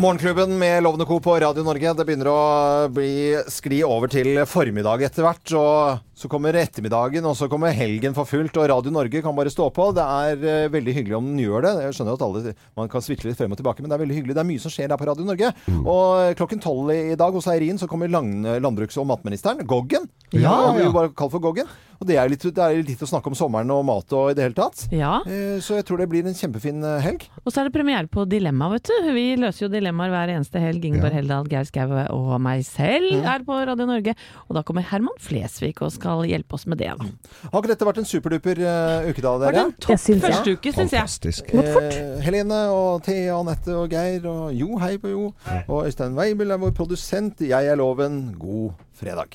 Morgenklubben 0.00 0.58
med 0.58 0.82
Lovende 0.82 1.04
Co. 1.04 1.20
på 1.20 1.40
Radio 1.40 1.60
Norge. 1.62 1.90
Det 1.92 2.04
begynner 2.08 2.28
å 2.32 2.88
bli 2.88 3.36
skli 3.52 3.82
over 3.84 4.08
til 4.08 4.38
formiddag 4.48 5.02
etter 5.04 5.26
hvert. 5.26 5.52
Og 5.60 6.09
så 6.20 6.28
kommer 6.28 6.56
ettermiddagen, 6.60 7.24
og 7.24 7.36
så 7.38 7.48
kommer 7.48 7.72
helgen 7.72 8.14
for 8.16 8.28
fullt. 8.28 8.56
Og 8.60 8.68
Radio 8.68 8.92
Norge 8.92 9.22
kan 9.24 9.36
bare 9.36 9.52
stå 9.52 9.70
på. 9.72 9.88
Det 9.96 10.04
er 10.04 10.42
uh, 10.66 10.72
veldig 10.72 10.94
hyggelig 10.98 11.16
om 11.16 11.30
den 11.30 11.40
gjør 11.40 11.64
det. 11.64 11.74
Jeg 11.86 11.96
skjønner 11.96 12.18
at 12.18 12.24
alle, 12.26 12.54
man 12.76 12.90
kan 12.92 13.04
switche 13.04 13.30
litt 13.30 13.40
frem 13.40 13.54
og 13.54 13.60
tilbake, 13.60 13.80
men 13.80 13.88
det 13.92 13.96
er 13.96 14.04
veldig 14.04 14.18
hyggelig. 14.18 14.36
Det 14.36 14.44
er 14.44 14.50
mye 14.50 14.62
som 14.62 14.74
skjer 14.74 14.90
der 14.92 15.00
på 15.00 15.08
Radio 15.08 15.28
Norge. 15.28 15.52
Og 15.80 16.36
klokken 16.40 16.60
tolv 16.60 16.92
i 16.94 17.16
dag 17.18 17.36
hos 17.40 17.48
Eirin 17.50 17.80
så 17.80 17.88
kommer 17.90 18.10
lang, 18.12 18.34
landbruks- 18.60 19.00
og 19.00 19.08
matministeren, 19.08 19.64
Goggen. 19.70 20.10
Ja. 20.34 20.42
ja. 20.44 20.74
Vi 20.76 20.90
bare 20.92 21.14
kalt 21.16 21.32
for 21.32 21.42
Goggen. 21.42 21.70
Og 22.00 22.08
det 22.08 22.16
er 22.16 22.30
litt, 22.32 22.44
det 22.56 22.64
er 22.64 22.78
litt 22.80 23.02
å 23.04 23.08
snakke 23.08 23.28
om 23.28 23.34
sommeren 23.36 23.68
og 23.74 23.82
mat 23.84 24.12
og 24.16 24.30
i 24.30 24.36
det 24.36 24.46
hele 24.46 24.56
tatt. 24.56 24.86
Ja. 24.94 25.18
Eh, 25.28 25.58
Så 25.60 25.76
jeg 25.76 25.84
tror 25.88 26.00
det 26.00 26.08
blir 26.08 26.24
en 26.24 26.36
kjempefin 26.36 26.80
eh, 26.80 27.00
helg. 27.04 27.26
Og 27.44 27.52
så 27.52 27.60
er 27.60 27.68
det 27.68 27.74
premiere 27.74 28.08
på 28.08 28.24
Dilemma, 28.28 28.70
vet 28.72 28.88
du. 28.88 29.10
Vi 29.12 29.24
løser 29.36 29.66
jo 29.66 29.72
dilemmaer 29.72 30.08
hver 30.14 30.32
eneste 30.32 30.62
helg. 30.62 30.86
Ingeborg 30.88 31.12
Heldal, 31.18 31.48
Geir 31.52 31.68
Skau 31.68 31.92
og 31.92 32.32
meg 32.40 32.64
selv 32.64 33.20
er 33.20 33.44
på 33.44 33.58
Radio 33.68 33.84
Norge. 33.90 34.14
Og 34.48 34.56
da 34.56 34.64
kommer 34.64 34.86
Herman 34.88 35.20
Flesvig 35.20 35.74
og 35.84 35.92
skal 35.92 36.09
hjelpe 36.26 36.56
oss 36.58 36.66
med 36.70 36.80
det. 36.80 36.92
Da. 36.98 37.08
Har 37.50 37.62
ikke 37.62 37.72
dette 37.72 37.88
vært 37.88 38.00
en 38.02 38.08
superduper 38.08 38.62
uh, 38.64 39.08
uke 39.10 39.24
da, 39.24 39.34
dere? 39.44 39.50
Vært 39.50 39.60
en 39.62 39.74
topp 39.86 40.06
det. 40.06 40.18
første 40.24 40.56
uke, 40.56 40.72
syns 40.76 40.96
jeg. 40.96 41.00
Fantastisk. 41.00 41.52
Eh, 41.54 42.22
Helene 42.24 42.62
og 42.74 43.02
Thea, 43.06 43.36
Anette 43.38 43.76
og 43.76 43.92
Geir 43.92 44.26
og 44.30 44.54
Jo, 44.56 44.78
hei 44.82 44.96
på 45.02 45.12
Jo. 45.12 45.26
Og 45.66 45.84
Øystein 45.84 46.16
Weibel 46.18 46.50
er 46.50 46.62
vår 46.62 46.72
produsent. 46.76 47.44
Jeg 47.44 47.66
er 47.66 47.76
Loven. 47.80 48.22
God 48.38 48.72
fredag. 48.96 49.28